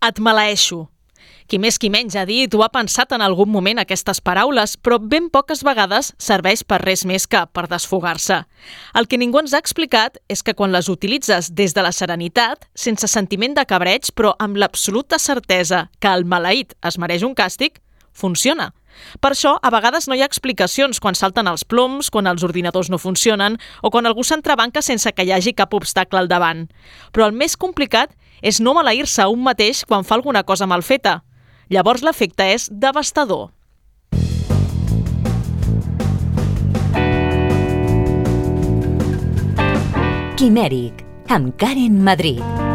Et 0.00 0.16
maleeixo. 0.16 0.86
Qui 1.44 1.58
més 1.60 1.76
qui 1.76 1.90
menys 1.92 2.14
ha 2.16 2.22
dit 2.24 2.54
o 2.56 2.62
ha 2.64 2.70
pensat 2.72 3.10
en 3.12 3.20
algun 3.20 3.50
moment 3.52 3.82
aquestes 3.82 4.22
paraules, 4.24 4.78
però 4.80 4.96
ben 4.96 5.26
poques 5.28 5.60
vegades 5.66 6.14
serveix 6.16 6.62
per 6.64 6.78
res 6.80 7.02
més 7.04 7.26
que 7.28 7.42
per 7.52 7.66
desfogar-se. 7.68 8.38
El 8.96 9.10
que 9.10 9.18
ningú 9.20 9.42
ens 9.42 9.52
ha 9.52 9.60
explicat 9.60 10.16
és 10.32 10.40
que 10.46 10.54
quan 10.56 10.72
les 10.72 10.88
utilitzes 10.88 11.50
des 11.52 11.76
de 11.76 11.84
la 11.84 11.92
serenitat, 11.92 12.64
sense 12.72 13.12
sentiment 13.12 13.58
de 13.58 13.66
cabreig, 13.68 14.08
però 14.16 14.32
amb 14.40 14.56
l'absoluta 14.56 15.20
certesa 15.20 15.90
que 16.00 16.08
el 16.08 16.24
maleït 16.24 16.72
es 16.80 16.96
mereix 16.96 17.26
un 17.26 17.36
càstig, 17.36 17.82
funciona. 18.16 18.70
Per 19.20 19.32
això, 19.32 19.56
a 19.60 19.70
vegades 19.72 20.08
no 20.08 20.16
hi 20.16 20.22
ha 20.24 20.28
explicacions 20.28 21.00
quan 21.00 21.16
salten 21.18 21.48
els 21.50 21.64
ploms, 21.64 22.10
quan 22.10 22.28
els 22.30 22.44
ordinadors 22.46 22.90
no 22.90 22.98
funcionen 22.98 23.58
o 23.82 23.90
quan 23.90 24.08
algú 24.08 24.24
s'entrebanca 24.24 24.82
sense 24.82 25.12
que 25.12 25.24
hi 25.24 25.32
hagi 25.34 25.54
cap 25.56 25.74
obstacle 25.76 26.18
al 26.20 26.28
davant. 26.28 26.66
Però 27.12 27.28
el 27.28 27.36
més 27.36 27.56
complicat 27.56 28.16
és 28.42 28.60
no 28.60 28.74
maleir-se 28.74 29.22
a 29.22 29.28
un 29.28 29.42
mateix 29.44 29.84
quan 29.84 30.04
fa 30.04 30.16
alguna 30.18 30.42
cosa 30.44 30.66
mal 30.66 30.82
feta. 30.82 31.20
Llavors 31.70 32.02
l'efecte 32.02 32.48
és 32.54 32.68
devastador. 32.72 33.50
Quimèric, 40.40 41.04
amb 41.28 41.52
Karen 41.60 42.00
Madrid. 42.02 42.69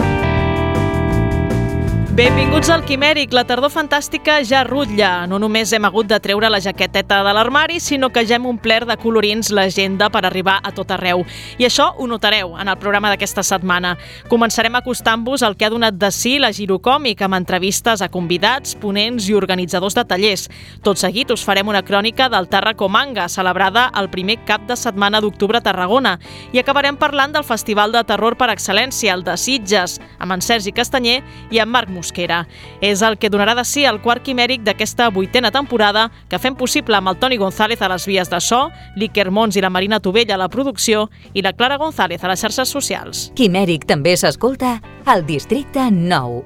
Benvinguts 2.15 2.69
al 2.71 2.85
Quimèric. 2.87 3.33
La 3.35 3.41
tardor 3.43 3.67
fantàstica 3.73 4.37
ja 4.47 4.61
rutlla. 4.63 5.25
No 5.27 5.35
només 5.35 5.73
hem 5.75 5.83
hagut 5.83 6.07
de 6.07 6.15
treure 6.23 6.47
la 6.47 6.61
jaqueteta 6.63 7.17
de 7.25 7.31
l'armari, 7.35 7.81
sinó 7.83 8.07
que 8.07 8.21
ja 8.23 8.37
hem 8.37 8.45
omplert 8.47 8.87
de 8.87 8.95
colorins 8.95 9.49
l'agenda 9.51 10.07
per 10.07 10.21
arribar 10.23 10.61
a 10.63 10.71
tot 10.71 10.93
arreu. 10.95 11.25
I 11.59 11.65
això 11.67 11.89
ho 11.91 12.07
notareu 12.07 12.53
en 12.55 12.71
el 12.71 12.77
programa 12.79 13.09
d'aquesta 13.11 13.43
setmana. 13.43 13.97
Començarem 14.31 14.77
acostant-vos 14.79 15.43
al 15.43 15.57
que 15.59 15.67
ha 15.67 15.69
donat 15.73 15.97
de 15.99 16.07
si 16.15 16.37
la 16.39 16.53
Girocòmic, 16.55 17.19
amb 17.19 17.35
entrevistes 17.35 17.99
a 17.99 18.07
convidats, 18.07 18.77
ponents 18.79 19.27
i 19.27 19.35
organitzadors 19.35 19.99
de 19.99 20.07
tallers. 20.07 20.47
Tot 20.87 20.95
seguit 20.95 21.35
us 21.35 21.43
farem 21.43 21.67
una 21.67 21.83
crònica 21.83 22.29
del 22.31 22.47
Tarraco 22.47 22.87
Manga, 22.87 23.27
celebrada 23.27 23.89
el 23.99 24.07
primer 24.07 24.37
cap 24.47 24.63
de 24.71 24.79
setmana 24.79 25.19
d'octubre 25.19 25.59
a 25.59 25.65
Tarragona. 25.67 26.15
I 26.55 26.63
acabarem 26.63 26.95
parlant 26.95 27.35
del 27.35 27.43
Festival 27.43 27.91
de 27.91 28.07
Terror 28.07 28.39
per 28.39 28.53
excel·lència, 28.55 29.11
el 29.11 29.27
de 29.27 29.35
Sitges, 29.35 29.99
amb 30.17 30.39
en 30.39 30.47
Sergi 30.47 30.71
Castanyer 30.71 31.19
i 31.51 31.59
en 31.59 31.67
Marc 31.67 31.91
Muscat 31.91 32.04
Mosquera. 32.05 32.45
És 32.81 33.01
el 33.01 33.17
que 33.17 33.31
donarà 33.33 33.55
de 33.57 33.65
si 33.65 33.85
el 33.85 34.01
quart 34.03 34.23
quimèric 34.25 34.63
d'aquesta 34.65 35.09
vuitena 35.09 35.51
temporada 35.51 36.09
que 36.29 36.39
fem 36.39 36.55
possible 36.55 36.97
amb 36.97 37.09
el 37.09 37.19
Toni 37.19 37.37
González 37.41 37.81
a 37.81 37.89
les 37.89 38.05
vies 38.05 38.29
de 38.29 38.39
so, 38.41 38.69
l'Iker 38.95 39.31
Mons 39.31 39.57
i 39.57 39.63
la 39.65 39.73
Marina 39.73 39.99
Tovella 39.99 40.35
a 40.35 40.41
la 40.45 40.49
producció 40.49 41.09
i 41.33 41.41
la 41.41 41.53
Clara 41.53 41.79
González 41.81 42.23
a 42.23 42.31
les 42.31 42.41
xarxes 42.41 42.69
socials. 42.69 43.29
Quimèric 43.35 43.87
també 43.89 44.15
s'escolta 44.17 44.79
al 45.05 45.25
Districte 45.25 45.89
9. 45.91 46.43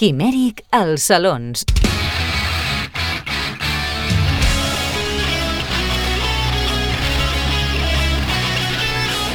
Quimèric 0.00 0.64
als 0.72 1.10
salons. 1.10 1.66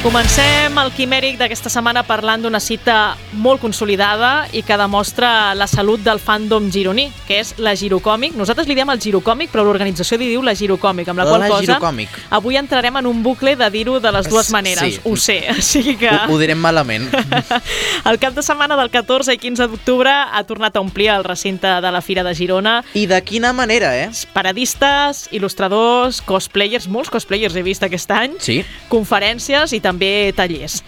Comencem 0.06 0.70
el 0.78 0.92
quimèric 0.94 1.34
d'aquesta 1.34 1.66
setmana 1.66 2.04
parlant 2.06 2.44
d'una 2.44 2.60
cita 2.62 3.16
molt 3.42 3.58
consolidada 3.58 4.44
i 4.54 4.60
que 4.62 4.76
demostra 4.78 5.50
la 5.58 5.66
salut 5.66 6.04
del 6.06 6.20
fandom 6.22 6.68
gironí, 6.70 7.08
que 7.26 7.40
és 7.42 7.56
la 7.58 7.72
Girocòmic. 7.74 8.36
Nosaltres 8.38 8.68
li 8.70 8.76
diem 8.78 8.92
el 8.94 9.00
Girocòmic, 9.02 9.50
però 9.50 9.64
l'organització 9.66 10.14
li 10.20 10.28
diu 10.30 10.44
la 10.46 10.54
Girocòmic, 10.54 11.10
amb 11.10 11.18
la, 11.18 11.24
La 11.26 11.32
qual 11.32 11.46
cosa 11.50 11.64
Girocòmic. 11.64 12.14
avui 12.38 12.54
entrarem 12.56 13.00
en 13.00 13.08
un 13.10 13.24
bucle 13.24 13.56
de 13.58 13.68
dir-ho 13.74 13.96
de 13.98 14.12
les 14.14 14.28
dues 14.30 14.46
Sí. 14.46 14.52
maneres. 14.54 15.00
Ho 15.02 15.16
sé, 15.16 15.40
o 15.58 15.60
sigui 15.60 15.96
que... 15.96 16.08
Ho, 16.08 16.30
ho 16.30 16.38
direm 16.38 16.62
malament. 16.62 17.10
El 18.06 18.20
cap 18.22 18.32
de 18.38 18.46
setmana 18.46 18.76
del 18.78 18.90
14 18.94 19.34
i 19.34 19.38
15 19.42 19.66
d'octubre 19.74 20.12
ha 20.14 20.44
tornat 20.46 20.76
a 20.76 20.84
omplir 20.86 21.08
el 21.16 21.24
recinte 21.24 21.66
de 21.82 21.90
la 21.90 22.00
Fira 22.00 22.22
de 22.22 22.32
Girona. 22.32 22.84
I 22.94 23.08
de 23.10 23.18
quina 23.26 23.50
manera, 23.52 23.90
eh? 23.98 24.10
Paradistes, 24.32 25.26
il·lustradors, 25.32 26.22
cosplayers, 26.22 26.86
molts 26.86 27.10
cosplayers 27.10 27.56
he 27.58 27.66
vist 27.66 27.82
aquest 27.82 28.10
any, 28.14 28.38
Sí. 28.38 28.62
conferències 28.88 29.72
i 29.74 29.80
també 29.80 29.95
tallers. 30.36 30.82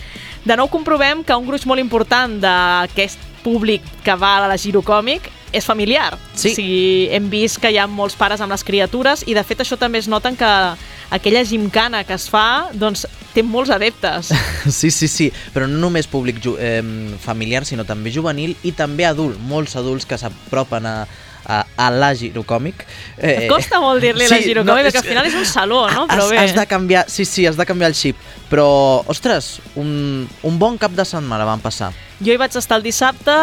De 0.44 0.56
nou 0.56 0.68
comprovem 0.68 1.24
que 1.24 1.36
un 1.36 1.46
gruix 1.46 1.66
molt 1.66 1.80
important 1.80 2.38
d'aquest 2.40 3.18
públic 3.42 3.82
que 4.04 4.14
va 4.18 4.36
a 4.38 4.48
la 4.48 4.56
Girocòmic 4.58 5.30
és 5.52 5.64
familiar. 5.64 6.16
Sí. 6.34 6.52
O 6.52 6.54
sigui, 6.56 7.08
hem 7.14 7.28
vist 7.32 7.60
que 7.60 7.70
hi 7.72 7.78
ha 7.80 7.86
molts 7.88 8.16
pares 8.18 8.42
amb 8.44 8.52
les 8.52 8.64
criatures 8.64 9.24
i 9.26 9.36
de 9.36 9.44
fet 9.46 9.64
això 9.64 9.78
també 9.80 10.02
es 10.02 10.08
noten 10.08 10.36
que 10.36 10.50
aquella 11.10 11.44
gimcana 11.44 12.04
que 12.04 12.16
es 12.18 12.28
fa 12.28 12.68
doncs, 12.72 13.06
té 13.34 13.42
molts 13.42 13.72
adeptes. 13.72 14.32
Sí, 14.78 14.90
sí, 14.90 15.08
sí, 15.08 15.30
però 15.54 15.68
no 15.70 15.78
només 15.80 16.08
públic 16.10 16.42
eh, 16.58 16.82
familiar, 17.22 17.64
sinó 17.64 17.86
també 17.88 18.12
juvenil 18.12 18.56
i 18.68 18.74
també 18.76 19.06
adult, 19.08 19.38
molts 19.48 19.78
adults 19.80 20.04
que 20.08 20.18
s'apropen 20.20 20.86
a, 20.86 20.96
a, 21.48 21.62
a 21.76 21.88
la 21.94 22.10
girocòmic. 22.14 22.84
Eh, 23.16 23.46
Costa 23.48 23.80
molt 23.80 24.04
dir-li 24.04 24.28
la 24.28 24.40
Girocòmic, 24.44 24.90
és 24.90 24.92
perquè 24.92 25.02
al 25.02 25.08
final 25.08 25.30
és 25.30 25.38
un 25.38 25.46
saló, 25.48 25.86
no? 25.94 26.04
Has, 26.04 26.12
Però 26.12 26.28
bé. 26.30 26.42
has 26.42 26.54
de 26.56 26.66
canviar, 26.68 27.06
sí, 27.08 27.24
sí, 27.24 27.46
has 27.48 27.56
de 27.56 27.66
canviar 27.66 27.90
el 27.94 27.96
xip. 27.96 28.20
Però, 28.48 29.04
ostres, 29.12 29.58
un, 29.76 30.26
un 30.42 30.58
bon 30.58 30.78
cap 30.80 30.92
de 30.96 31.04
setmana 31.04 31.44
van 31.44 31.60
passar. 31.60 31.90
Jo 32.18 32.32
hi 32.32 32.38
vaig 32.40 32.54
estar 32.58 32.78
el 32.78 32.82
dissabte, 32.82 33.34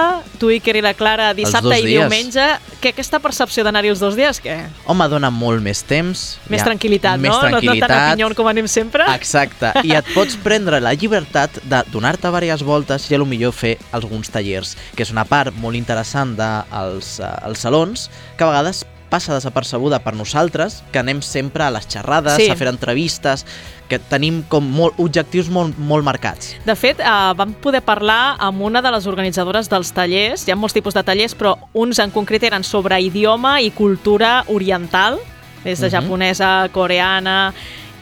tu, 0.42 0.50
Iker 0.52 0.74
i 0.76 0.82
la 0.84 0.92
Clara 0.98 1.30
dissabte 1.38 1.78
i 1.80 1.86
dies. 1.86 2.02
diumenge. 2.02 2.44
Que 2.82 2.90
aquesta 2.92 3.20
percepció 3.24 3.64
d'anar-hi 3.64 3.92
els 3.94 4.02
dos 4.02 4.18
dies, 4.18 4.42
què? 4.44 4.56
Home, 4.92 5.06
dona 5.14 5.30
molt 5.32 5.62
més 5.64 5.84
temps. 5.88 6.24
Més 6.52 6.62
ha 6.62 6.66
tranquil·litat, 6.68 7.22
més 7.22 7.30
no? 7.32 7.38
No- 7.38 7.52
No 7.56 7.62
tan 7.62 7.70
a 7.70 7.78
tranquil·litat. 7.78 8.10
pinyon 8.16 8.34
com 8.36 8.50
anem 8.52 8.68
sempre. 8.68 9.06
Exacte, 9.14 9.72
i 9.86 9.94
et 9.96 10.10
pots 10.16 10.36
prendre 10.48 10.82
la 10.82 10.92
llibertat 10.98 11.62
de 11.64 11.84
donar-te 11.94 12.28
diverses 12.34 12.66
voltes 12.66 13.06
i 13.12 13.16
a 13.16 13.22
lo 13.22 13.26
millor 13.30 13.54
fer 13.54 13.78
alguns 13.94 14.30
tallers, 14.34 14.76
que 14.98 15.04
és 15.06 15.12
una 15.14 15.24
part 15.30 15.54
molt 15.56 15.78
interessant 15.78 16.36
dels 16.36 17.16
de 17.22 17.32
els 17.46 17.60
salons, 17.62 18.10
que 18.38 18.44
a 18.44 18.48
vegades 18.52 18.84
passa 19.16 19.34
desapercebuda 19.38 20.02
per 20.04 20.14
nosaltres, 20.20 20.82
que 20.92 21.00
anem 21.00 21.22
sempre 21.24 21.64
a 21.64 21.72
les 21.72 21.88
xerrades, 21.88 22.36
Sí. 22.36 22.50
a 22.52 22.56
fer 22.60 22.68
entrevistes, 22.68 23.46
que 23.88 24.00
tenim 24.00 24.42
com 24.50 24.66
molt, 24.66 24.96
objectius 24.98 25.48
molt, 25.50 25.78
molt 25.78 26.04
marcats. 26.04 26.56
De 26.66 26.76
fet, 26.76 27.00
eh, 27.00 27.34
vam 27.38 27.54
poder 27.64 27.82
parlar 27.86 28.36
amb 28.40 28.62
una 28.62 28.82
de 28.82 28.92
les 28.92 29.08
organitzadores 29.08 29.70
dels 29.70 29.94
tallers. 29.94 30.44
Hi 30.48 30.52
ha 30.52 30.56
molts 30.60 30.74
tipus 30.74 30.94
de 30.98 31.04
tallers, 31.04 31.36
però 31.38 31.56
uns 31.74 32.00
en 32.00 32.12
concret 32.12 32.44
eren 32.44 32.64
sobre 32.64 33.00
idioma 33.00 33.62
i 33.62 33.72
cultura 33.72 34.44
oriental, 34.48 35.20
des 35.64 35.80
de 35.80 35.88
Mhm. 35.88 35.92
japonesa, 35.96 36.70
coreana... 36.74 37.54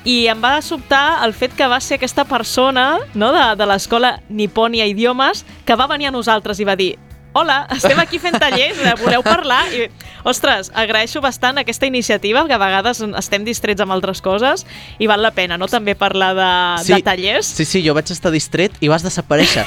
I 0.06 0.28
em 0.28 0.42
va 0.44 0.62
sobtar 0.62 1.24
el 1.24 1.32
fet 1.34 1.54
que 1.56 1.66
va 1.66 1.80
ser 1.80 1.96
aquesta 1.96 2.26
persona 2.26 2.98
no, 3.14 3.32
de, 3.32 3.56
de 3.56 3.66
l'escola 3.66 4.20
Niponia 4.28 4.86
Idiomes 4.86 5.46
que 5.64 5.76
va 5.80 5.88
venir 5.88 6.08
a 6.08 6.12
nosaltres 6.12 6.60
i 6.60 6.66
va 6.66 6.76
dir 6.76 6.98
Hola, 7.34 7.64
estem 7.74 7.98
aquí 7.98 8.20
fent 8.22 8.38
tallers, 8.38 8.78
eh, 8.78 8.94
voleu 9.02 9.24
parlar? 9.26 9.64
I, 9.74 9.88
ostres, 10.30 10.70
agraeixo 10.78 11.18
bastant 11.22 11.58
aquesta 11.58 11.88
iniciativa, 11.90 12.44
que 12.46 12.54
a 12.54 12.60
vegades 12.62 13.02
estem 13.02 13.42
distrets 13.48 13.82
amb 13.82 13.96
altres 13.96 14.22
coses 14.22 14.68
i 15.02 15.10
val 15.10 15.24
la 15.26 15.32
pena, 15.34 15.58
no?, 15.58 15.66
també 15.66 15.96
parlar 15.98 16.34
de, 16.38 16.50
de 16.86 17.00
tallers. 17.02 17.50
Sí, 17.58 17.66
sí, 17.66 17.82
jo 17.82 17.96
vaig 17.98 18.12
estar 18.14 18.30
distret 18.34 18.78
i 18.86 18.92
vas 18.92 19.02
desaparèixer. 19.02 19.66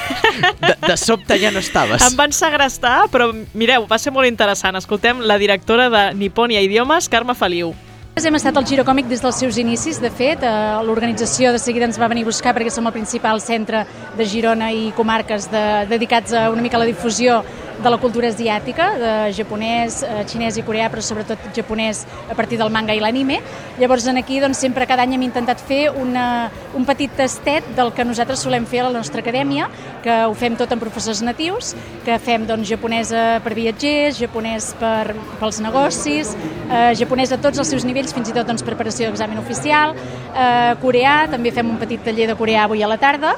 De, 0.61 0.73
de 0.87 0.95
sobte 0.97 1.35
ja 1.41 1.51
no 1.51 1.59
estaves. 1.59 2.01
Em 2.07 2.15
van 2.15 2.31
segrestar, 2.31 3.09
però 3.11 3.33
mireu, 3.51 3.83
va 3.89 3.99
ser 3.99 4.15
molt 4.15 4.31
interessant. 4.31 4.79
Escoltem 4.79 5.19
la 5.27 5.35
directora 5.41 5.89
de 5.91 6.05
Niponia 6.15 6.63
Idiomes, 6.63 7.11
Carme 7.11 7.35
Feliu. 7.35 7.75
Hem 8.17 8.33
estat 8.33 8.57
al 8.57 8.65
Girocòmic 8.65 9.05
des 9.05 9.21
dels 9.21 9.37
seus 9.37 9.59
inicis, 9.61 9.99
de 10.01 10.09
fet, 10.09 10.41
eh, 10.41 10.49
l'organització 10.83 11.51
de 11.53 11.59
seguida 11.61 11.85
ens 11.85 11.99
va 12.01 12.07
venir 12.09 12.23
a 12.25 12.25
buscar 12.25 12.51
perquè 12.55 12.71
som 12.73 12.87
el 12.89 12.91
principal 12.91 13.39
centre 13.39 13.83
de 14.17 14.25
Girona 14.25 14.71
i 14.73 14.91
comarques 14.97 15.45
de, 15.51 15.85
dedicats 15.87 16.33
a 16.33 16.49
una 16.49 16.63
mica 16.65 16.77
a 16.77 16.81
la 16.81 16.89
difusió 16.89 17.43
de 17.83 17.89
la 17.89 17.97
cultura 18.01 18.29
asiàtica, 18.31 18.87
de 18.97 19.11
japonès, 19.37 20.01
eh, 20.03 20.23
xinès 20.27 20.57
i 20.57 20.63
coreà, 20.65 20.89
però 20.89 21.01
sobretot 21.01 21.37
japonès 21.55 22.05
a 22.29 22.35
partir 22.35 22.57
del 22.57 22.71
manga 22.73 22.95
i 22.95 22.99
l'anime. 22.99 23.39
Llavors, 23.79 24.07
en 24.07 24.17
aquí, 24.17 24.39
doncs, 24.39 24.57
sempre 24.57 24.87
cada 24.87 25.03
any 25.03 25.13
hem 25.13 25.25
intentat 25.27 25.61
fer 25.61 25.91
una, 25.91 26.49
un 26.73 26.85
petit 26.85 27.11
tastet 27.15 27.63
del 27.77 27.93
que 27.93 28.05
nosaltres 28.05 28.39
solem 28.39 28.65
fer 28.65 28.81
a 28.81 28.89
la 28.89 28.97
nostra 28.97 29.21
acadèmia, 29.21 29.69
que 30.03 30.17
ho 30.25 30.33
fem 30.33 30.55
tot 30.57 30.71
amb 30.71 30.81
professors 30.81 31.21
natius, 31.21 31.75
que 32.05 32.17
fem 32.19 32.47
doncs, 32.47 32.67
japonesa 32.67 33.39
per 33.43 33.53
viatgers, 33.53 34.17
japonès 34.17 34.73
per, 34.79 35.15
pels 35.39 35.61
negocis, 35.61 36.33
eh, 36.71 36.93
japonès 36.97 37.31
a 37.31 37.41
tots 37.41 37.59
els 37.59 37.69
seus 37.69 37.85
nivells, 37.85 38.13
fins 38.13 38.29
i 38.29 38.33
tot 38.33 38.47
doncs, 38.47 38.65
preparació 38.65 39.07
d'examen 39.07 39.37
oficial, 39.37 39.93
eh, 40.33 40.73
coreà, 40.81 41.27
també 41.29 41.51
fem 41.51 41.69
un 41.69 41.77
petit 41.77 42.01
taller 42.03 42.27
de 42.27 42.35
coreà 42.35 42.65
avui 42.65 42.81
a 42.81 42.87
la 42.87 42.97
tarda, 42.97 43.35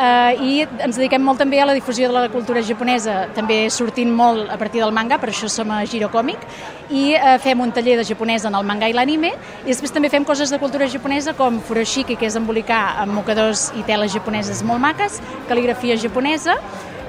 eh, 0.00 0.40
i 0.40 0.52
ens 0.64 0.96
dediquem 0.96 1.22
molt 1.24 1.40
també 1.42 1.60
a 1.60 1.66
la 1.68 1.76
difusió 1.76 2.08
de 2.08 2.16
la 2.16 2.28
cultura 2.32 2.62
japonesa, 2.64 3.26
també 3.36 3.62
sortint 3.70 4.10
molt 4.10 4.50
a 4.50 4.58
partir 4.60 4.82
del 4.82 4.94
manga, 4.96 5.20
per 5.20 5.30
això 5.30 5.50
som 5.52 5.70
a 5.70 5.82
Girocòmic, 5.84 6.46
i 6.90 7.10
eh, 7.14 7.36
fem 7.44 7.60
un 7.60 7.72
taller 7.76 7.98
de 8.00 8.06
japonès 8.08 8.46
en 8.48 8.56
el 8.56 8.66
manga 8.66 8.88
i 8.88 8.96
l'anime, 8.96 9.34
i 9.64 9.68
després 9.68 9.92
també 9.94 10.10
fem 10.12 10.24
coses 10.24 10.50
de 10.50 10.60
cultura 10.62 10.88
japonesa 10.88 11.34
com 11.38 11.60
furoshiki, 11.60 12.16
que 12.16 12.30
és 12.30 12.38
embolicar 12.40 12.82
amb 13.02 13.14
mocadors 13.20 13.68
i 13.78 13.84
teles 13.88 14.14
japoneses 14.14 14.64
molt 14.66 14.82
maques, 14.82 15.20
cal·ligrafia 15.50 15.98
japonesa, 16.00 16.56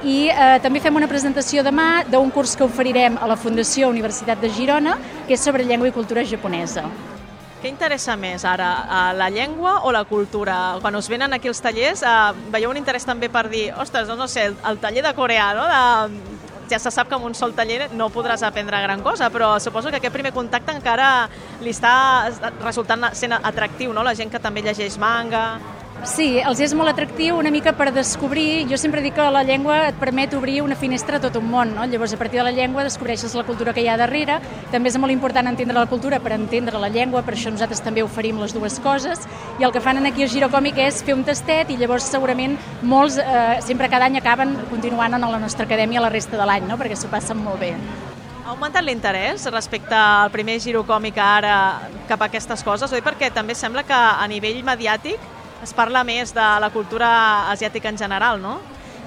i 0.04 0.32
eh, 0.34 0.58
també 0.64 0.82
fem 0.82 0.96
una 0.98 1.10
presentació 1.10 1.64
demà 1.64 2.04
d'un 2.10 2.32
curs 2.34 2.56
que 2.58 2.66
oferirem 2.66 3.20
a 3.22 3.30
la 3.30 3.38
Fundació 3.38 3.90
Universitat 3.94 4.42
de 4.42 4.50
Girona, 4.50 4.98
que 5.28 5.38
és 5.38 5.46
sobre 5.46 5.66
llengua 5.68 5.92
i 5.92 5.96
cultura 5.96 6.26
japonesa. 6.26 6.88
Què 7.62 7.70
interessa 7.70 8.16
més 8.18 8.42
ara, 8.42 8.68
eh, 8.82 9.14
la 9.14 9.28
llengua 9.30 9.82
o 9.86 9.92
la 9.94 10.02
cultura? 10.10 10.80
Quan 10.82 10.96
us 10.98 11.08
venen 11.12 11.34
aquí 11.34 11.48
els 11.48 11.62
tallers, 11.62 12.02
eh, 12.02 12.14
veieu 12.50 12.72
un 12.72 12.78
interès 12.80 13.06
també 13.06 13.30
per 13.30 13.50
dir, 13.50 13.68
ostres, 13.78 14.08
doncs 14.08 14.18
no 14.18 14.28
sé, 14.28 14.48
el 14.50 14.80
taller 14.82 15.04
de 15.06 15.14
coreà, 15.14 15.52
no? 15.54 15.68
De, 15.70 16.40
ja 16.72 16.80
se 16.80 16.90
sap 16.90 17.08
que 17.08 17.16
amb 17.20 17.28
un 17.28 17.36
sol 17.36 17.54
taller 17.54 17.92
no 17.94 18.10
podràs 18.10 18.42
aprendre 18.48 18.80
gran 18.82 19.04
cosa, 19.06 19.30
però 19.30 19.60
suposo 19.60 19.92
que 19.92 20.00
aquest 20.00 20.14
primer 20.14 20.32
contacte 20.34 20.74
encara 20.74 21.30
li 21.62 21.70
està 21.70 22.32
resultant 22.64 23.12
sent 23.14 23.38
atractiu, 23.38 23.94
no? 23.94 24.02
La 24.04 24.16
gent 24.16 24.32
que 24.32 24.42
també 24.42 24.66
llegeix 24.66 24.98
manga... 24.98 25.60
Sí, 26.02 26.40
els 26.42 26.58
és 26.58 26.72
molt 26.74 26.90
atractiu 26.90 27.36
una 27.38 27.52
mica 27.54 27.76
per 27.78 27.92
descobrir, 27.94 28.66
jo 28.66 28.78
sempre 28.82 29.04
dic 29.06 29.14
que 29.14 29.26
la 29.30 29.44
llengua 29.46 29.76
et 29.92 29.98
permet 30.02 30.32
obrir 30.34 30.64
una 30.66 30.74
finestra 30.74 31.20
a 31.20 31.22
tot 31.22 31.36
un 31.38 31.46
món, 31.46 31.76
no? 31.76 31.84
llavors 31.86 32.16
a 32.16 32.18
partir 32.18 32.40
de 32.40 32.46
la 32.48 32.54
llengua 32.56 32.82
descobreixes 32.84 33.36
la 33.38 33.44
cultura 33.46 33.70
que 33.72 33.84
hi 33.84 33.88
ha 33.88 34.00
darrere, 34.02 34.40
també 34.72 34.90
és 34.90 34.96
molt 34.98 35.14
important 35.14 35.46
entendre 35.52 35.78
la 35.78 35.86
cultura 35.86 36.18
per 36.20 36.32
entendre 36.34 36.80
la 36.82 36.90
llengua, 36.90 37.22
per 37.22 37.36
això 37.36 37.52
nosaltres 37.54 37.84
també 37.86 38.02
oferim 38.02 38.40
les 38.42 38.56
dues 38.58 38.80
coses, 38.82 39.22
i 39.60 39.68
el 39.68 39.72
que 39.72 39.82
fan 39.84 40.02
aquí 40.10 40.26
a 40.26 40.28
Girocòmic 40.32 40.80
és 40.82 41.04
fer 41.06 41.14
un 41.14 41.22
tastet 41.24 41.70
i 41.70 41.78
llavors 41.78 42.08
segurament 42.10 42.56
molts 42.82 43.20
eh, 43.22 43.60
sempre 43.62 43.90
cada 43.90 44.08
any 44.10 44.18
acaben 44.18 44.56
continuant 44.72 45.14
en 45.14 45.22
la 45.22 45.40
nostra 45.40 45.68
acadèmia 45.70 46.02
la 46.02 46.10
resta 46.10 46.34
de 46.34 46.48
l'any, 46.50 46.66
no? 46.66 46.80
perquè 46.82 46.98
s'ho 46.98 47.12
passen 47.14 47.38
molt 47.38 47.62
bé. 47.62 47.76
Ha 48.42 48.56
augmentat 48.56 48.82
l'interès 48.82 49.46
respecte 49.54 49.94
al 49.94 50.34
primer 50.34 50.58
girocòmic 50.66 51.22
ara 51.22 51.60
cap 52.10 52.26
a 52.26 52.32
aquestes 52.32 52.66
coses, 52.66 52.90
oi? 52.90 53.06
Perquè 53.06 53.30
també 53.30 53.54
sembla 53.54 53.86
que 53.86 53.94
a 53.94 54.26
nivell 54.28 54.64
mediàtic 54.66 55.30
es 55.64 55.74
parla 55.78 56.04
més 56.08 56.34
de 56.36 56.46
la 56.62 56.70
cultura 56.74 57.10
asiàtica 57.52 57.90
en 57.90 57.98
general, 57.98 58.42
no? 58.42 58.60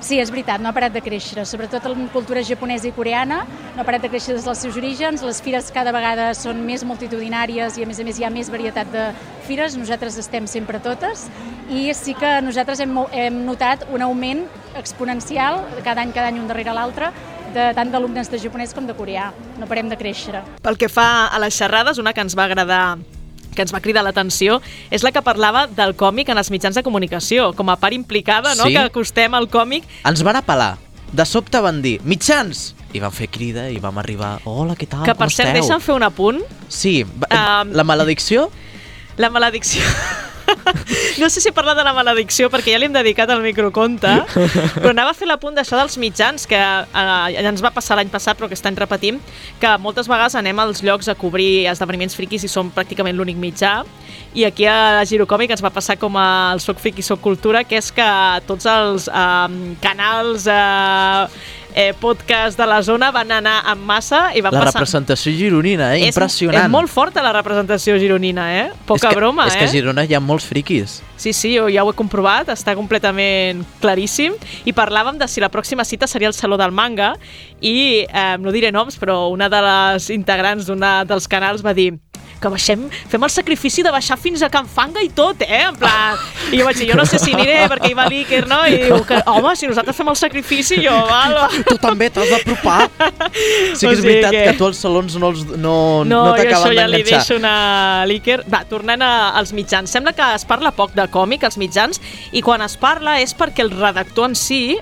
Sí, 0.05 0.19
és 0.21 0.29
veritat, 0.29 0.61
no 0.61 0.69
ha 0.69 0.75
parat 0.77 0.93
de 0.93 1.01
créixer, 1.01 1.47
sobretot 1.49 1.87
en 1.89 2.09
cultura 2.13 2.43
japonesa 2.45 2.91
i 2.91 2.93
coreana, 2.93 3.39
no 3.73 3.81
ha 3.81 3.87
parat 3.89 4.03
de 4.05 4.11
créixer 4.13 4.35
des 4.37 4.45
dels 4.45 4.61
seus 4.61 4.77
orígens, 4.77 5.23
les 5.25 5.41
fires 5.41 5.71
cada 5.73 5.95
vegada 5.97 6.27
són 6.37 6.61
més 6.67 6.85
multitudinàries 6.85 7.79
i 7.79 7.87
a 7.87 7.89
més 7.89 8.03
a 8.03 8.05
més 8.05 8.21
hi 8.21 8.27
ha 8.29 8.31
més 8.35 8.51
varietat 8.53 8.91
de 8.93 9.07
fires, 9.47 9.79
nosaltres 9.81 10.19
estem 10.21 10.45
sempre 10.51 10.83
totes 10.85 11.25
i 11.73 11.87
sí 11.97 12.13
que 12.21 12.35
nosaltres 12.45 12.85
hem, 12.85 12.93
hem 13.17 13.41
notat 13.47 13.87
un 13.97 14.05
augment 14.05 14.45
exponencial 14.77 15.63
cada 15.87 16.05
any, 16.05 16.13
cada 16.13 16.29
any 16.29 16.43
un 16.43 16.53
darrere 16.53 16.77
l'altre, 16.77 17.09
de, 17.55 17.71
tant 17.73 17.91
d'alumnes 17.91 18.29
de 18.29 18.41
japonès 18.43 18.75
com 18.77 18.85
de 18.85 18.97
coreà. 18.99 19.31
No 19.61 19.69
parem 19.71 19.89
de 19.89 19.97
créixer. 19.97 20.43
Pel 20.63 20.77
que 20.77 20.91
fa 20.93 21.29
a 21.31 21.41
les 21.41 21.57
xerrades, 21.57 22.01
una 22.03 22.13
que 22.13 22.25
ens 22.25 22.37
va 22.37 22.49
agradar 22.51 22.99
que 23.55 23.63
ens 23.63 23.73
va 23.75 23.81
cridar 23.81 24.03
l'atenció 24.05 24.61
és 24.91 25.03
la 25.07 25.13
que 25.13 25.23
parlava 25.23 25.67
del 25.67 25.95
còmic 25.97 26.29
en 26.31 26.39
els 26.39 26.51
mitjans 26.51 26.75
de 26.75 26.83
comunicació, 26.83 27.53
com 27.55 27.71
a 27.71 27.77
part 27.77 27.95
implicada, 27.95 28.55
no? 28.57 28.65
Sí. 28.65 28.73
que 28.75 28.79
acostem 28.91 29.35
al 29.35 29.49
còmic. 29.49 29.85
Ens 30.05 30.23
van 30.27 30.37
apel·lar. 30.43 30.77
De 31.15 31.25
sobte 31.25 31.61
van 31.63 31.81
dir, 31.83 32.01
mitjans! 32.03 32.75
I 32.95 33.01
van 33.03 33.13
fer 33.15 33.29
crida 33.31 33.69
i 33.71 33.79
vam 33.83 33.97
arribar, 33.99 34.41
hola, 34.45 34.75
què 34.75 34.87
tal, 34.91 35.05
Que, 35.07 35.15
per 35.15 35.29
cert, 35.31 35.49
esteu? 35.51 35.61
deixa'm 35.63 35.81
fer 35.83 35.95
un 35.95 36.03
apunt. 36.03 36.43
Sí, 36.69 37.05
va- 37.05 37.63
Um, 37.63 37.73
la 37.73 37.85
maledicció 37.85 38.51
La 39.17 39.31
maledicció... 39.31 39.83
No 41.21 41.29
sé 41.31 41.41
si 41.41 41.53
parlar 41.55 41.77
de 41.79 41.85
la 41.87 41.93
maledicció 41.95 42.49
perquè 42.51 42.73
ja 42.75 42.79
li 42.81 42.89
hem 42.89 42.95
dedicat 42.95 43.31
al 43.31 43.43
microconte, 43.45 44.11
però 44.81 44.91
anava 44.91 45.13
a 45.13 45.17
fer 45.17 45.29
l'apunt 45.31 45.55
d'això 45.57 45.79
dels 45.79 45.97
mitjans, 46.01 46.47
que 46.51 46.59
eh, 46.59 47.45
ens 47.45 47.63
va 47.65 47.71
passar 47.75 47.99
l'any 47.99 48.11
passat, 48.13 48.39
però 48.39 48.49
que 48.51 48.59
any 48.65 48.79
repetim, 48.79 49.21
que 49.63 49.75
moltes 49.83 50.11
vegades 50.11 50.35
anem 50.41 50.59
als 50.63 50.83
llocs 50.83 51.09
a 51.09 51.15
cobrir 51.19 51.69
esdeveniments 51.71 52.17
friquis 52.19 52.47
i 52.47 52.51
som 52.51 52.73
pràcticament 52.75 53.17
l'únic 53.17 53.39
mitjà, 53.39 53.77
i 54.35 54.47
aquí 54.49 54.67
a 54.67 55.05
Girocòmic 55.07 55.55
ens 55.55 55.63
va 55.63 55.71
passar 55.71 55.95
com 56.01 56.17
al 56.19 56.63
Soc 56.63 56.81
Friqui, 56.83 57.05
Soc 57.07 57.23
Cultura, 57.23 57.63
que 57.63 57.79
és 57.79 57.93
que 57.95 58.09
tots 58.49 58.67
els 58.67 59.11
eh, 59.11 59.77
canals... 59.85 60.49
Eh, 60.51 61.63
eh, 61.75 61.93
podcast 62.01 62.57
de 62.59 62.67
la 62.71 62.81
zona 62.87 63.11
van 63.11 63.31
anar 63.35 63.57
en 63.73 63.81
massa 63.85 64.29
i 64.35 64.41
van 64.41 64.55
La 64.55 64.61
passar... 64.65 64.79
representació 64.81 65.33
gironina, 65.35 65.93
eh? 65.97 66.05
És- 66.09 66.15
Impressionant. 66.17 66.65
És 66.65 66.71
molt 66.71 66.89
forta 66.93 67.23
la 67.23 67.33
representació 67.35 67.97
gironina, 67.99 68.47
eh? 68.61 68.71
Poca 68.87 69.09
és 69.09 69.15
que, 69.15 69.19
broma, 69.21 69.47
és 69.51 69.55
eh? 69.57 69.59
que 69.59 69.65
a 69.69 69.73
Girona 69.75 70.05
hi 70.07 70.15
ha 70.15 70.21
molts 70.23 70.47
friquis. 70.47 71.01
Sí, 71.17 71.33
sí, 71.33 71.55
jo 71.57 71.69
ja 71.71 71.85
ho 71.85 71.91
he 71.91 71.97
comprovat, 71.99 72.49
està 72.55 72.75
completament 72.79 73.65
claríssim. 73.83 74.35
I 74.65 74.73
parlàvem 74.77 75.19
de 75.19 75.29
si 75.31 75.43
la 75.43 75.51
pròxima 75.51 75.85
cita 75.85 76.07
seria 76.11 76.29
el 76.31 76.35
Saló 76.35 76.57
del 76.61 76.73
Manga 76.73 77.15
i, 77.61 78.05
eh, 78.07 78.37
no 78.39 78.53
diré 78.55 78.71
noms, 78.73 78.97
però 79.01 79.29
una 79.33 79.49
de 79.51 79.61
les 79.63 80.11
integrants 80.15 80.67
d'un 80.67 80.83
dels 81.07 81.27
canals 81.29 81.65
va 81.65 81.75
dir 81.75 81.93
que 82.45 82.53
baixem, 82.53 82.85
fem 83.11 83.25
el 83.27 83.33
sacrifici 83.33 83.83
de 83.87 83.91
baixar 83.95 84.19
fins 84.21 84.43
a 84.45 84.51
Can 84.53 84.69
Fanga 84.69 85.03
i 85.03 85.09
tot, 85.17 85.41
eh? 85.47 85.63
En 85.71 85.77
plan... 85.81 86.21
I 86.53 86.61
jo 86.61 86.67
vaig 86.69 86.77
dir, 86.79 86.91
jo 86.93 86.99
no 87.01 87.07
sé 87.09 87.19
si 87.19 87.33
aniré 87.35 87.63
perquè 87.73 87.91
hi 87.91 87.97
va 87.97 88.05
l'Iker, 88.13 88.43
no? 88.51 88.61
I 88.69 88.77
diu 88.85 89.01
que, 89.09 89.19
home, 89.33 89.55
si 89.57 89.67
nosaltres 89.71 89.97
fem 89.97 90.11
el 90.13 90.19
sacrifici, 90.21 90.77
jo, 90.85 90.93
val, 91.09 91.35
va. 91.41 91.49
Tu 91.67 91.79
també 91.83 92.11
t'has 92.15 92.29
d'apropar. 92.37 92.85
Sí 93.75 93.87
que 93.87 93.89
O 93.89 93.93
és 93.95 93.99
sigui 93.99 94.09
veritat 94.09 94.31
que- 94.35 94.43
que... 94.51 94.53
tu 94.59 94.67
als 94.69 94.79
salons 94.85 95.17
no, 95.19 95.31
els, 95.33 95.43
no, 95.49 95.57
No, 95.57 96.05
no, 96.05 96.21
jo 96.29 96.35
això 96.35 96.45
t'acaben 96.45 96.77
ja 96.77 96.87
li 96.87 97.01
d'enganxar. 97.01 97.19
deixo 97.25 97.39
una 97.41 98.05
l'Iker. 98.07 98.43
Va, 98.53 98.61
tornant 98.71 99.03
a, 99.03 99.13
als 99.41 99.53
mitjans. 99.57 99.91
Sembla 99.91 100.13
que 100.15 100.27
es 100.37 100.45
parla 100.47 100.71
poc 100.77 100.93
de 100.95 101.07
còmic 101.11 101.45
als 101.49 101.57
mitjans 101.61 102.01
i 102.33 102.43
quan 102.45 102.63
es 102.63 102.77
parla 102.81 103.17
és 103.25 103.35
perquè 103.35 103.65
el 103.65 103.73
redactor 103.75 104.29
en 104.31 104.37
si 104.39 104.77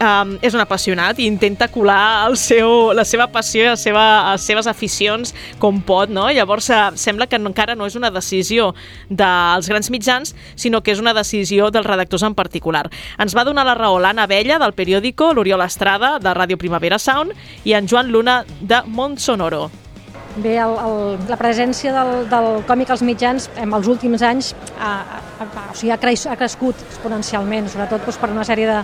um, 0.00 0.34
és 0.42 0.54
un 0.54 0.62
apassionat 0.62 1.18
i 1.18 1.26
intenta 1.28 1.68
colar 1.72 2.26
el 2.28 2.36
seu, 2.40 2.92
la 2.96 3.04
seva 3.08 3.28
passió 3.32 3.64
i 3.64 3.70
la 3.70 3.78
seva, 3.80 4.04
les 4.32 4.46
seves 4.46 4.68
aficions 4.70 5.34
com 5.62 5.80
pot, 5.84 6.12
no? 6.12 6.28
Llavors 6.34 6.70
uh, 6.74 6.90
sembla 6.98 7.28
que 7.28 7.40
encara 7.40 7.76
no 7.78 7.88
és 7.88 7.98
una 7.98 8.12
decisió 8.14 8.72
dels 9.08 9.68
grans 9.70 9.90
mitjans, 9.94 10.34
sinó 10.56 10.82
que 10.82 10.94
és 10.94 11.02
una 11.02 11.14
decisió 11.16 11.72
dels 11.74 11.86
redactors 11.86 12.26
en 12.28 12.38
particular. 12.38 12.86
Ens 13.18 13.36
va 13.36 13.46
donar 13.48 13.66
la 13.68 13.76
raó 13.78 13.98
l'Anna 14.02 14.28
Vella 14.30 14.60
del 14.62 14.76
periòdico, 14.78 15.32
l'Oriol 15.34 15.66
Estrada 15.66 16.16
de 16.22 16.34
Ràdio 16.36 16.60
Primavera 16.60 16.98
Sound 16.98 17.34
i 17.64 17.76
en 17.78 17.88
Joan 17.90 18.12
Luna 18.14 18.42
de 18.60 18.82
Mont 18.86 19.18
Sonoro. 19.18 19.68
Bé, 20.38 20.54
el, 20.62 20.74
el, 20.78 21.16
la 21.26 21.36
presència 21.40 21.90
del, 21.90 22.10
del 22.30 22.46
còmic 22.68 22.92
als 22.94 23.00
mitjans 23.02 23.48
en 23.58 23.72
els 23.74 23.88
últims 23.90 24.22
anys 24.22 24.52
ha, 24.78 24.90
ha, 25.02 25.46
o 25.64 25.74
sigui, 25.74 25.90
ha, 25.90 25.96
creix, 25.98 26.26
ha 26.30 26.36
crescut 26.38 26.78
exponencialment, 26.84 27.66
sobretot 27.72 28.04
doncs, 28.06 28.20
per 28.22 28.28
una 28.30 28.44
sèrie 28.46 28.68
de, 28.68 28.76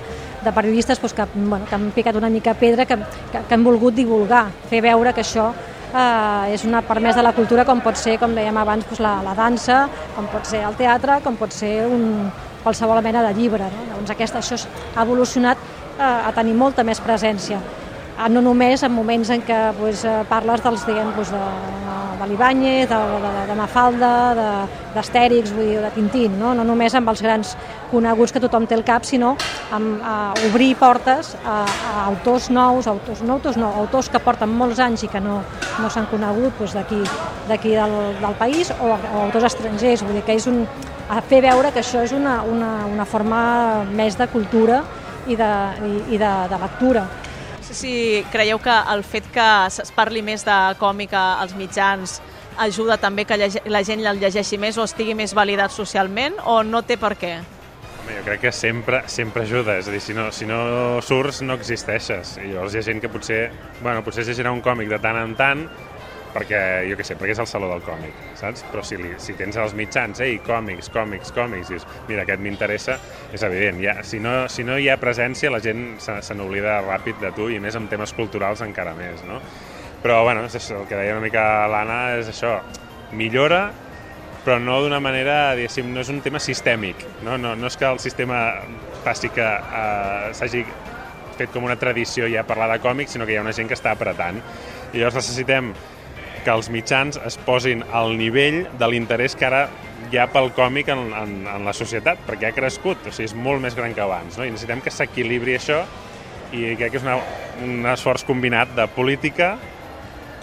de 0.42 0.54
periodistes 0.56 0.98
doncs, 0.98 1.14
que, 1.14 1.26
bueno, 1.36 1.62
que 1.68 1.76
han 1.76 1.84
picat 1.94 2.18
una 2.18 2.32
mica 2.32 2.56
pedra, 2.58 2.88
que, 2.90 2.98
que, 3.30 3.44
que 3.46 3.54
han 3.54 3.66
volgut 3.66 3.94
divulgar, 3.94 4.48
fer 4.72 4.82
veure 4.82 5.12
que 5.14 5.22
això 5.22 5.46
eh, 5.52 6.56
és 6.56 6.66
una 6.66 6.82
part 6.82 7.04
més 7.04 7.14
de 7.14 7.22
la 7.22 7.34
cultura, 7.36 7.66
com 7.68 7.84
pot 7.84 8.02
ser, 8.02 8.16
com 8.18 8.34
dèiem 8.34 8.58
abans, 8.58 8.88
doncs, 8.90 9.04
la, 9.04 9.14
la 9.22 9.36
dansa, 9.38 9.84
com 10.16 10.26
pot 10.34 10.50
ser 10.50 10.64
el 10.66 10.74
teatre, 10.80 11.20
com 11.22 11.38
pot 11.38 11.54
ser 11.54 11.76
un, 11.86 12.32
qualsevol 12.66 12.98
mena 13.04 13.22
de 13.28 13.30
llibre. 13.38 13.70
No? 13.70 13.86
Llavors 13.92 14.16
aquesta, 14.16 14.42
això 14.42 14.58
ha 14.96 15.06
evolucionat 15.06 15.62
eh, 16.00 16.02
a 16.02 16.34
tenir 16.34 16.58
molta 16.58 16.82
més 16.82 16.98
presència 17.04 17.62
no 18.30 18.40
només 18.42 18.82
en 18.86 18.92
moments 18.94 19.30
en 19.34 19.42
què 19.42 19.60
pues, 19.78 20.04
eh, 20.06 20.22
parles 20.28 20.62
dels, 20.62 20.86
diguem, 20.86 21.10
pues, 21.16 21.32
de, 21.34 21.42
de 22.20 22.28
l'Ibáñez, 22.30 22.88
de, 22.88 22.98
de, 23.24 23.32
de 23.48 23.56
Mafalda, 23.58 24.12
d'Astèrix, 24.94 25.52
vull 25.52 25.66
dir, 25.72 25.80
de 25.82 25.90
Tintín, 25.94 26.38
no? 26.38 26.54
no 26.54 26.64
només 26.64 26.94
amb 26.94 27.10
els 27.10 27.22
grans 27.24 27.54
coneguts 27.90 28.32
que 28.32 28.42
tothom 28.42 28.68
té 28.70 28.78
al 28.78 28.84
cap, 28.86 29.04
sinó 29.04 29.34
amb 29.74 30.02
a 30.04 30.16
obrir 30.48 30.72
portes 30.80 31.34
a, 31.44 31.60
a 31.64 31.92
autors 32.06 32.50
nous, 32.54 32.86
autors, 32.86 33.22
no 33.22 33.38
autors 33.38 33.58
no, 33.60 33.72
autors 33.82 34.08
que 34.08 34.22
porten 34.22 34.50
molts 34.50 34.80
anys 34.82 35.04
i 35.04 35.10
que 35.10 35.20
no, 35.20 35.40
no 35.82 35.90
s'han 35.90 36.08
conegut 36.10 36.62
d'aquí 36.74 37.02
d'aquí 37.48 37.74
del, 37.76 37.94
del 38.22 38.36
país 38.38 38.70
o, 38.78 38.94
o 38.94 39.22
autors 39.26 39.50
estrangers, 39.50 40.04
vull 40.06 40.16
dir 40.16 40.24
que 40.24 40.38
és 40.38 40.46
un, 40.48 40.62
a 41.10 41.20
fer 41.20 41.42
veure 41.44 41.72
que 41.72 41.82
això 41.82 42.04
és 42.04 42.14
una, 42.16 42.42
una, 42.48 42.86
una 42.88 43.04
forma 43.04 43.84
més 43.92 44.16
de 44.16 44.28
cultura 44.32 44.80
i 45.28 45.36
de, 45.36 45.52
i, 45.84 45.92
i 46.14 46.20
de, 46.20 46.32
de 46.48 46.60
lectura. 46.62 47.04
Sé 47.74 47.80
si 47.80 48.24
creieu 48.30 48.60
que 48.62 48.70
el 48.70 49.00
fet 49.02 49.24
que 49.34 49.44
es 49.66 49.90
parli 49.96 50.20
més 50.22 50.44
de 50.46 50.54
còmic 50.78 51.10
als 51.18 51.56
mitjans 51.58 52.20
ajuda 52.62 53.00
també 53.02 53.24
que 53.26 53.34
la 53.66 53.80
gent 53.82 54.04
el 54.06 54.20
llegeixi 54.22 54.60
més 54.62 54.78
o 54.78 54.84
estigui 54.86 55.16
més 55.18 55.34
validat 55.34 55.74
socialment 55.74 56.36
o 56.46 56.60
no 56.62 56.84
té 56.86 56.94
per 57.02 57.16
què? 57.18 57.32
Home, 57.98 58.14
jo 58.14 58.22
crec 58.28 58.44
que 58.44 58.52
sempre, 58.54 59.00
sempre 59.10 59.42
ajuda, 59.42 59.74
és 59.80 59.88
a 59.90 59.94
dir, 59.96 59.98
si 60.06 60.14
no, 60.14 60.28
si 60.30 60.46
no 60.46 61.00
surts 61.02 61.42
no 61.42 61.58
existeixes. 61.58 62.36
I 62.44 62.52
llavors 62.52 62.76
hi 62.76 62.78
ha 62.78 62.86
gent 62.92 63.02
que 63.02 63.10
potser, 63.10 63.40
bueno, 63.82 64.06
potser 64.06 64.22
es 64.22 64.30
llegirà 64.30 64.54
un 64.54 64.62
còmic 64.62 64.94
de 64.94 65.00
tant 65.02 65.18
en 65.18 65.34
tant 65.34 65.66
perquè, 66.34 66.60
jo 66.88 66.96
què 66.98 67.06
sé, 67.06 67.16
perquè 67.18 67.34
és 67.36 67.42
el 67.42 67.48
saló 67.48 67.68
del 67.70 67.84
còmic, 67.86 68.16
saps? 68.38 68.64
Però 68.72 68.82
si, 68.86 68.98
li, 69.00 69.12
si 69.22 69.36
tens 69.38 69.58
els 69.60 69.76
mitjans, 69.78 70.20
ei, 70.24 70.40
còmics, 70.44 70.90
còmics, 70.94 71.30
còmics, 71.36 71.70
dius, 71.70 71.86
mira, 72.08 72.24
aquest 72.24 72.42
m'interessa, 72.42 72.98
és 73.34 73.46
evident. 73.46 73.78
Ja, 73.84 73.96
si, 74.06 74.20
no, 74.22 74.34
si 74.50 74.66
no 74.66 74.78
hi 74.80 74.90
ha 74.90 74.98
presència, 75.00 75.52
la 75.54 75.62
gent 75.64 75.94
se, 76.02 76.18
se 76.26 76.36
n'oblida 76.36 76.80
ràpid 76.84 77.22
de 77.22 77.32
tu 77.36 77.48
i 77.52 77.60
més 77.62 77.78
amb 77.78 77.90
temes 77.92 78.12
culturals 78.18 78.64
encara 78.66 78.96
més, 78.98 79.22
no? 79.28 79.40
Però, 80.04 80.20
bueno, 80.26 80.44
és 80.44 80.58
això, 80.58 80.82
el 80.82 80.90
que 80.90 80.98
deia 80.98 81.14
una 81.16 81.24
mica 81.24 81.44
l'Anna 81.70 82.00
és 82.18 82.28
això, 82.28 82.58
millora, 83.14 83.68
però 84.44 84.58
no 84.60 84.82
d'una 84.84 85.00
manera, 85.00 85.54
diguéssim, 85.56 85.88
no 85.94 86.02
és 86.04 86.10
un 86.12 86.20
tema 86.20 86.42
sistèmic, 86.42 87.00
no, 87.24 87.38
no, 87.40 87.54
no 87.56 87.70
és 87.70 87.78
que 87.80 87.88
el 87.88 88.02
sistema 88.02 88.42
faci 89.04 89.30
que 89.32 89.46
eh, 89.46 90.34
s'hagi 90.36 90.66
fet 91.34 91.50
com 91.54 91.64
una 91.66 91.78
tradició 91.80 92.28
ja 92.30 92.44
parlar 92.46 92.68
de 92.74 92.78
còmics, 92.82 93.14
sinó 93.16 93.26
que 93.26 93.34
hi 93.34 93.40
ha 93.40 93.44
una 93.44 93.54
gent 93.56 93.70
que 93.70 93.76
està 93.78 93.94
apretant. 93.94 94.38
I 94.92 95.00
llavors 95.00 95.18
necessitem 95.18 95.72
que 96.44 96.52
els 96.52 96.70
mitjans 96.70 97.18
es 97.26 97.38
posin 97.46 97.82
al 97.92 98.14
nivell 98.18 98.64
de 98.78 98.88
l'interès 98.90 99.34
que 99.38 99.48
ara 99.48 99.66
hi 100.12 100.20
ha 100.20 100.26
pel 100.30 100.50
còmic 100.54 100.90
en, 100.92 101.06
en, 101.16 101.36
en 101.50 101.64
la 101.66 101.72
societat, 101.76 102.20
perquè 102.28 102.50
ha 102.50 102.56
crescut, 102.56 103.08
o 103.08 103.12
sigui, 103.12 103.30
és 103.30 103.36
molt 103.36 103.62
més 103.64 103.76
gran 103.76 103.94
que 103.96 104.04
abans, 104.04 104.36
no? 104.38 104.44
i 104.44 104.52
necessitem 104.52 104.82
que 104.84 104.92
s'equilibri 104.92 105.56
això 105.58 105.80
i 106.54 106.74
crec 106.78 106.92
que 106.92 107.00
és 107.00 107.06
una, 107.06 107.16
un 107.64 107.88
esforç 107.90 108.26
combinat 108.28 108.76
de 108.76 108.86
política, 108.94 109.54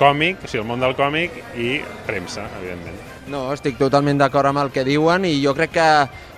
còmic, 0.02 0.42
o 0.44 0.50
sigui, 0.50 0.64
el 0.64 0.68
món 0.68 0.82
del 0.82 0.98
còmic 0.98 1.38
i 1.62 1.76
premsa, 2.08 2.48
evidentment. 2.60 3.00
No, 3.32 3.46
estic 3.54 3.78
totalment 3.80 4.20
d'acord 4.20 4.50
amb 4.50 4.64
el 4.64 4.74
que 4.74 4.84
diuen 4.88 5.28
i 5.30 5.38
jo 5.44 5.54
crec 5.56 5.76
que, 5.78 5.88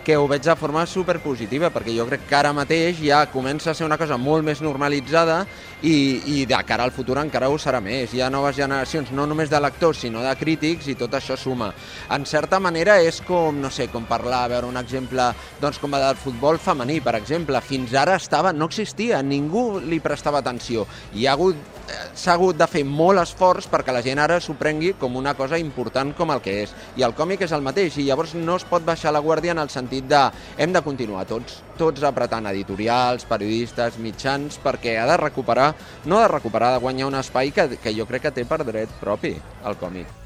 que 0.04 0.18
ho 0.18 0.28
veig 0.28 0.44
de 0.44 0.56
forma 0.60 0.84
superpositiva 0.90 1.70
perquè 1.72 1.94
jo 1.96 2.06
crec 2.10 2.26
que 2.28 2.36
ara 2.36 2.52
mateix 2.54 3.00
ja 3.00 3.22
comença 3.32 3.72
a 3.72 3.74
ser 3.78 3.86
una 3.88 3.98
cosa 3.98 4.18
molt 4.20 4.44
més 4.44 4.60
normalitzada 4.62 5.46
i, 5.84 5.96
i 6.40 6.46
de 6.48 6.60
cara 6.68 6.84
al 6.84 6.92
futur 6.96 7.18
encara 7.22 7.50
ho 7.52 7.58
serà 7.60 7.80
més. 7.84 8.14
Hi 8.14 8.24
ha 8.24 8.30
noves 8.32 8.58
generacions, 8.60 9.12
no 9.16 9.26
només 9.28 9.52
de 9.52 9.60
lectors, 9.64 10.02
sinó 10.04 10.24
de 10.24 10.34
crítics 10.40 10.88
i 10.92 10.98
tot 11.00 11.16
això 11.16 11.38
suma. 11.40 11.72
En 12.12 12.28
certa 12.28 12.60
manera 12.64 13.00
és 13.04 13.22
com, 13.24 13.60
no 13.60 13.72
sé, 13.72 13.90
com 13.92 14.08
parlar, 14.08 14.44
a 14.44 14.52
veure 14.52 14.72
un 14.72 14.80
exemple, 14.80 15.30
doncs 15.62 15.80
com 15.80 15.96
el 15.96 16.04
del 16.08 16.20
futbol 16.20 16.60
femení, 16.60 17.00
per 17.04 17.16
exemple. 17.20 17.60
Fins 17.64 17.96
ara 18.00 18.18
estava, 18.20 18.54
no 18.56 18.68
existia, 18.72 19.24
ningú 19.24 19.80
li 19.84 20.00
prestava 20.04 20.44
atenció. 20.44 20.88
I 21.16 21.28
ha 21.28 21.36
hagut 21.38 21.73
s'ha 22.14 22.36
hagut 22.36 22.58
de 22.58 22.68
fer 22.70 22.84
molt 22.88 23.22
esforç 23.22 23.68
perquè 23.72 23.94
la 23.96 24.04
gent 24.06 24.22
ara 24.22 24.40
s'ho 24.42 24.56
prengui 24.60 24.94
com 25.00 25.16
una 25.20 25.34
cosa 25.38 25.60
important 25.60 26.14
com 26.16 26.32
el 26.32 26.42
que 26.44 26.56
és. 26.64 26.74
I 26.98 27.06
el 27.08 27.16
còmic 27.18 27.44
és 27.46 27.54
el 27.56 27.66
mateix, 27.66 27.98
i 27.98 28.08
llavors 28.08 28.36
no 28.36 28.58
es 28.60 28.66
pot 28.70 28.86
baixar 28.86 29.14
la 29.14 29.22
guàrdia 29.24 29.56
en 29.56 29.62
el 29.64 29.72
sentit 29.74 30.08
de 30.10 30.24
hem 30.58 30.74
de 30.74 30.84
continuar 30.86 31.26
tots, 31.30 31.62
tots 31.78 32.04
apretant 32.04 32.48
editorials, 32.52 33.28
periodistes, 33.30 34.00
mitjans, 34.00 34.60
perquè 34.64 34.98
ha 35.02 35.08
de 35.10 35.20
recuperar, 35.20 35.74
no 36.06 36.20
ha 36.20 36.28
de 36.28 36.34
recuperar, 36.36 36.72
ha 36.72 36.80
de 36.80 36.84
guanyar 36.86 37.10
un 37.12 37.20
espai 37.20 37.52
que, 37.52 37.70
que 37.82 37.96
jo 37.96 38.08
crec 38.10 38.28
que 38.28 38.36
té 38.40 38.46
per 38.48 38.64
dret 38.64 38.92
propi 39.02 39.36
el 39.66 39.80
còmic. 39.82 40.20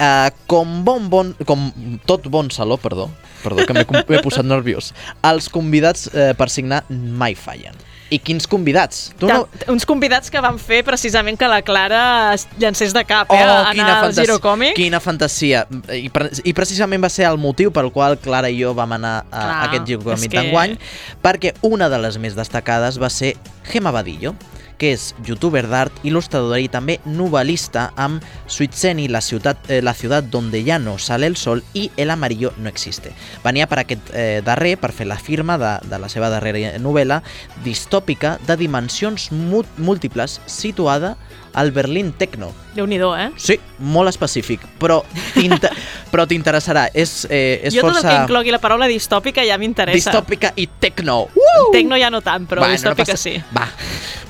Uh, 0.00 0.30
com, 0.48 0.78
bon, 0.84 1.10
bon, 1.12 1.34
com 1.44 1.66
tot 2.08 2.24
bon 2.32 2.48
saló, 2.54 2.78
perdó, 2.80 3.10
perdó 3.42 3.66
que 3.68 3.76
m'he 3.76 4.22
posat 4.24 4.46
nerviós, 4.48 4.94
els 5.28 5.50
convidats 5.52 6.08
eh, 6.14 6.30
per 6.38 6.48
signar 6.48 6.86
mai 6.88 7.36
fallen. 7.36 7.76
I 8.10 8.18
quins 8.18 8.46
convidats? 8.50 9.10
Tu 9.20 9.28
no... 9.30 9.44
Uns 9.70 9.86
convidats 9.86 10.32
que 10.32 10.42
van 10.42 10.58
fer 10.58 10.82
precisament 10.86 11.38
que 11.38 11.48
la 11.50 11.60
Clara 11.66 12.02
es 12.34 12.46
llancés 12.58 12.94
de 12.96 13.04
cap, 13.06 13.30
eh, 13.30 13.38
oh, 13.38 13.50
a 13.54 13.70
anar 13.70 13.90
al 14.04 14.14
Giro 14.16 14.40
Còmic. 14.42 14.74
Quina 14.78 14.98
fantasia. 15.02 15.64
I, 15.94 16.08
pre 16.12 16.30
I 16.42 16.54
precisament 16.56 17.02
va 17.02 17.10
ser 17.12 17.28
el 17.30 17.38
motiu 17.38 17.70
pel 17.74 17.92
qual 17.94 18.18
Clara 18.18 18.50
i 18.50 18.58
jo 18.58 18.74
vam 18.74 18.96
anar 18.98 19.16
a, 19.22 19.28
Clar, 19.30 19.50
a 19.50 19.60
aquest 19.68 19.86
Giro 19.92 20.06
Còmic 20.08 20.34
que... 20.34 20.40
d'enguany, 20.40 20.78
perquè 21.22 21.54
una 21.66 21.90
de 21.92 22.02
les 22.02 22.18
més 22.18 22.38
destacades 22.38 22.98
va 23.00 23.12
ser 23.14 23.36
Gema 23.70 23.94
Badillo 23.94 24.34
que 24.80 24.94
és 24.96 25.10
youtuber 25.28 25.66
d'art, 25.68 26.00
il·lustradora 26.08 26.58
i 26.62 26.70
també 26.72 26.96
novel·lista 27.04 27.90
amb 28.00 28.24
Suitseni, 28.50 29.06
la 29.12 29.20
ciutat, 29.20 29.68
eh, 29.68 29.82
la 29.84 29.94
ciutat 29.94 30.30
donde 30.32 30.62
ya 30.64 30.78
no 30.80 30.96
sale 30.98 31.28
el 31.28 31.36
sol 31.36 31.62
i 31.74 31.90
El 31.96 32.10
amarillo 32.10 32.54
no 32.58 32.68
existe. 32.68 33.12
Venia 33.44 33.68
per 33.68 33.82
aquest 33.82 34.08
eh, 34.14 34.40
darrer 34.44 34.78
per 34.80 34.92
fer 34.96 35.06
la 35.06 35.18
firma 35.20 35.58
de, 35.60 35.76
de 35.84 36.00
la 36.00 36.08
seva 36.08 36.30
darrera 36.32 36.78
novel·la 36.80 37.20
distòpica 37.64 38.38
de 38.46 38.56
dimensions 38.56 39.30
múltiples 39.30 40.40
situada 40.46 41.16
al 41.54 41.72
Berlín 41.72 42.12
Tecno. 42.12 42.52
déu 42.74 42.86
nhi 42.86 42.96
eh? 42.96 43.30
Sí, 43.36 43.58
molt 43.78 44.08
específic, 44.08 44.60
però 46.12 46.26
t'interessarà. 46.26 46.88
És, 46.94 47.26
eh, 47.30 47.60
és 47.64 47.74
jo 47.74 47.82
força... 47.82 48.00
tot 48.00 48.04
el 48.04 48.10
que 48.10 48.22
inclogui 48.22 48.50
la 48.50 48.60
paraula 48.60 48.86
distòpica 48.86 49.44
ja 49.46 49.58
m'interessa. 49.58 50.10
Distòpica 50.10 50.52
i 50.56 50.68
tecno. 50.78 51.28
Uh! 51.34 51.72
Tecno 51.72 51.98
ja 51.98 52.10
no 52.10 52.20
tant, 52.20 52.46
però 52.46 52.62
Va, 52.62 52.70
distòpica 52.70 53.12
no 53.12 53.16
passa... 53.16 53.30
sí. 53.30 53.36
Va, 53.56 53.66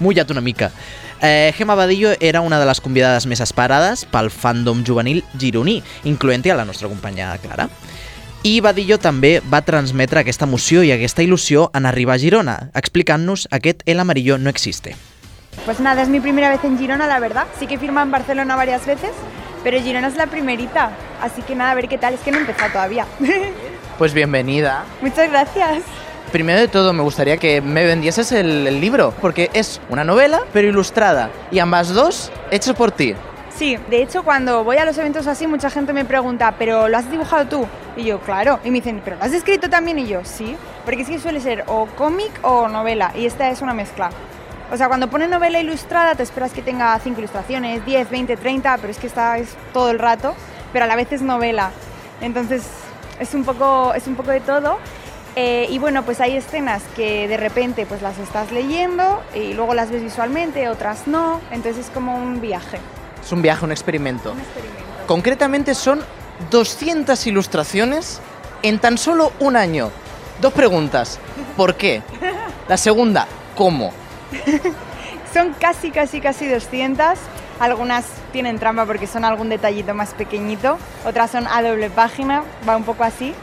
mulla't 0.00 0.30
una 0.30 0.40
mica. 0.40 0.70
Eh, 1.22 1.52
Gemma 1.56 1.74
Badillo 1.74 2.14
era 2.18 2.40
una 2.40 2.58
de 2.58 2.64
les 2.64 2.80
convidades 2.80 3.26
més 3.28 3.42
esperades 3.44 4.06
pel 4.08 4.30
fandom 4.32 4.80
juvenil 4.86 5.20
gironí, 5.36 5.82
incloent-hi 6.08 6.54
a 6.54 6.56
la 6.56 6.64
nostra 6.64 6.88
companya 6.88 7.34
Clara. 7.42 7.68
I 8.42 8.62
Badillo 8.64 8.96
també 8.96 9.34
va 9.52 9.60
transmetre 9.60 10.22
aquesta 10.22 10.46
emoció 10.48 10.80
i 10.80 10.94
aquesta 10.94 11.20
il·lusió 11.20 11.68
en 11.76 11.84
arribar 11.84 12.16
a 12.16 12.22
Girona, 12.22 12.56
explicant-nos 12.72 13.44
aquest 13.52 13.84
El 13.84 14.00
amarillo 14.00 14.38
no 14.38 14.48
existe. 14.48 14.96
Pues 15.64 15.78
nada, 15.78 16.02
es 16.02 16.08
mi 16.08 16.20
primera 16.20 16.48
vez 16.48 16.64
en 16.64 16.78
Girona, 16.78 17.06
la 17.06 17.20
verdad. 17.20 17.46
Sí 17.58 17.66
que 17.66 17.74
he 17.74 17.78
firmado 17.78 18.06
en 18.06 18.10
Barcelona 18.10 18.56
varias 18.56 18.86
veces, 18.86 19.10
pero 19.62 19.80
Girona 19.80 20.08
es 20.08 20.16
la 20.16 20.26
primerita. 20.26 20.90
Así 21.20 21.42
que 21.42 21.54
nada, 21.54 21.72
a 21.72 21.74
ver 21.74 21.88
qué 21.88 21.98
tal. 21.98 22.14
Es 22.14 22.20
que 22.20 22.30
no 22.30 22.38
he 22.38 22.40
empezado 22.40 22.72
todavía. 22.72 23.06
Pues 23.98 24.14
bienvenida. 24.14 24.84
Muchas 25.02 25.30
gracias. 25.30 25.82
Primero 26.32 26.58
de 26.58 26.68
todo, 26.68 26.94
me 26.94 27.02
gustaría 27.02 27.36
que 27.36 27.60
me 27.60 27.84
vendieses 27.84 28.32
el, 28.32 28.66
el, 28.66 28.80
libro, 28.80 29.12
porque 29.20 29.50
es 29.52 29.78
una 29.90 30.04
novela, 30.04 30.40
pero 30.54 30.68
ilustrada, 30.68 31.28
y 31.50 31.58
ambas 31.58 31.92
dos 31.92 32.32
hechas 32.50 32.74
por 32.74 32.92
ti. 32.92 33.14
Sí, 33.54 33.76
de 33.90 34.02
hecho, 34.02 34.22
cuando 34.22 34.64
voy 34.64 34.78
a 34.78 34.86
los 34.86 34.96
eventos 34.96 35.26
así, 35.26 35.46
mucha 35.46 35.68
gente 35.68 35.92
me 35.92 36.06
pregunta, 36.06 36.54
¿pero 36.58 36.88
lo 36.88 36.96
has 36.96 37.10
dibujado 37.10 37.46
tú? 37.46 37.66
Y 37.94 38.04
yo, 38.04 38.20
claro. 38.20 38.58
Y 38.64 38.70
me 38.70 38.76
dicen, 38.78 39.02
¿pero 39.04 39.16
lo 39.16 39.24
has 39.24 39.34
escrito 39.34 39.68
también? 39.68 39.98
Y 39.98 40.06
yo, 40.06 40.24
sí. 40.24 40.56
Porque 40.86 41.02
es 41.02 41.08
que 41.08 41.18
suele 41.18 41.40
ser 41.40 41.64
o 41.66 41.84
cómic 41.84 42.30
o 42.40 42.68
novela, 42.68 43.12
y 43.14 43.26
esta 43.26 43.50
es 43.50 43.60
una 43.60 43.74
mezcla. 43.74 44.08
O 44.72 44.76
sea, 44.76 44.86
cuando 44.86 45.10
pone 45.10 45.26
novela 45.26 45.58
ilustrada 45.58 46.14
te 46.14 46.22
esperas 46.22 46.52
que 46.52 46.62
tenga 46.62 46.96
5 46.98 47.18
ilustraciones, 47.18 47.84
10, 47.84 48.08
20, 48.08 48.36
30, 48.36 48.78
pero 48.78 48.90
es 48.90 48.98
que 48.98 49.08
esta 49.08 49.36
es 49.38 49.48
todo 49.72 49.90
el 49.90 49.98
rato, 49.98 50.34
pero 50.72 50.84
a 50.84 50.88
la 50.88 50.94
vez 50.94 51.10
es 51.10 51.22
novela. 51.22 51.72
Entonces 52.20 52.62
es 53.18 53.34
un 53.34 53.44
poco, 53.44 53.92
es 53.94 54.06
un 54.06 54.14
poco 54.14 54.30
de 54.30 54.40
todo. 54.40 54.78
Eh, 55.36 55.66
y 55.70 55.78
bueno, 55.78 56.04
pues 56.04 56.20
hay 56.20 56.36
escenas 56.36 56.82
que 56.96 57.26
de 57.26 57.36
repente 57.36 57.86
pues 57.86 58.02
las 58.02 58.18
estás 58.18 58.50
leyendo 58.52 59.22
y 59.34 59.54
luego 59.54 59.74
las 59.74 59.90
ves 59.90 60.02
visualmente, 60.02 60.68
otras 60.68 61.08
no. 61.08 61.40
Entonces 61.50 61.86
es 61.86 61.90
como 61.90 62.14
un 62.14 62.40
viaje. 62.40 62.78
Es 63.20 63.32
un 63.32 63.42
viaje, 63.42 63.64
un 63.64 63.72
experimento. 63.72 64.32
Un 64.32 64.40
experimento. 64.40 64.82
Concretamente 65.06 65.74
son 65.74 66.00
200 66.50 67.26
ilustraciones 67.26 68.20
en 68.62 68.78
tan 68.78 68.98
solo 68.98 69.32
un 69.40 69.56
año. 69.56 69.90
Dos 70.40 70.52
preguntas. 70.52 71.18
¿Por 71.56 71.74
qué? 71.74 72.02
La 72.68 72.76
segunda, 72.76 73.26
¿cómo? 73.56 73.92
son 75.34 75.54
casi, 75.58 75.90
casi, 75.90 76.20
casi 76.20 76.48
200. 76.48 77.18
Algunas 77.58 78.06
tienen 78.32 78.58
trampa 78.58 78.86
porque 78.86 79.06
son 79.06 79.24
algún 79.24 79.50
detallito 79.50 79.94
más 79.94 80.14
pequeñito, 80.14 80.78
otras 81.04 81.30
son 81.30 81.46
a 81.46 81.62
doble 81.62 81.90
página, 81.90 82.42
va 82.66 82.76
un 82.76 82.84
poco 82.84 83.04
así. 83.04 83.34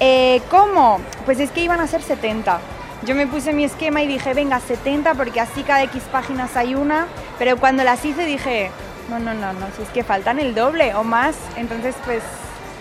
Eh, 0.00 0.42
¿Cómo? 0.50 1.00
Pues 1.24 1.40
es 1.40 1.50
que 1.50 1.62
iban 1.62 1.80
a 1.80 1.86
ser 1.86 2.02
70. 2.02 2.60
Yo 3.04 3.14
me 3.14 3.26
puse 3.26 3.52
mi 3.52 3.64
esquema 3.64 4.02
y 4.02 4.06
dije, 4.06 4.34
venga, 4.34 4.60
70 4.60 5.14
porque 5.14 5.40
así 5.40 5.62
cada 5.62 5.82
X 5.84 6.02
páginas 6.12 6.56
hay 6.56 6.74
una, 6.74 7.06
pero 7.38 7.56
cuando 7.56 7.82
las 7.82 8.04
hice 8.04 8.24
dije, 8.24 8.70
no, 9.08 9.18
no, 9.18 9.34
no, 9.34 9.52
no, 9.52 9.66
si 9.76 9.82
es 9.82 9.88
que 9.88 10.04
faltan 10.04 10.38
el 10.38 10.54
doble 10.54 10.94
o 10.94 11.02
más, 11.02 11.34
entonces 11.56 11.94
pues... 12.04 12.22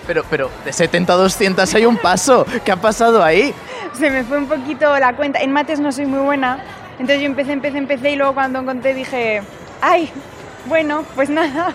Pero, 0.06 0.24
pero 0.30 0.51
de 0.65 0.74
70 0.74 1.13
a 1.13 1.15
200 1.15 1.74
hay 1.74 1.86
un 1.86 1.98
paso, 1.98 2.46
¿qué 2.63 2.72
ha 2.72 2.75
pasado 2.75 3.24
ahí? 3.24 3.53
Se 3.94 4.10
me 4.10 4.24
fue 4.24 4.38
un 4.38 4.48
poquito 4.48 4.98
la 5.00 5.15
cuenta, 5.15 5.39
en 5.39 5.51
mates 5.51 5.80
no 5.80 5.91
soy 5.91 6.06
muy 6.06 6.20
buena, 6.20 6.63
entonces 7.01 7.22
yo 7.22 7.25
empecé, 7.25 7.51
empecé, 7.53 7.79
empecé 7.79 8.12
y 8.12 8.15
luego 8.15 8.36
cuando 8.36 8.60
encontré 8.60 8.93
dije, 8.93 9.41
ay, 9.81 10.08
bueno, 10.67 11.03
pues 11.15 11.31
nada. 11.31 11.74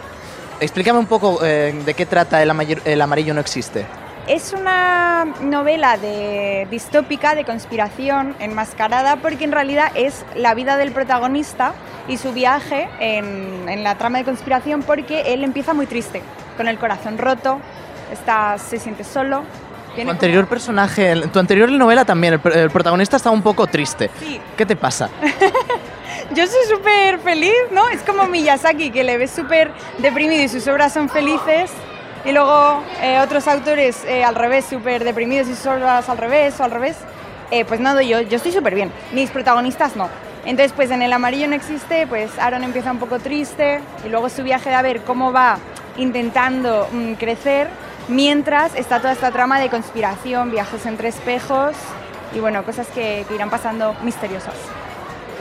Explícame 0.61 1.01
un 1.01 1.07
poco 1.07 1.45
eh, 1.45 1.75
de 1.85 1.95
qué 1.95 2.07
trata 2.07 2.41
el 2.41 2.49
amarillo, 2.49 2.81
el 2.85 3.03
amarillo 3.03 3.35
no 3.35 3.41
existe. 3.41 3.85
Es 4.29 4.53
una 4.53 5.25
novela 5.43 5.97
de 5.97 6.69
distópica, 6.71 7.35
de 7.35 7.45
conspiración, 7.45 8.37
enmascarada, 8.39 9.17
porque 9.17 9.43
en 9.43 9.51
realidad 9.51 9.91
es 9.97 10.25
la 10.37 10.55
vida 10.55 10.77
del 10.77 10.93
protagonista 10.93 11.75
y 12.07 12.19
su 12.19 12.33
viaje 12.33 12.89
en, 13.01 13.69
en 13.69 13.83
la 13.83 13.99
trama 13.99 14.19
de 14.19 14.25
conspiración, 14.25 14.85
porque 14.85 15.35
él 15.35 15.43
empieza 15.43 15.75
muy 15.75 15.87
triste, 15.87 16.23
con 16.57 16.69
el 16.69 16.79
corazón 16.79 17.19
roto, 17.19 17.59
está, 18.13 18.59
se 18.59 18.79
siente 18.79 19.03
solo, 19.03 19.43
tu 20.05 20.11
anterior 20.11 20.47
personaje, 20.47 21.15
tu 21.33 21.39
anterior 21.39 21.71
novela 21.71 22.05
también, 22.05 22.35
el, 22.35 22.53
el, 22.53 22.71
protagonista 22.71 23.17
está 23.17 23.31
un 23.31 23.43
poco 23.43 23.67
triste. 23.67 24.11
Sí. 24.21 24.41
¿Qué 24.57 24.67
te 24.67 24.77
pasa? 24.77 25.11
Yo 26.35 26.47
soy 26.47 26.65
súper 26.69 27.19
feliz, 27.21 27.55
¿no? 27.71 27.89
Es 27.89 28.03
como 28.03 28.27
Miyazaki, 28.27 28.91
que 28.91 29.05
le 29.05 29.17
ves 29.17 29.31
súper 29.31 29.71
deprimido 29.99 30.43
y 30.43 30.49
sus 30.49 30.67
obras 30.67 30.93
son 30.93 31.09
felices. 31.09 31.71
Y 32.25 32.33
luego 32.33 32.83
eh, 33.01 33.21
otros 33.21 33.47
autores 33.47 34.05
eh, 34.05 34.25
al 34.25 34.35
revés, 34.35 34.65
súper 34.65 35.05
deprimidos 35.05 35.49
y 35.49 35.55
sus 35.55 35.67
obras 35.67 36.09
al 36.09 36.19
revés 36.19 36.59
o 36.59 36.65
al 36.65 36.73
revés. 36.73 36.97
Eh, 37.53 37.65
pues 37.65 37.79
nada, 37.79 38.03
yo, 38.03 38.21
yo 38.23 38.37
estoy 38.37 38.53
súper 38.53 38.75
bien. 38.75 38.91
Mis 39.13 39.31
protagonistas 39.31 39.95
no. 39.95 40.09
Entonces, 40.45 40.73
pues 40.75 40.91
en 40.91 41.03
El 41.03 41.13
Amarillo 41.13 41.49
no 41.49 41.55
existe, 41.55 42.07
pues 42.07 42.31
Aaron 42.39 42.65
empieza 42.65 42.91
un 42.91 42.99
poco 42.99 43.19
triste 43.19 43.81
y 44.05 44.09
luego 44.09 44.29
su 44.29 44.43
viaje 44.43 44.71
de 44.71 44.77
a 44.77 44.83
ver 44.83 45.03
cómo 45.03 45.33
va 45.33 45.59
intentando 45.97 46.89
mmm, 46.93 47.15
crecer 47.15 47.69
mientras 48.09 48.75
está 48.75 48.99
toda 48.99 49.13
esta 49.13 49.31
trama 49.31 49.61
de 49.61 49.69
conspiración, 49.69 50.51
viajes 50.51 50.87
entre 50.87 51.09
espejos 51.09 51.75
y 52.35 52.41
bueno, 52.41 52.65
cosas 52.65 52.87
que, 52.89 53.25
que, 53.29 53.35
irán 53.35 53.51
pasando 53.51 53.95
misteriosas. 54.03 54.55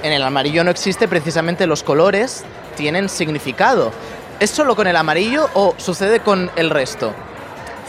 En 0.04 0.14
el 0.14 0.24
amarillo 0.24 0.64
no 0.64 0.72
existe 0.72 1.08
precisamente 1.08 1.68
los 1.68 1.84
colores, 1.84 2.44
tienen 2.76 3.10
significado. 3.10 3.92
¿Es 4.40 4.52
solo 4.52 4.76
con 4.76 4.88
el 4.88 4.96
amarillo 4.96 5.50
o 5.54 5.74
sucede 5.78 6.20
con 6.20 6.52
el 6.56 6.70
resto? 6.70 7.14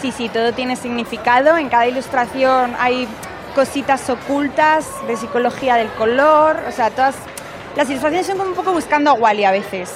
Sí, 0.00 0.12
sí, 0.12 0.28
todo 0.28 0.52
tiene 0.52 0.76
significado. 0.76 1.56
En 1.56 1.68
cada 1.68 1.86
ilustración 1.86 2.74
hay 2.78 3.08
cositas 3.54 4.08
ocultas 4.10 4.86
de 5.08 5.16
psicología 5.16 5.76
del 5.76 5.88
color. 5.92 6.60
O 6.68 6.72
sea, 6.72 6.90
todas 6.90 7.16
las 7.76 7.88
ilustraciones 7.88 8.26
son 8.26 8.38
como 8.38 8.50
un 8.50 8.56
poco 8.56 8.72
buscando 8.72 9.10
a 9.10 9.14
Wally 9.14 9.44
a 9.44 9.50
veces. 9.50 9.90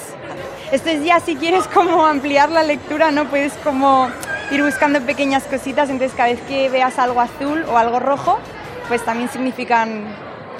Esto 0.71 0.89
es 0.89 1.03
ya 1.03 1.19
si 1.19 1.35
quieres 1.35 1.67
como 1.67 2.05
ampliar 2.05 2.49
la 2.49 2.63
lectura, 2.63 3.11
¿no? 3.11 3.25
Puedes 3.25 3.53
como 3.63 4.09
ir 4.51 4.63
buscando 4.63 4.99
pequeñas 5.01 5.43
cositas, 5.43 5.89
entonces 5.89 6.15
cada 6.15 6.29
vez 6.29 6.41
que 6.41 6.69
veas 6.69 6.99
algo 6.99 7.21
azul 7.21 7.63
o 7.71 7.77
algo 7.77 7.99
rojo, 7.99 8.39
pues 8.87 9.03
también 9.03 9.29
significan 9.29 10.05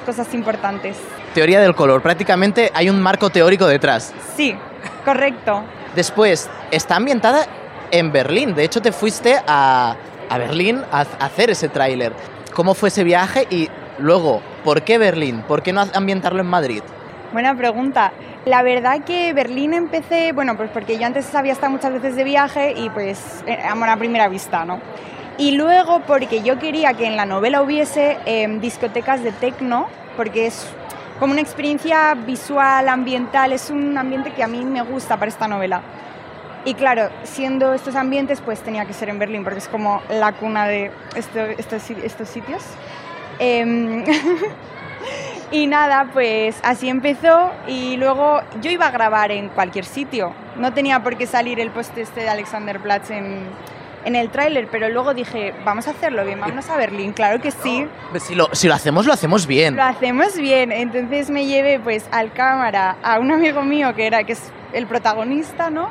cosas 0.05 0.33
importantes. 0.33 0.98
teoría 1.33 1.60
del 1.62 1.75
color. 1.75 2.01
Prácticamente 2.01 2.71
hay 2.74 2.89
un 2.89 3.01
marco 3.01 3.29
teórico 3.29 3.67
detrás. 3.67 4.13
Sí, 4.36 4.55
correcto. 5.05 5.63
Después, 5.95 6.50
está 6.71 6.95
ambientada 6.95 7.45
en 7.91 8.12
Berlín. 8.12 8.55
De 8.55 8.63
hecho, 8.63 8.81
te 8.81 8.91
fuiste 8.91 9.39
a, 9.48 9.95
a 10.29 10.38
Berlín 10.38 10.81
a, 10.91 11.01
a 11.01 11.25
hacer 11.25 11.50
ese 11.50 11.67
tráiler. 11.69 12.13
¿Cómo 12.53 12.74
fue 12.74 12.89
ese 12.89 13.03
viaje? 13.03 13.48
Y 13.50 13.69
luego, 13.98 14.41
¿por 14.63 14.81
qué 14.83 14.98
Berlín? 14.98 15.43
¿Por 15.48 15.62
qué 15.63 15.74
no 15.74 15.86
ambientarlo 15.93 16.41
en 16.41 16.48
Madrid? 16.48 16.81
Buena 17.32 17.56
pregunta. 17.56 18.12
La 18.44 18.62
verdad 18.62 19.06
que 19.06 19.32
Berlín 19.32 19.74
empecé, 19.74 20.34
bueno, 20.34 20.58
pues 20.58 20.70
porque 20.70 20.98
yo 20.98 21.06
antes 21.06 21.34
había 21.34 21.54
estado 21.54 21.72
muchas 21.72 21.94
veces 21.94 22.18
de 22.18 22.26
viaje 22.26 22.74
y 22.76 22.90
pues 22.90 23.42
eh, 23.48 23.58
amor 23.64 23.88
a 23.88 23.96
primera 23.96 24.28
vista, 24.28 24.66
¿no? 24.66 24.82
Y 25.38 25.52
luego 25.52 26.02
porque 26.02 26.42
yo 26.42 26.60
quería 26.60 26.94
que 26.94 27.06
en 27.06 27.16
la 27.16 27.26
novela 27.26 27.62
hubiese 27.62 28.18
eh, 28.26 28.48
discotecas 28.60 29.24
de 29.24 29.32
tecno, 29.32 29.88
porque 30.18 30.48
es 30.48 30.68
como 31.22 31.32
una 31.32 31.42
experiencia 31.42 32.16
visual, 32.16 32.90
ambiental, 32.90 33.54
es 33.54 33.70
un 33.70 33.98
ambiente 33.98 34.34
que 34.34 34.44
a 34.44 34.48
mí 34.48 34.66
me 34.66 34.82
gusta 34.82 35.16
para 35.16 35.30
esta 35.30 35.48
novela. 35.48 35.82
Y 36.66 36.74
claro, 36.74 37.10
siendo 37.24 37.74
estos 37.74 37.96
ambientes, 37.96 38.42
pues 38.42 38.60
tenía 38.60 38.86
que 38.86 38.94
ser 38.94 39.08
en 39.08 39.20
Berlín, 39.20 39.46
porque 39.46 39.60
es 39.60 39.70
como 39.70 40.02
la 40.10 40.34
cuna 40.34 40.68
de 40.68 40.92
esto, 41.16 41.40
estos, 41.40 41.90
estos 41.92 42.28
sitios. 42.28 42.62
Eh, 43.40 44.04
y 45.51 45.67
nada, 45.67 46.08
pues 46.13 46.60
así 46.63 46.89
empezó 46.89 47.51
y 47.67 47.98
luego 47.98 48.41
yo 48.62 48.72
iba 48.72 48.88
a 48.88 48.91
grabar 48.91 49.31
en 49.31 49.50
cualquier 49.50 49.86
sitio. 49.86 50.34
No 50.55 50.74
tenía 50.74 51.03
por 51.03 51.17
qué 51.17 51.27
salir 51.27 51.60
el 51.60 51.72
post 51.72 51.98
este 51.98 52.22
de 52.22 52.29
Alexanderplatz 52.29 53.12
en, 53.12 53.46
en 54.05 54.15
el 54.15 54.29
tráiler, 54.29 54.67
pero 54.72 54.89
luego 54.89 55.13
dije, 55.13 55.53
vamos 55.65 55.88
a 55.88 55.91
hacerlo 55.91 56.25
bien, 56.25 56.39
vamos 56.39 56.70
a 56.70 56.77
Berlín, 56.77 57.12
claro 57.12 57.41
que 57.41 57.51
sí. 57.51 57.88
Si 58.20 58.36
lo, 58.36 58.50
si 58.53 58.67
lo 58.67 58.74
hacemos, 58.74 59.05
lo 59.05 59.13
hacemos 59.13 59.46
bien. 59.46 59.75
Lo 59.75 59.84
hacemos 59.84 60.38
bien, 60.38 60.72
entonces 60.72 61.29
me 61.29 61.46
llevé 61.46 61.79
pues 61.79 62.05
al 62.12 62.31
cámara 62.31 62.96
a 63.03 63.20
un 63.20 63.31
amigo 63.31 63.62
mío 63.62 63.93
que 63.93 64.08
era 64.08 64.24
que 64.24 64.34
es 64.34 64.51
el 64.74 64.88
protagonista, 64.88 65.70
¿no? 65.70 65.89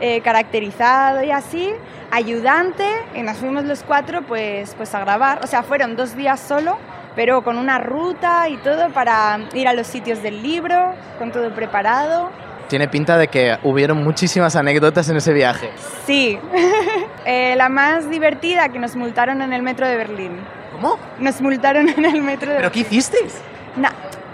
Eh, 0.00 0.20
caracterizado 0.20 1.24
y 1.24 1.32
así, 1.32 1.72
ayudante, 2.10 2.84
y 3.16 3.22
nos 3.22 3.38
fuimos 3.38 3.64
los 3.64 3.82
cuatro 3.82 4.22
pues, 4.22 4.74
pues 4.76 4.94
a 4.94 5.00
grabar, 5.00 5.40
o 5.42 5.46
sea, 5.46 5.62
fueron 5.62 5.96
dos 5.96 6.14
días 6.14 6.38
solo, 6.38 6.78
pero 7.18 7.42
con 7.42 7.58
una 7.58 7.78
ruta 7.80 8.48
y 8.48 8.58
todo 8.58 8.90
para 8.90 9.40
ir 9.52 9.66
a 9.66 9.72
los 9.72 9.88
sitios 9.88 10.22
del 10.22 10.40
libro, 10.40 10.94
con 11.18 11.32
todo 11.32 11.52
preparado. 11.52 12.30
Tiene 12.68 12.86
pinta 12.86 13.18
de 13.18 13.26
que 13.26 13.58
hubieron 13.64 14.04
muchísimas 14.04 14.54
anécdotas 14.54 15.08
en 15.08 15.16
ese 15.16 15.32
viaje. 15.32 15.72
Sí, 16.06 16.38
eh, 17.24 17.56
la 17.56 17.68
más 17.70 18.08
divertida 18.08 18.68
que 18.68 18.78
nos 18.78 18.94
multaron 18.94 19.42
en 19.42 19.52
el 19.52 19.64
metro 19.64 19.88
de 19.88 19.96
Berlín. 19.96 20.38
¿Cómo? 20.70 20.96
Nos 21.18 21.40
multaron 21.40 21.88
en 21.88 22.04
el 22.04 22.22
metro 22.22 22.52
de 22.52 22.58
¿Pero 22.58 22.70
qué 22.70 22.80
hicisteis? 22.80 23.42
No, 23.74 23.88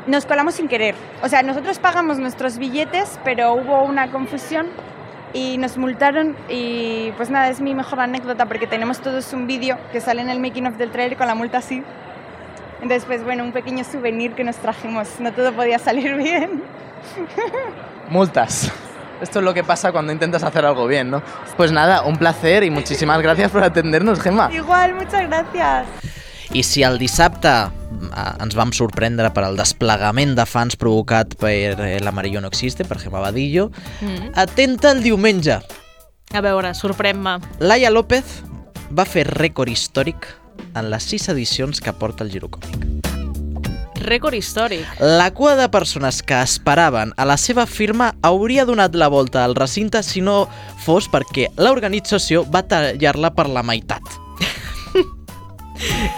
nos 0.06 0.26
colamos 0.26 0.52
sin 0.52 0.68
querer. 0.68 0.94
O 1.22 1.28
sea, 1.30 1.42
nosotros 1.42 1.78
pagamos 1.78 2.18
nuestros 2.18 2.58
billetes, 2.58 3.18
pero 3.24 3.54
hubo 3.54 3.82
una 3.82 4.10
confusión 4.10 4.66
y 5.32 5.56
nos 5.56 5.78
multaron 5.78 6.36
y 6.50 7.12
pues 7.12 7.30
nada, 7.30 7.48
es 7.48 7.62
mi 7.62 7.74
mejor 7.74 8.00
anécdota 8.00 8.44
porque 8.44 8.66
tenemos 8.66 9.00
todos 9.00 9.32
un 9.32 9.46
vídeo 9.46 9.78
que 9.90 10.02
sale 10.02 10.20
en 10.20 10.28
el 10.28 10.38
making 10.38 10.66
of 10.66 10.76
del 10.76 10.90
trailer 10.90 11.16
con 11.16 11.28
la 11.28 11.34
multa 11.34 11.56
así. 11.56 11.82
Entonces, 12.82 13.04
pues 13.06 13.22
bueno, 13.24 13.44
un 13.44 13.52
pequeño 13.52 13.84
souvenir 13.84 14.32
que 14.34 14.44
nos 14.44 14.56
trajimos. 14.56 15.08
No 15.20 15.32
todo 15.32 15.52
podía 15.52 15.78
salir 15.78 16.14
bien. 16.16 16.62
Multas. 18.08 18.70
Esto 19.20 19.38
es 19.38 19.44
lo 19.44 19.54
que 19.54 19.64
pasa 19.64 19.92
cuando 19.92 20.12
intentas 20.12 20.42
hacer 20.42 20.66
algo 20.66 20.86
bien, 20.86 21.10
¿no? 21.10 21.22
Pues 21.56 21.72
nada, 21.72 22.02
un 22.02 22.18
placer 22.18 22.64
y 22.64 22.70
muchísimas 22.70 23.20
gracias 23.22 23.50
por 23.50 23.62
atendernos, 23.62 24.20
Gemma. 24.20 24.50
Igual, 24.52 24.94
muchas 24.94 25.26
gracias. 25.28 25.86
I 26.52 26.62
si 26.62 26.82
el 26.82 26.98
dissabte 26.98 27.48
eh, 27.48 28.42
ens 28.44 28.54
vam 28.54 28.70
sorprendre 28.76 29.30
per 29.34 29.46
al 29.46 29.56
desplegament 29.56 30.34
de 30.36 30.44
fans 30.46 30.76
provocat 30.76 31.32
per 31.40 31.80
eh, 31.80 31.96
l'Amarillo 32.04 32.42
no 32.44 32.50
existe, 32.52 32.84
per 32.84 32.98
Gemma 33.00 33.18
Badillo, 33.22 33.70
Mm. 34.02 34.34
atenta 34.34 34.90
el 34.92 35.02
diumenge. 35.02 35.56
A 36.34 36.40
veure, 36.44 36.74
sorprèn-me. 36.74 37.38
Laia 37.60 37.90
López 37.90 38.42
va 38.92 39.06
fer 39.08 39.24
rècord 39.30 39.70
històric 39.72 40.26
en 40.74 40.90
les 40.90 41.06
sis 41.10 41.28
edicions 41.32 41.80
que 41.80 41.92
porta 41.92 42.24
el 42.24 42.32
Girocòmic. 42.34 43.12
Rècord 44.04 44.36
històric. 44.36 44.84
La 45.00 45.30
cua 45.32 45.54
de 45.56 45.70
persones 45.72 46.20
que 46.22 46.36
esperaven 46.44 47.14
a 47.16 47.24
la 47.24 47.38
seva 47.40 47.64
firma 47.64 48.10
hauria 48.20 48.66
donat 48.68 48.94
la 48.94 49.08
volta 49.08 49.44
al 49.44 49.56
recinte 49.56 50.02
si 50.04 50.20
no 50.20 50.42
fos 50.84 51.08
perquè 51.08 51.48
l'organització 51.56 52.44
va 52.44 52.66
tallar-la 52.68 53.32
per 53.32 53.48
la 53.48 53.64
meitat. 53.64 54.23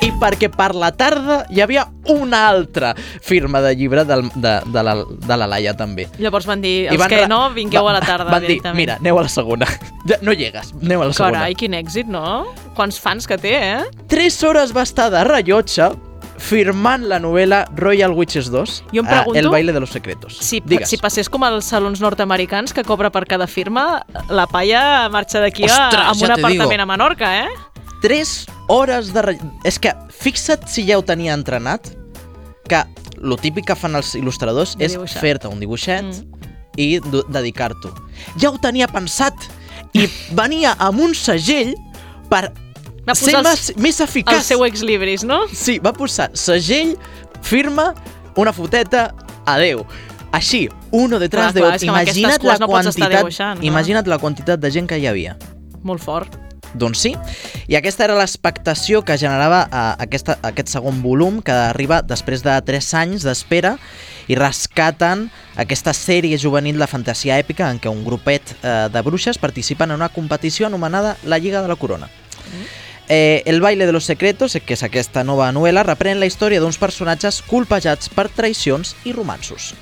I 0.07 0.11
perquè 0.21 0.49
per 0.53 0.75
la 0.79 0.91
tarda 0.97 1.45
hi 1.51 1.61
havia 1.61 1.87
una 2.13 2.45
altra 2.49 2.95
firma 3.23 3.61
de 3.65 3.75
llibre 3.77 4.05
del, 4.05 4.27
de, 4.35 4.55
de, 4.67 4.83
la, 4.83 4.95
de 5.05 5.37
la 5.37 5.47
Laia 5.51 5.75
també. 5.77 6.07
Llavors 6.19 6.47
van 6.47 6.61
dir, 6.63 6.89
els 6.91 6.99
van 7.01 7.09
que 7.11 7.27
no, 7.31 7.41
vingueu 7.55 7.85
va- 7.85 7.91
a 7.91 7.99
la 7.99 8.01
tarda 8.05 8.31
Van 8.31 8.47
dir, 8.47 8.61
mira, 8.75 8.97
aneu 9.01 9.19
a 9.19 9.23
la 9.27 9.33
segona. 9.33 9.67
Ja, 10.07 10.19
no 10.23 10.33
llegues, 10.33 10.73
aneu 10.83 11.03
a 11.03 11.07
la 11.11 11.13
segona. 11.17 11.39
Carai, 11.41 11.55
quin 11.59 11.75
èxit, 11.75 12.07
no? 12.07 12.47
Quants 12.77 13.01
fans 13.03 13.27
que 13.27 13.39
té, 13.39 13.55
eh? 13.57 13.85
Tres 14.09 14.39
hores 14.47 14.75
va 14.77 14.83
estar 14.87 15.11
de 15.11 15.25
rellotge 15.27 15.91
firmant 16.39 17.07
la 17.09 17.17
novel·la 17.19 17.63
Royal 17.75 18.13
Witches 18.13 18.51
2, 18.53 18.73
Jo 18.93 19.01
em 19.01 19.07
pregunto 19.09 19.39
El 19.41 19.49
baile 19.49 19.73
de 19.73 19.81
los 19.81 19.91
secretos. 19.91 20.37
Si, 20.37 20.61
Digues. 20.65 20.89
si 20.91 20.99
passés 21.01 21.31
com 21.33 21.43
als 21.47 21.65
salons 21.73 22.01
nord-americans 22.05 22.75
que 22.77 22.85
cobra 22.85 23.09
per 23.11 23.25
cada 23.27 23.47
firma, 23.49 24.03
la 24.29 24.47
palla 24.47 25.09
marxa 25.09 25.41
d'aquí 25.41 25.65
amb 25.65 25.73
un 25.73 26.21
ja 26.21 26.35
te 26.35 26.43
apartament 26.43 26.61
digo. 26.69 26.83
a 26.83 26.87
Menorca, 26.87 27.31
eh? 27.47 27.49
3 28.03 28.47
hores 28.69 29.13
de... 29.15 29.23
Re... 29.23 29.37
És 29.65 29.79
que 29.79 29.93
fixa't 30.11 30.67
si 30.71 30.87
ja 30.89 30.99
ho 30.99 31.05
tenia 31.07 31.35
entrenat, 31.35 31.89
que 32.69 32.83
lo 33.23 33.37
típic 33.41 33.67
que 33.71 33.77
fan 33.79 33.95
els 33.97 34.15
il·lustradors 34.19 34.75
De 34.77 34.85
és 34.89 34.97
fer-te 35.21 35.49
un 35.49 35.61
dibuixet 35.63 36.05
Mm. 36.05 36.33
i 36.77 37.01
dedicar-t'ho. 37.33 37.89
Ja 38.37 38.51
ho 38.51 38.59
tenia 38.61 38.89
pensat 38.93 39.47
i 39.97 40.05
venia 40.37 40.75
amb 40.79 41.01
un 41.01 41.15
segell 41.17 41.73
per 42.29 42.51
Va 43.07 43.15
ser 43.15 43.39
més, 43.41 43.71
més 43.79 44.01
eficaç. 44.03 44.35
El 44.41 44.43
seu 44.45 44.65
ex-libris, 44.67 45.23
no? 45.25 45.45
Sí, 45.55 45.79
va 45.79 45.93
posar 45.95 46.27
segell, 46.35 46.97
firma, 47.41 47.95
una 48.37 48.53
foteta, 48.53 49.15
adeu. 49.47 49.85
Així, 50.35 50.69
uno 50.91 51.21
detrás 51.23 51.53
Clar, 51.53 51.55
de 51.55 51.63
otro. 51.63 51.87
Imagina't 51.87 52.43
la 52.45 52.59
no 52.59 52.67
quantitat, 52.67 53.13
dibuixant, 53.23 53.61
clar. 53.61 53.65
imagina't 53.71 54.11
la 54.11 54.19
quantitat 54.19 54.61
de 54.61 54.71
gent 54.75 54.89
que 54.91 54.99
hi 54.99 55.07
havia. 55.07 55.37
Molt 55.87 56.03
fort. 56.03 56.35
Doncs 56.75 57.03
sí, 57.07 57.13
i 57.71 57.77
aquesta 57.79 58.05
era 58.05 58.17
l'expectació 58.19 59.03
que 59.07 59.17
generava 59.21 59.63
eh, 59.67 59.85
aquesta, 60.05 60.39
aquest 60.43 60.73
segon 60.75 61.01
volum 61.05 61.41
que 61.45 61.55
arriba 61.55 62.03
després 62.03 62.43
de 62.45 62.57
3 62.67 62.93
anys 63.01 63.27
d'espera 63.27 63.77
i 64.27 64.37
rescaten 64.37 65.29
aquesta 65.57 65.95
sèrie 65.97 66.39
juvenil 66.39 66.79
de 66.79 66.91
fantasia 66.91 67.39
èpica 67.39 67.71
en 67.71 67.79
què 67.81 67.93
un 67.93 68.05
grupet 68.05 68.57
eh, 68.63 68.89
de 68.93 69.05
bruixes 69.07 69.39
participen 69.39 69.91
en 69.91 70.03
una 70.03 70.11
competició 70.13 70.67
anomenada 70.67 71.17
la 71.25 71.39
Lliga 71.39 71.63
de 71.63 71.69
la 71.69 71.79
Corona. 71.81 72.11
Eh, 73.09 73.43
el 73.47 73.61
baile 73.61 73.87
de 73.87 73.93
los 73.93 74.05
secretos, 74.05 74.59
que 74.67 74.75
és 74.75 74.83
aquesta 74.83 75.23
nova 75.23 75.47
novel·la, 75.55 75.85
reprèn 75.87 76.19
la 76.19 76.27
història 76.27 76.59
d'uns 76.59 76.79
personatges 76.79 77.39
colpejats 77.47 78.11
per 78.11 78.27
traïcions 78.35 78.97
i 79.07 79.15
romansos. 79.15 79.75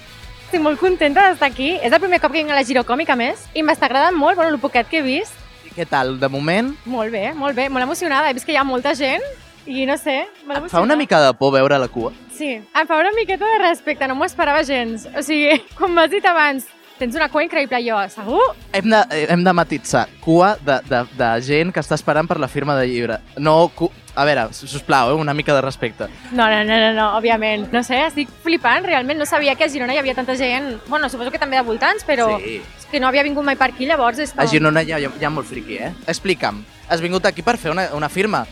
Estic 0.44 0.60
molt 0.60 0.78
contenta 0.78 1.30
d'estar 1.30 1.48
aquí. 1.48 1.72
És 1.80 1.92
el 1.92 2.02
primer 2.02 2.20
cop 2.20 2.34
que 2.34 2.42
vinc 2.42 2.52
a 2.52 2.58
la 2.58 2.66
Girocòmic, 2.68 3.08
a 3.10 3.16
més, 3.16 3.48
i 3.56 3.64
m'està 3.64 3.88
agradant 3.88 4.14
molt, 4.14 4.36
bueno, 4.36 4.52
el 4.52 4.60
poquet 4.60 4.90
que 4.90 5.00
he 5.00 5.06
vist. 5.06 5.40
Què 5.74 5.86
tal, 5.90 6.18
de 6.22 6.28
moment? 6.30 6.70
Molt 6.86 7.10
bé, 7.10 7.32
molt 7.34 7.56
bé, 7.58 7.66
molt 7.72 7.82
emocionada. 7.82 8.30
He 8.30 8.36
vist 8.36 8.46
que 8.46 8.54
hi 8.54 8.60
ha 8.60 8.66
molta 8.66 8.94
gent 8.94 9.24
i 9.66 9.86
no 9.88 9.96
sé, 9.96 10.20
m'ha 10.46 10.60
Et 10.60 10.70
fa 10.70 10.82
una 10.84 10.96
mica 10.96 11.18
de 11.22 11.32
por 11.38 11.54
veure 11.54 11.78
la 11.80 11.88
cua? 11.88 12.12
Sí, 12.36 12.50
em 12.60 12.86
fa 12.88 12.98
una 13.00 13.10
miqueta 13.16 13.48
de 13.48 13.60
respecte, 13.62 14.06
no 14.06 14.14
m'ho 14.18 14.26
esperava 14.28 14.62
gens. 14.62 15.08
O 15.16 15.22
sigui, 15.24 15.56
com 15.78 15.94
m'has 15.96 16.12
dit 16.12 16.24
abans, 16.28 16.68
tens 17.00 17.16
una 17.18 17.30
cua 17.32 17.42
increïble, 17.46 17.80
jo, 17.86 17.98
segur? 18.12 18.44
Hem 18.76 18.90
de, 18.92 19.02
hem 19.34 19.44
de 19.46 19.54
matitzar. 19.56 20.06
Cua 20.22 20.54
de, 20.60 20.78
de, 20.90 21.02
de 21.18 21.30
gent 21.48 21.72
que 21.74 21.82
està 21.82 21.98
esperant 21.98 22.28
per 22.30 22.38
la 22.42 22.50
firma 22.50 22.76
de 22.78 22.86
llibre. 22.90 23.18
No, 23.38 23.56
cu... 23.74 23.90
a 24.14 24.24
veure, 24.24 24.48
sisplau, 24.52 25.10
eh, 25.10 25.14
una 25.14 25.34
mica 25.34 25.54
de 25.54 25.60
respecte. 25.60 26.06
No, 26.32 26.46
no, 26.48 26.62
no, 26.64 26.76
no, 26.78 26.92
no, 26.94 27.06
òbviament. 27.18 27.68
No 27.72 27.82
sé, 27.82 28.00
estic 28.06 28.28
flipant, 28.44 28.84
realment. 28.86 29.18
No 29.18 29.26
sabia 29.26 29.54
que 29.56 29.64
a 29.64 29.68
Girona 29.68 29.94
hi 29.94 29.98
havia 29.98 30.14
tanta 30.14 30.36
gent... 30.36 30.76
Bueno, 30.88 31.08
suposo 31.08 31.30
que 31.30 31.38
també 31.38 31.56
de 31.56 31.62
voltants, 31.66 32.04
però 32.06 32.38
Sí. 32.38 32.60
és 32.78 32.86
que 32.90 33.00
no 33.00 33.08
havia 33.08 33.22
vingut 33.26 33.44
mai 33.44 33.56
per 33.56 33.70
aquí, 33.72 33.86
llavors 33.86 34.18
és 34.18 34.32
com... 34.32 34.40
A 34.42 34.46
Girona 34.46 34.82
hi 34.82 34.92
ha, 34.92 34.98
hi 34.98 35.24
ha 35.24 35.30
molt 35.30 35.46
friqui, 35.50 35.76
eh? 35.82 35.92
Explica'm. 36.06 36.64
Has 36.88 37.00
vingut 37.00 37.24
aquí 37.26 37.42
per 37.42 37.56
fer 37.58 37.70
una, 37.72 37.88
una 37.96 38.08
firma 38.08 38.44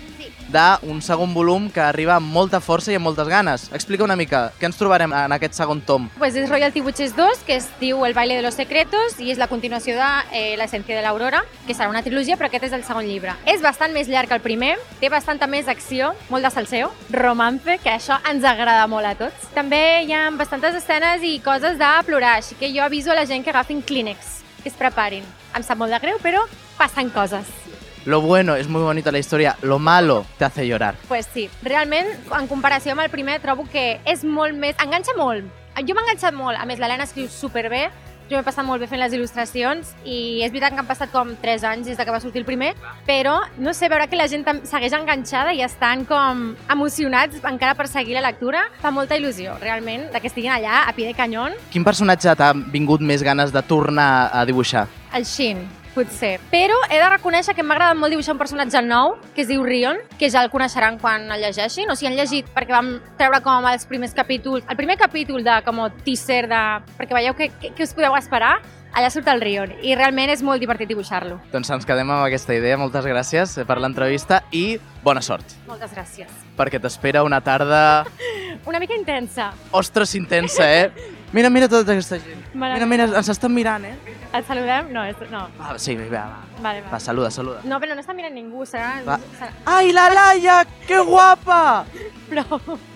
d'un 0.53 1.01
segon 1.03 1.33
volum 1.35 1.69
que 1.73 1.81
arriba 1.81 2.17
amb 2.19 2.29
molta 2.33 2.61
força 2.61 2.93
i 2.93 2.97
amb 2.99 3.07
moltes 3.09 3.29
ganes. 3.29 3.69
Explica 3.73 4.05
una 4.05 4.17
mica, 4.17 4.51
què 4.61 4.69
ens 4.69 4.79
trobarem 4.79 5.12
en 5.17 5.33
aquest 5.33 5.57
segon 5.57 5.81
tom? 5.87 6.11
Pues 6.19 6.37
és 6.37 6.51
Royalty 6.51 6.83
Witches 6.85 7.17
2, 7.17 7.45
que 7.47 7.57
es 7.57 7.69
diu 7.81 8.05
El 8.07 8.15
baile 8.15 8.37
de 8.37 8.45
los 8.45 8.59
secretos 8.59 9.19
i 9.19 9.33
és 9.33 9.41
la 9.41 9.49
continuació 9.49 9.97
de 9.97 10.11
eh, 10.31 10.55
L'essència 10.61 10.99
de 10.99 11.05
l'Aurora, 11.05 11.43
que 11.67 11.75
serà 11.75 11.88
una 11.91 12.05
trilogia, 12.05 12.37
però 12.37 12.51
aquest 12.51 12.69
és 12.69 12.77
el 12.77 12.85
segon 12.85 13.09
llibre. 13.09 13.35
És 13.49 13.65
bastant 13.65 13.95
més 13.97 14.11
llarg 14.12 14.29
que 14.29 14.37
el 14.37 14.45
primer, 14.45 14.75
té 15.01 15.09
bastanta 15.12 15.49
més 15.49 15.71
acció, 15.73 16.12
molt 16.29 16.45
de 16.45 16.53
salseo, 16.53 16.93
romance, 17.11 17.79
que 17.83 17.95
això 17.97 18.21
ens 18.29 18.45
agrada 18.45 18.87
molt 18.91 19.09
a 19.09 19.17
tots. 19.19 19.49
També 19.57 20.03
hi 20.05 20.12
ha 20.12 20.29
bastantes 20.37 20.77
escenes 20.83 21.25
i 21.25 21.38
coses 21.45 21.79
de 21.81 21.93
plorar, 22.07 22.37
així 22.41 22.59
que 22.61 22.73
jo 22.75 22.85
aviso 22.85 23.12
a 23.12 23.19
la 23.19 23.27
gent 23.27 23.45
que 23.45 23.55
agafin 23.55 23.83
Kleenex, 23.83 24.43
que 24.62 24.69
es 24.69 24.79
preparin. 24.79 25.25
Em 25.57 25.65
sap 25.65 25.81
molt 25.81 25.93
de 25.93 26.01
greu, 26.03 26.21
però 26.23 26.45
passen 26.79 27.11
coses. 27.12 27.62
Lo 28.05 28.21
bueno 28.21 28.57
es 28.57 28.69
muy 28.69 28.83
bonita 28.83 29.12
la 29.12 29.21
historia, 29.21 29.57
lo 29.62 29.79
malo 29.79 30.27
te 30.37 30.45
hace 30.45 30.67
llorar. 30.67 30.97
Pues 31.07 31.29
sí, 31.33 31.49
realment, 31.62 32.09
en 32.37 32.49
comparació 32.51 32.97
amb 32.97 33.05
el 33.05 33.11
primer, 33.11 33.38
trobo 33.41 33.62
que 33.71 34.01
és 34.05 34.25
molt 34.27 34.59
més... 34.59 34.75
enganxa 34.83 35.15
molt. 35.15 35.47
Jo 35.79 35.95
m'he 35.95 36.03
enganxat 36.03 36.35
molt, 36.35 36.59
a 36.59 36.67
més 36.67 36.81
l'Helena 36.83 37.07
escriu 37.07 37.29
superbé, 37.31 37.85
jo 38.27 38.35
m'he 38.35 38.47
passat 38.47 38.67
molt 38.67 38.83
bé 38.83 38.88
fent 38.91 38.99
les 38.99 39.12
il·lustracions 39.15 39.93
i 40.03 40.43
és 40.43 40.51
veritat 40.51 40.75
que 40.75 40.83
han 40.83 40.88
passat 40.88 41.12
com 41.15 41.31
3 41.43 41.67
anys 41.69 41.91
des 41.93 42.01
de 42.01 42.05
que 42.05 42.15
va 42.15 42.19
sortir 42.21 42.43
el 42.43 42.47
primer, 42.49 42.73
però 43.07 43.37
no 43.62 43.75
sé, 43.77 43.87
veure 43.93 44.09
que 44.11 44.19
la 44.19 44.27
gent 44.27 44.43
segueix 44.67 44.97
enganxada 44.99 45.53
i 45.55 45.62
estan 45.62 46.03
com 46.09 46.57
emocionats 46.75 47.38
encara 47.38 47.77
per 47.79 47.87
seguir 47.87 48.17
la 48.19 48.25
lectura, 48.25 48.65
fa 48.83 48.91
molta 48.91 49.19
il·lusió, 49.21 49.55
realment, 49.62 50.09
de 50.11 50.19
que 50.19 50.33
estiguin 50.33 50.57
allà 50.57 50.88
a 50.88 50.97
pie 50.97 51.07
de 51.07 51.15
canyón. 51.15 51.55
Quin 51.71 51.87
personatge 51.87 52.35
t'ha 52.35 52.51
vingut 52.75 53.05
més 53.05 53.23
ganes 53.23 53.55
de 53.55 53.62
tornar 53.62 54.33
a 54.33 54.43
dibuixar? 54.49 54.88
El 55.15 55.29
Shin, 55.29 55.62
potser. 55.94 56.38
Però 56.50 56.76
he 56.90 56.98
de 57.00 57.09
reconèixer 57.12 57.55
que 57.55 57.62
m'ha 57.62 57.76
agradat 57.76 57.98
molt 58.00 58.12
dibuixar 58.14 58.35
un 58.35 58.40
personatge 58.42 58.83
nou, 58.83 59.16
que 59.37 59.44
es 59.44 59.48
diu 59.50 59.62
Rion, 59.66 59.98
que 60.18 60.31
ja 60.33 60.42
el 60.44 60.50
coneixeran 60.52 60.98
quan 60.98 61.31
el 61.31 61.40
llegeixin, 61.44 61.90
o 61.90 61.96
sigui, 61.96 62.12
han 62.12 62.18
llegit 62.18 62.48
perquè 62.55 62.74
vam 62.74 62.94
treure 63.20 63.40
com 63.44 63.66
els 63.70 63.87
primers 63.88 64.14
capítols, 64.16 64.64
el 64.68 64.76
primer 64.78 64.98
capítol 65.00 65.44
de 65.44 65.59
com 65.64 65.81
a 65.85 65.90
teaser 66.05 66.46
de... 66.50 66.62
perquè 66.98 67.16
veieu 67.18 67.37
què, 67.38 67.50
què, 67.61 67.74
què 67.76 67.87
us 67.87 67.94
podeu 67.96 68.16
esperar, 68.18 68.57
allà 68.92 69.09
surt 69.09 69.28
el 69.33 69.40
Rion, 69.40 69.70
i 69.81 69.94
realment 69.96 70.28
és 70.35 70.42
molt 70.44 70.61
divertit 70.61 70.90
dibuixar-lo. 70.90 71.38
Doncs 71.52 71.70
ens 71.72 71.87
quedem 71.88 72.11
amb 72.12 72.26
aquesta 72.26 72.52
idea. 72.52 72.76
Moltes 72.76 73.07
gràcies 73.09 73.55
per 73.68 73.78
l'entrevista 73.81 74.42
i 74.52 74.76
bona 75.02 75.22
sort, 75.24 75.57
Moltes 75.68 75.94
gràcies. 75.96 76.28
perquè 76.59 76.81
t'espera 76.81 77.24
una 77.24 77.40
tarda... 77.40 78.05
Una 78.68 78.78
mica 78.78 78.94
intensa. 78.94 79.48
Ostres, 79.72 80.14
intensa, 80.14 80.66
eh? 80.68 80.92
Mira, 81.33 81.49
mira 81.49 81.66
tota 81.68 81.92
aquesta 81.92 82.18
gent. 82.21 82.42
Mira, 82.53 82.85
mira, 82.85 83.05
ens 83.16 83.29
estan 83.33 83.55
mirant, 83.57 83.85
eh? 83.88 83.95
Et 84.37 84.45
saludem? 84.45 84.90
No, 84.92 85.03
és... 85.09 85.16
no. 85.33 85.47
Va, 85.57 85.79
sí, 85.81 85.95
va, 85.97 86.09
va. 86.12 86.40
Vale, 86.61 86.83
Va, 86.90 86.99
saluda, 87.01 87.31
saluda. 87.33 87.62
No, 87.64 87.79
però 87.81 87.97
no 87.97 88.03
està 88.05 88.12
mirant 88.16 88.35
ningú, 88.37 88.66
serà... 88.68 88.99
Va. 89.07 89.16
serà... 89.38 89.49
¡Ay, 89.64 89.95
la 89.97 90.11
Laia! 90.12 90.59
¡Qué 90.87 90.99
guapa! 91.01 91.85
Però... 92.29 92.45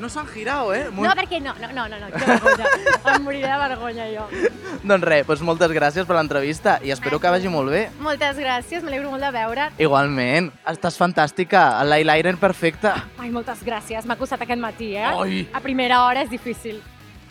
No 0.01 0.11
s'han 0.13 0.29
girat, 0.29 0.69
eh? 0.77 0.83
No, 0.93 1.13
perquè 1.17 1.41
no, 1.41 1.55
no, 1.61 1.71
no, 1.77 1.87
no, 1.93 2.01
no, 2.01 2.11
que 2.13 2.25
vergonya. 2.29 2.73
em 3.15 3.25
moriré 3.25 3.53
de 3.53 3.61
vergonya 3.63 4.09
jo. 4.13 4.27
Doncs 4.83 5.07
res, 5.09 5.25
doncs 5.29 5.45
moltes 5.49 5.73
gràcies 5.77 6.09
per 6.09 6.19
l'entrevista 6.19 6.77
i 6.85 6.93
espero 6.93 7.21
que 7.21 7.33
vagi 7.33 7.53
molt 7.53 7.73
bé. 7.73 7.87
Moltes 8.05 8.37
gràcies, 8.41 8.85
m'alegro 8.85 9.13
molt 9.13 9.25
de 9.25 9.33
veure't. 9.37 9.81
Igualment, 9.81 10.51
estàs 10.73 11.01
fantàstica, 11.01 11.71
el 11.81 11.93
l'eyeliner 11.93 12.37
perfecte. 12.41 12.93
Ai, 13.17 13.33
moltes 13.33 13.65
gràcies, 13.65 14.05
m'ha 14.05 14.17
costat 14.21 14.45
aquest 14.45 14.61
matí, 14.61 14.93
eh? 14.97 15.09
Ai. 15.09 15.47
A 15.57 15.65
primera 15.65 16.05
hora 16.05 16.25
és 16.25 16.33
difícil. 16.33 16.85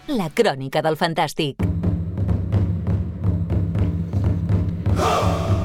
La 0.05 0.27
crònica 0.29 0.83
del 0.85 0.99
fantàstic. 0.99 1.57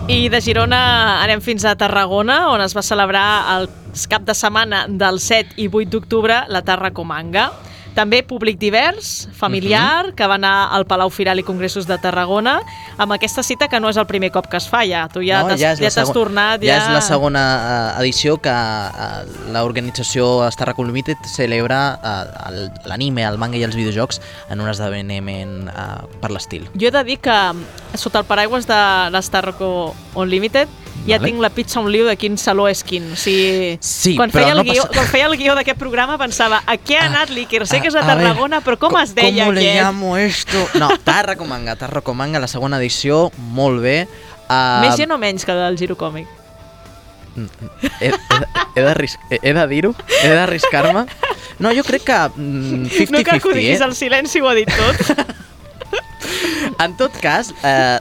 I 0.09 0.29
de 0.33 0.41
Girona 0.41 0.79
anem 1.21 1.43
fins 1.45 1.67
a 1.69 1.75
Tarragona, 1.77 2.47
on 2.49 2.65
es 2.65 2.73
va 2.75 2.81
celebrar 2.83 3.25
el 3.59 3.69
cap 4.09 4.25
de 4.25 4.35
setmana 4.35 4.87
del 4.89 5.21
7 5.21 5.61
i 5.61 5.69
8 5.69 5.93
d'octubre 5.93 6.39
la 6.49 6.63
Tarra 6.65 6.91
Comanga. 6.97 7.51
També 7.95 8.23
públic 8.23 8.59
divers, 8.59 9.29
familiar, 9.33 10.07
uh 10.07 10.11
-huh. 10.11 10.15
que 10.15 10.27
va 10.27 10.35
anar 10.35 10.69
al 10.73 10.87
Palau 10.87 11.11
Firal 11.11 11.39
i 11.39 11.43
Congressos 11.43 11.87
de 11.87 11.99
Tarragona, 11.99 12.61
amb 12.97 13.13
aquesta 13.13 13.43
cita 13.43 13.69
que 13.69 13.81
no 13.81 13.89
és 13.89 13.97
el 13.97 14.07
primer 14.07 14.31
cop 14.31 14.47
que 14.47 14.57
es 14.57 14.69
fa, 14.69 14.85
ja. 14.87 15.09
Tu 15.09 15.23
ja 15.23 15.43
No, 15.43 15.49
t'has 15.49 15.61
ja 15.61 15.75
ja 15.75 15.81
t'has 15.81 15.95
sego- 15.95 16.13
tornat, 16.13 16.61
ja 16.63 16.67
ja... 16.67 16.77
és 16.79 16.89
la 16.91 17.01
segona 17.01 17.95
eh, 17.97 18.01
edició 18.03 18.37
que 18.41 18.49
eh, 18.51 19.53
l'organització 19.53 20.47
Star 20.49 20.75
Limited 20.79 21.17
celebra 21.25 21.99
el- 22.49 22.71
l'anime, 22.85 23.25
el 23.25 23.39
manga 23.39 23.57
i 23.59 23.65
els 23.65 23.75
videojocs 23.77 24.21
en 24.51 24.61
un 24.61 24.69
esdeveniment 24.69 25.69
eh, 25.69 26.07
per 26.21 26.31
l'estil. 26.31 26.69
Jo 26.75 26.89
he 26.89 26.91
de 26.91 27.05
dir 27.05 27.19
que 27.19 27.37
sota 27.95 28.21
el 28.21 28.25
paraigües 28.25 28.67
de 28.67 29.11
l'Star 29.11 29.45
Rock 29.45 29.95
Unlimited 30.15 30.69
ja 31.07 31.17
Vale. 31.19 31.31
tinc 31.31 31.41
la 31.41 31.51
pizza 31.51 31.81
un 31.81 31.91
lío 31.91 32.05
de 32.07 32.17
quin 32.17 32.37
saló 32.39 32.69
és 32.69 32.83
quin. 32.85 33.13
O 33.13 33.17
sigui, 33.17 33.79
Sí, 33.81 34.17
quan, 34.17 34.31
feia 34.31 34.55
no 34.55 34.61
el 34.61 34.69
guió, 34.69 34.83
passa- 34.85 34.95
quan 34.95 35.07
feia 35.09 35.27
el 35.27 35.37
guió 35.37 35.55
d'aquest 35.55 35.79
programa 35.79 36.19
pensava 36.19 36.63
a 36.67 36.77
què 36.77 36.99
ha 36.99 37.07
anat 37.07 37.31
l'Iker? 37.31 37.67
Sé 37.67 37.81
que 37.81 37.89
és 37.89 37.95
a 37.95 38.01
A- 38.01 38.03
a 38.03 38.15
ver, 38.15 38.25
Tarragona, 38.27 38.61
però 38.61 38.77
com 38.79 38.97
es 39.01 39.15
deia 39.15 39.45
¿Cómo 39.45 39.53
le 39.53 39.61
aquest? 39.61 39.81
llamo 39.83 40.17
esto? 40.17 40.69
No, 40.75 40.91
Tarraco 40.99 41.45
Manga, 41.47 41.77
Tarraco 41.77 42.15
Manga, 42.15 42.39
la 42.39 42.49
segona 42.49 42.79
edició, 42.79 43.31
molt 43.39 43.81
bé. 43.83 44.07
Uh, 44.51 44.81
Més 44.83 44.97
gent 44.97 45.11
o 45.13 45.19
menys 45.19 45.45
que 45.47 45.53
el 45.53 45.79
Giro 45.79 45.97
Còmic? 45.97 46.27
he, 48.01 48.09
he, 48.09 48.83
he 48.83 49.07
he, 49.31 49.39
he 49.43 49.53
de 49.55 49.67
dir-ho? 49.69 49.95
He 50.25 50.29
d'arriscar-me? 50.35 51.07
No, 51.61 51.71
jo 51.73 51.85
crec 51.85 52.03
que 52.05 52.17
mm, 52.35 52.87
50-50, 52.91 53.11
no 53.13 53.23
cal 53.25 53.41
que 53.41 53.49
ho 53.49 53.53
diguis 53.55 53.81
eh? 53.81 53.85
al 53.85 53.95
silenci, 53.95 54.41
ho 54.41 54.49
ha 54.49 54.55
dit 54.55 54.69
tot. 54.69 55.27
En 56.81 56.97
tot 56.97 57.13
cas, 57.21 57.53
eh, 57.63 57.99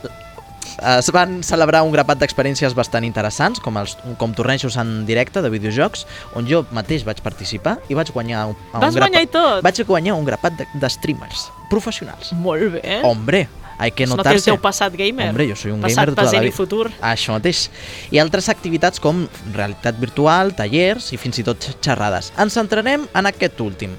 es 0.99 1.11
van 1.11 1.41
celebrar 1.43 1.83
un 1.83 1.91
grapat 1.91 2.19
d'experiències 2.21 2.73
bastant 2.77 3.03
interessants, 3.07 3.59
com, 3.59 3.77
els, 3.77 3.97
com 4.17 4.33
tornejos 4.33 4.77
en 4.81 5.05
directe 5.05 5.41
de 5.41 5.49
videojocs, 5.53 6.05
on 6.35 6.47
jo 6.49 6.65
mateix 6.71 7.03
vaig 7.07 7.21
participar 7.25 7.77
i 7.89 7.97
vaig 7.97 8.11
guanyar 8.15 8.47
un, 8.51 8.55
a 8.73 8.79
Vas 8.79 8.95
un 8.95 9.01
guanyar 9.05 9.23
i 9.23 9.31
tot? 9.31 9.63
Vaig 9.65 9.83
guanyar 9.85 10.15
un 10.15 10.25
grapat 10.25 10.57
de, 10.59 10.67
de 10.73 10.89
streamers 10.89 11.47
professionals. 11.69 12.31
Molt 12.33 12.71
bé. 12.79 12.99
Hombre, 13.03 13.47
hay 13.77 13.91
que 13.91 14.03
Es 14.03 14.09
nota 14.09 14.23
notarse. 14.23 14.49
el 14.49 14.55
teu 14.55 14.57
passat 14.61 14.93
gamer. 14.97 15.29
Hombre, 15.29 15.47
jo 15.47 15.55
soy 15.55 15.71
un 15.71 15.79
Passat, 15.81 15.95
gamer 15.95 16.09
de 16.09 16.15
tota 16.23 16.35
la 16.35 16.41
vida. 16.43 16.55
futur. 16.55 16.89
Això 17.01 17.31
mateix. 17.37 17.69
I 18.11 18.19
altres 18.19 18.49
activitats 18.49 18.99
com 18.99 19.21
realitat 19.53 19.95
virtual, 20.01 20.51
tallers 20.57 21.13
i 21.13 21.17
fins 21.21 21.39
i 21.39 21.45
tot 21.47 21.69
xerrades. 21.79 22.33
Ens 22.37 22.57
centrarem 22.59 23.05
en 23.13 23.29
aquest 23.29 23.61
últim, 23.61 23.93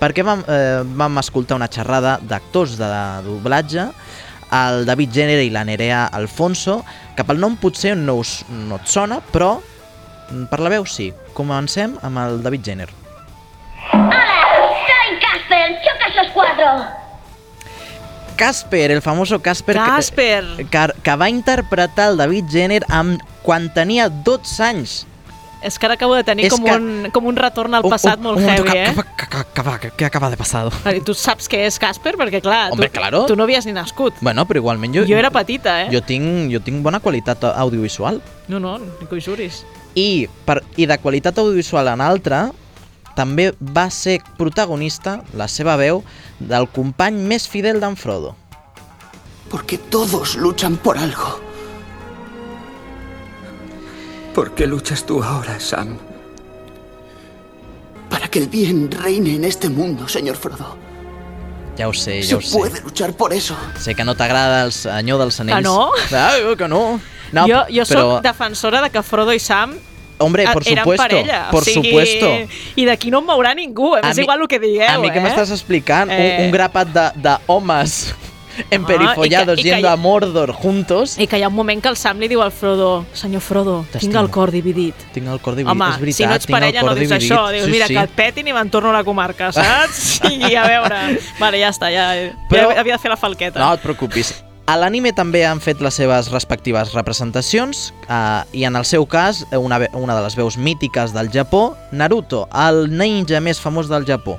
perquè 0.00 0.24
vam, 0.26 0.42
eh, 0.46 0.82
vam 0.84 1.16
escoltar 1.22 1.56
una 1.56 1.68
xerrada 1.72 2.18
d'actors 2.20 2.76
de 2.76 2.90
doblatge, 3.24 3.86
el 4.54 4.84
David 4.86 5.10
Jenner 5.12 5.40
i 5.42 5.50
la 5.50 5.64
Nerea 5.66 6.06
Alfonso, 6.06 6.80
que 7.16 7.24
pel 7.26 7.40
nom 7.42 7.56
potser 7.60 7.96
no, 7.98 8.16
us, 8.22 8.44
no 8.48 8.76
et 8.80 8.86
sona, 8.90 9.20
però 9.32 9.56
mm, 10.30 10.44
per 10.50 10.60
la 10.62 10.70
veu 10.72 10.86
sí. 10.86 11.10
Comencem 11.34 11.96
amb 12.06 12.20
el 12.22 12.42
David 12.44 12.62
Jenner. 12.66 12.90
Soy 13.90 15.18
Casper, 15.20 15.80
choca 15.84 16.06
esos 16.12 16.32
cuatro. 16.32 16.68
Casper, 18.36 18.90
el 18.90 19.02
famoso 19.02 19.40
Casper, 19.40 19.76
que- 19.76 19.84
Casper. 19.84 20.44
Que, 20.70 20.92
que 21.02 21.16
va 21.16 21.28
interpretar 21.30 22.10
el 22.10 22.16
David 22.16 22.44
Jenner 22.50 22.82
amb, 22.88 23.20
quan 23.42 23.68
tenia 23.74 24.08
12 24.08 24.62
anys. 24.64 24.94
És 25.64 25.78
que 25.80 25.86
ara 25.88 25.94
acabo 25.96 26.14
de 26.14 26.22
tenir 26.28 26.44
És 26.46 26.52
com, 26.52 26.62
que- 26.64 26.74
un, 26.76 27.10
com 27.10 27.24
un 27.30 27.36
retorn 27.40 27.72
al 27.74 27.84
Un- 27.84 27.90
passat 27.90 28.18
un- 28.18 28.24
molt 28.28 28.38
un 28.38 28.44
heavy, 28.44 28.68
que- 28.68 28.84
eh? 28.84 29.90
que 29.96 30.04
acaba 30.04 30.28
de 30.30 30.36
pasar? 30.36 30.68
I 30.94 31.00
tu 31.00 31.14
saps 31.16 31.48
què 31.48 31.62
és 31.66 31.78
Casper? 31.80 32.14
Perquè, 32.20 32.42
clar, 32.44 32.70
Hombre, 32.72 32.90
tu, 32.90 32.98
claro. 32.98 33.24
tu 33.26 33.36
no 33.36 33.44
havies 33.44 33.64
ni 33.66 33.72
nascut. 33.72 34.14
Bueno, 34.20 34.44
però 34.46 34.60
igualment 34.60 34.94
jo... 34.94 35.06
Jo 35.08 35.16
era 35.16 35.30
petita, 35.32 35.82
eh? 35.84 35.88
Jo 35.92 36.02
tinc, 36.04 36.52
jo 36.52 36.60
tinc 36.60 36.82
bona 36.84 37.00
qualitat 37.00 37.42
audiovisual. 37.54 38.20
No, 38.48 38.60
no, 38.60 38.76
ni 38.78 39.06
que 39.08 39.16
ho 39.16 39.20
juris. 39.20 39.64
I, 39.94 40.28
per, 40.44 40.62
I 40.76 40.86
de 40.86 40.98
qualitat 40.98 41.38
audiovisual 41.38 41.88
en 41.88 42.00
altra, 42.04 42.50
també 43.16 43.52
va 43.60 43.88
ser 43.94 44.20
protagonista, 44.36 45.22
la 45.32 45.48
seva 45.48 45.76
veu, 45.80 46.02
del 46.40 46.68
company 46.68 47.16
més 47.30 47.48
fidel 47.48 47.80
d'en 47.80 47.96
Frodo. 47.96 48.34
Porque 49.50 49.78
todos 49.78 50.36
luchan 50.36 50.76
por 50.76 50.98
algo. 50.98 51.40
¿Por 54.34 54.52
qué 54.54 54.66
luchas 54.66 55.04
tú 55.04 55.22
ahora, 55.22 55.58
Sam? 55.60 55.96
Para 58.10 58.28
que 58.28 58.38
el 58.40 58.48
bien 58.48 58.90
reine 58.90 59.34
en 59.36 59.44
este 59.44 59.68
mundo, 59.68 60.08
señor 60.08 60.36
Frodo. 60.36 60.76
Ja 61.78 61.88
ho 61.88 61.92
sé, 61.92 62.22
Se 62.22 62.30
ja 62.30 62.36
ho 62.36 62.40
sé. 62.40 62.56
puede 62.58 62.80
luchar 62.82 63.12
por 63.14 63.32
eso. 63.32 63.56
Sé 63.78 63.94
que 63.94 64.04
no 64.04 64.14
t'agrada 64.14 64.64
el 64.64 64.72
senyor 64.72 65.18
dels 65.18 65.40
anells. 65.40 65.58
Que 65.58 65.62
no? 65.64 65.90
Ah, 66.12 66.34
que 66.56 66.68
no. 66.68 67.00
no 67.32 67.46
jo 67.48 67.64
jo 67.68 67.82
però, 67.82 68.00
sóc 68.16 68.22
defensora 68.22 68.80
de 68.82 68.90
que 68.90 69.02
Frodo 69.02 69.32
i 69.32 69.40
Sam 69.40 69.74
Hombre, 70.18 70.44
eh, 70.44 70.48
por 70.52 70.62
eren 70.62 70.78
supuesto, 70.84 71.02
parella. 71.02 71.48
por 71.50 71.62
o 71.62 71.64
sigui, 71.64 71.88
supuesto. 71.90 72.26
I 72.76 72.84
d'aquí 72.86 73.10
no 73.10 73.18
em 73.18 73.26
mourà 73.26 73.50
ningú, 73.54 73.96
eh? 73.96 74.00
A 74.04 74.10
és 74.10 74.16
mi- 74.18 74.22
igual 74.22 74.40
el 74.42 74.46
que 74.48 74.60
digueu, 74.60 74.86
A 74.88 74.98
mi 74.98 75.10
què 75.10 75.18
eh? 75.18 75.24
m'estàs 75.24 75.50
explicant? 75.50 76.08
Eh. 76.12 76.36
Un, 76.38 76.44
un 76.46 76.52
grapat 76.52 76.88
de, 76.94 77.06
de 77.20 77.34
homes 77.48 78.14
emperifollados 78.70 79.56
que 79.56 79.62
yendo 79.68 79.88
a 79.90 79.96
Mordor 79.96 80.52
juntos. 80.52 81.18
I 81.18 81.26
que 81.26 81.38
hi 81.38 81.42
ha 81.42 81.48
un 81.48 81.54
moment 81.54 81.82
que 81.82 81.88
el 81.88 81.96
Sam 81.96 82.18
li 82.20 82.28
diu 82.28 82.42
al 82.42 82.52
Frodo 82.52 83.04
Senyor 83.12 83.42
Frodo, 83.42 83.84
tinc 83.98 84.14
el 84.14 84.30
cor 84.30 84.50
dividit. 84.54 84.94
Tinc 85.14 85.26
el 85.28 85.40
cor 85.40 85.54
dividit, 85.56 85.72
Home, 85.72 85.90
és 85.90 86.00
veritat, 86.00 86.16
si 86.18 86.26
no 86.26 86.34
ets 86.38 86.46
parella 86.50 86.80
cor 86.80 86.90
no 86.90 86.94
dius 86.96 87.08
dividit. 87.10 87.30
això. 87.32 87.50
Dius, 87.52 87.64
Sí, 87.66 87.70
mira, 87.70 87.86
sí. 87.88 87.94
que 87.94 88.02
et 88.04 88.10
petin 88.16 88.48
i 88.48 88.52
me'n 88.56 88.70
torno 88.70 88.90
a 88.90 88.96
la 88.98 89.04
comarca, 89.04 89.52
saps? 89.56 90.20
I 90.30 90.54
a 90.54 90.66
veure... 90.68 91.02
Vale, 91.40 91.60
ja 91.60 91.70
està, 91.74 91.90
ja, 91.94 92.08
Però- 92.50 92.72
ja 92.74 92.80
havia 92.80 92.94
de 92.98 93.02
fer 93.02 93.10
la 93.10 93.16
falqueta. 93.20 93.60
No 93.60 93.72
et 93.74 93.80
preocupis. 93.82 94.34
A 94.66 94.78
l'anime 94.80 95.12
també 95.12 95.42
han 95.44 95.60
fet 95.60 95.82
les 95.84 95.92
seves 95.92 96.30
respectives 96.32 96.94
representacions 96.94 97.92
eh, 98.08 98.42
i 98.56 98.64
en 98.64 98.76
el 98.76 98.86
seu 98.88 99.04
cas 99.04 99.42
una, 99.52 99.76
ve- 99.78 99.90
una 99.92 100.14
de 100.16 100.22
les 100.24 100.36
veus 100.36 100.56
mítiques 100.56 101.12
del 101.12 101.28
Japó, 101.30 101.76
Naruto, 101.92 102.48
el 102.54 102.88
ninja 102.96 103.42
més 103.44 103.60
famós 103.60 103.90
del 103.92 104.06
Japó. 104.08 104.38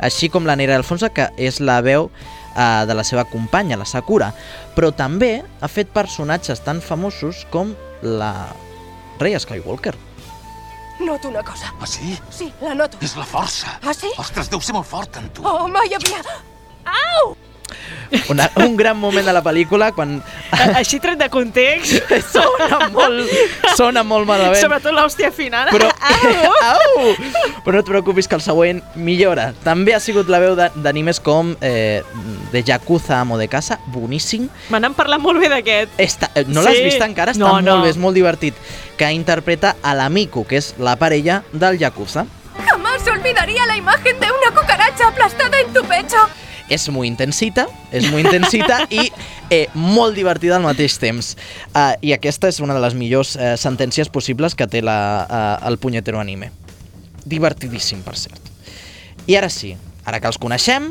Així 0.00 0.30
com 0.32 0.46
la 0.48 0.56
Nerea 0.56 0.78
Alfonso, 0.80 1.10
que 1.12 1.26
és 1.36 1.60
la 1.60 1.82
veu 1.84 2.08
eh, 2.56 2.86
de 2.86 2.94
la 2.94 3.04
seva 3.04 3.24
companya, 3.28 3.78
la 3.80 3.88
Sakura. 3.88 4.32
Però 4.76 4.92
també 4.96 5.40
ha 5.60 5.68
fet 5.68 5.92
personatges 5.94 6.62
tan 6.66 6.80
famosos 6.80 7.46
com 7.50 7.74
la 8.02 8.32
Rey 9.20 9.38
Skywalker. 9.38 9.96
Noto 11.00 11.28
una 11.28 11.42
cosa. 11.42 11.72
Ah, 11.80 11.86
sí? 11.86 12.18
Sí, 12.30 12.52
la 12.60 12.74
noto. 12.74 12.98
És 13.00 13.16
la 13.16 13.24
força. 13.24 13.78
Ah, 13.80 13.94
sí? 13.96 14.10
Ostres, 14.20 14.50
deu 14.52 14.60
ser 14.60 14.76
molt 14.76 14.88
fort 14.88 15.16
en 15.16 15.30
tu. 15.32 15.44
Oh, 15.48 15.66
mai 15.68 15.88
havia... 15.96 16.20
Au! 16.84 17.32
Una, 18.28 18.48
un 18.66 18.76
gran 18.76 18.96
moment 18.98 19.24
de 19.24 19.32
la 19.32 19.40
pel·lícula 19.42 19.92
quan 19.94 20.16
Així 20.74 20.98
tret 20.98 21.18
de 21.20 21.28
context, 21.30 22.02
sona 22.34 22.88
molt, 22.90 23.30
sona 23.78 24.02
molt 24.02 24.26
malament. 24.26 24.58
sobretot 24.58 24.92
l'hòstia 24.96 25.30
final. 25.30 25.68
Però, 25.70 25.86
Au! 26.10 26.32
au! 26.72 27.14
Però 27.64 27.76
no 27.76 27.82
et 27.84 27.86
preocupis 27.86 28.26
que 28.26 28.34
el 28.34 28.42
següent 28.42 28.82
millora. 28.96 29.52
També 29.62 29.94
ha 29.94 30.00
sigut 30.02 30.28
la 30.28 30.40
veu 30.42 30.56
de- 30.58 30.70
d'animes 30.74 31.20
com 31.22 31.54
eh, 31.60 32.02
de 32.50 32.62
Yakuza 32.66 33.20
Amo 33.20 33.38
de 33.38 33.46
Casa, 33.48 33.78
boníssim. 33.94 34.48
Me 34.70 34.80
n'han 34.82 34.94
parlat 34.98 35.22
molt 35.22 35.38
bé 35.38 35.48
d'aquest. 35.52 35.94
Està, 36.02 36.32
eh, 36.34 36.44
no 36.48 36.62
l'has 36.66 36.74
Sí. 36.76 36.82
vist 36.90 37.00
encara? 37.06 37.30
Està 37.32 37.38
No, 37.46 37.54
molt 37.54 37.64
no. 37.66 37.80
bé, 37.84 37.90
és 37.94 37.96
molt 37.96 38.14
divertit. 38.18 38.54
Que 38.98 39.12
interpreta 39.14 39.76
a 39.82 39.94
l'Amiku, 39.94 40.42
que 40.46 40.58
és 40.58 40.74
la 40.78 40.96
parella 40.96 41.44
del 41.52 41.78
Yakuza. 41.78 42.26
Jamás 42.66 43.06
olvidaría 43.08 43.64
la 43.66 43.76
imagen 43.76 44.18
de 44.20 44.26
una 44.26 44.50
cucaracha 44.60 45.08
aplastada 45.08 45.60
en 45.60 45.72
tu 45.72 45.82
pecho. 45.84 46.18
És 46.70 46.86
molt 46.94 47.08
intensita, 47.08 47.66
és 47.92 48.06
molt 48.08 48.24
intensita 48.24 48.84
i 49.02 49.10
eh, 49.50 49.66
molt 49.74 50.16
divertida 50.16 50.56
al 50.56 50.64
mateix 50.64 50.96
temps. 51.02 51.34
Uh, 51.74 51.98
I 52.00 52.14
aquesta 52.16 52.48
és 52.48 52.62
una 52.62 52.76
de 52.76 52.84
les 52.84 52.96
millors 52.96 53.34
eh, 53.36 53.56
sentències 53.60 54.08
possibles 54.08 54.56
que 54.56 54.68
té 54.70 54.84
la, 54.86 54.96
uh, 55.26 55.68
el 55.68 55.80
punyetero 55.82 56.22
anime. 56.22 56.52
Divertidíssim, 57.26 58.04
per 58.06 58.16
cert. 58.16 58.50
I 59.26 59.36
ara 59.36 59.50
sí, 59.52 59.74
ara 60.06 60.22
que 60.22 60.30
els 60.30 60.38
coneixem, 60.40 60.88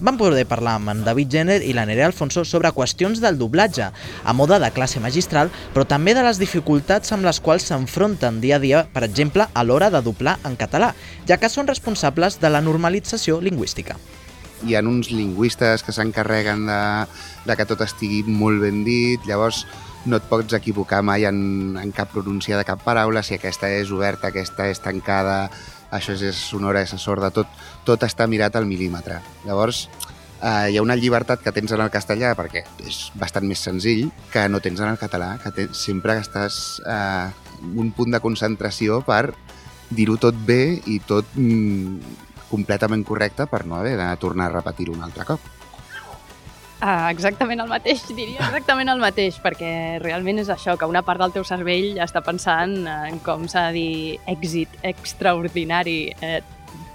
vam 0.00 0.16
poder 0.16 0.46
parlar 0.48 0.78
amb 0.78 0.90
en 0.94 1.02
David 1.04 1.28
Jenner 1.30 1.58
i 1.60 1.74
la 1.76 1.84
Nerea 1.86 2.08
Alfonso 2.08 2.46
sobre 2.48 2.72
qüestions 2.72 3.20
del 3.20 3.36
doblatge, 3.38 3.90
a 4.24 4.32
moda 4.32 4.58
de 4.62 4.70
classe 4.72 5.00
magistral, 5.00 5.52
però 5.74 5.84
també 5.84 6.14
de 6.16 6.24
les 6.24 6.40
dificultats 6.40 7.12
amb 7.12 7.28
les 7.28 7.40
quals 7.44 7.68
s'enfronten 7.68 8.40
dia 8.40 8.56
a 8.56 8.62
dia, 8.62 8.86
per 8.94 9.04
exemple, 9.04 9.46
a 9.52 9.64
l'hora 9.64 9.90
de 9.92 10.00
doblar 10.02 10.38
en 10.48 10.56
català, 10.56 10.94
ja 11.28 11.36
que 11.36 11.52
són 11.52 11.68
responsables 11.68 12.40
de 12.40 12.50
la 12.50 12.64
normalització 12.64 13.40
lingüística. 13.44 13.98
Hi 14.66 14.76
ha 14.76 14.82
uns 14.86 15.10
lingüistes 15.12 15.84
que 15.84 15.92
s'encarreguen 15.92 16.66
de, 16.68 16.80
de 17.46 17.56
que 17.56 17.66
tot 17.68 17.84
estigui 17.86 18.22
molt 18.26 18.62
ben 18.62 18.82
dit, 18.84 19.24
llavors 19.28 19.64
no 20.06 20.16
et 20.16 20.28
pots 20.28 20.56
equivocar 20.56 21.02
mai 21.04 21.26
en, 21.28 21.76
en 21.80 21.92
cap 21.92 22.12
pronunciar 22.12 22.60
de 22.60 22.68
cap 22.68 22.80
paraula, 22.84 23.22
si 23.22 23.36
aquesta 23.36 23.68
és 23.72 23.92
oberta, 23.92 24.30
aquesta 24.30 24.68
és 24.70 24.80
tancada, 24.80 25.50
això 25.92 26.14
és 26.16 26.38
sonora, 26.38 26.84
és 26.86 26.94
sorda, 27.02 27.32
tot, 27.34 27.50
tot 27.84 28.06
està 28.06 28.26
mirat 28.30 28.56
al 28.56 28.68
mil·límetre. 28.68 29.20
Llavors, 29.44 29.88
eh, 30.40 30.70
hi 30.70 30.78
ha 30.78 30.84
una 30.84 30.96
llibertat 30.96 31.44
que 31.44 31.52
tens 31.52 31.74
en 31.76 31.84
el 31.84 31.92
castellà, 31.92 32.32
perquè 32.38 32.64
és 32.86 33.02
bastant 33.20 33.46
més 33.46 33.60
senzill, 33.60 34.08
que 34.32 34.46
no 34.48 34.62
tens 34.64 34.80
en 34.80 34.88
el 34.92 35.00
català, 35.00 35.34
que 35.42 35.52
tens, 35.56 35.84
sempre 35.84 36.16
estàs 36.22 36.80
eh, 36.86 37.28
un 37.76 37.92
punt 37.92 38.16
de 38.16 38.22
concentració 38.24 39.02
per 39.04 39.34
dir-ho 39.90 40.16
tot 40.22 40.36
bé 40.46 40.78
i 40.86 41.00
tot 41.04 41.26
mm, 41.34 42.29
completament 42.50 43.06
correcte 43.06 43.46
per 43.46 43.64
no 43.66 43.78
haver 43.78 43.96
de 44.00 44.10
tornar 44.20 44.50
a 44.50 44.56
repetir-ho 44.58 44.96
un 44.96 45.06
altre 45.06 45.26
cop. 45.28 45.48
Ah, 46.80 47.10
exactament 47.12 47.60
el 47.60 47.68
mateix, 47.68 48.06
diria 48.16 48.40
exactament 48.46 48.88
el 48.88 49.02
mateix, 49.02 49.36
perquè 49.42 49.98
realment 50.00 50.40
és 50.40 50.48
això, 50.52 50.78
que 50.80 50.88
una 50.88 51.04
part 51.04 51.20
del 51.20 51.34
teu 51.34 51.44
cervell 51.44 52.00
està 52.00 52.22
pensant 52.24 52.78
en 52.88 53.20
com 53.24 53.44
s'ha 53.48 53.68
de 53.68 53.76
dir 53.76 54.20
èxit 54.32 54.80
extraordinari, 54.94 56.00
eh, 56.24 56.40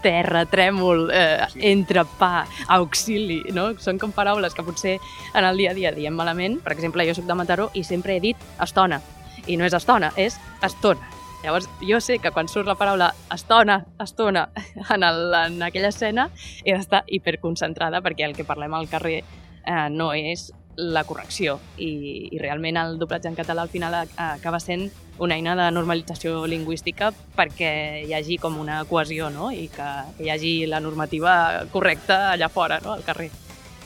terra, 0.06 0.44
trèmol, 0.50 1.08
eh, 1.14 1.48
entrepà, 1.72 2.46
auxili, 2.78 3.42
no? 3.54 3.72
Són 3.82 3.98
com 4.02 4.14
paraules 4.14 4.54
que 4.54 4.66
potser 4.66 5.00
en 5.34 5.46
el 5.46 5.58
dia 5.58 5.74
a 5.74 5.78
dia 5.78 5.94
diem 5.94 6.14
malament. 6.14 6.60
Per 6.62 6.74
exemple, 6.76 7.06
jo 7.08 7.18
sóc 7.18 7.26
de 7.26 7.38
Mataró 7.38 7.72
i 7.74 7.84
sempre 7.84 8.18
he 8.18 8.22
dit 8.22 8.38
estona, 8.62 9.02
i 9.48 9.58
no 9.58 9.66
és 9.66 9.74
estona, 9.74 10.14
és 10.16 10.38
estona. 10.66 11.15
Llavors, 11.44 11.70
jo 11.86 12.00
sé 12.02 12.20
que 12.20 12.32
quan 12.34 12.50
surt 12.50 12.68
la 12.68 12.78
paraula 12.80 13.12
estona, 13.34 13.84
estona, 14.02 14.50
en, 14.96 15.04
el, 15.04 15.34
en 15.46 15.64
aquella 15.64 15.94
escena, 15.94 16.30
he 16.64 16.74
d'estar 16.74 17.04
hiperconcentrada 17.08 18.02
perquè 18.06 18.26
el 18.26 18.38
que 18.38 18.48
parlem 18.48 18.74
al 18.74 18.90
carrer 18.90 19.20
eh, 19.22 19.90
no 19.92 20.14
és 20.14 20.52
la 20.76 21.06
correcció 21.08 21.60
i, 21.78 22.30
i 22.36 22.40
realment 22.40 22.78
el 22.78 22.98
doblatge 23.00 23.30
en 23.30 23.38
català 23.38 23.64
al 23.64 23.72
final 23.72 23.96
acaba 23.96 24.60
sent 24.60 24.90
una 25.24 25.38
eina 25.38 25.56
de 25.56 25.70
normalització 25.72 26.44
lingüística 26.52 27.12
perquè 27.36 28.04
hi 28.04 28.14
hagi 28.14 28.38
com 28.42 28.58
una 28.60 28.82
cohesió 28.90 29.30
no? 29.32 29.52
i 29.52 29.70
que, 29.72 29.88
que 30.18 30.26
hi 30.26 30.32
hagi 30.34 30.54
la 30.68 30.82
normativa 30.84 31.66
correcta 31.72 32.32
allà 32.34 32.50
fora, 32.52 32.82
no? 32.84 32.94
al 32.94 33.06
carrer. 33.08 33.32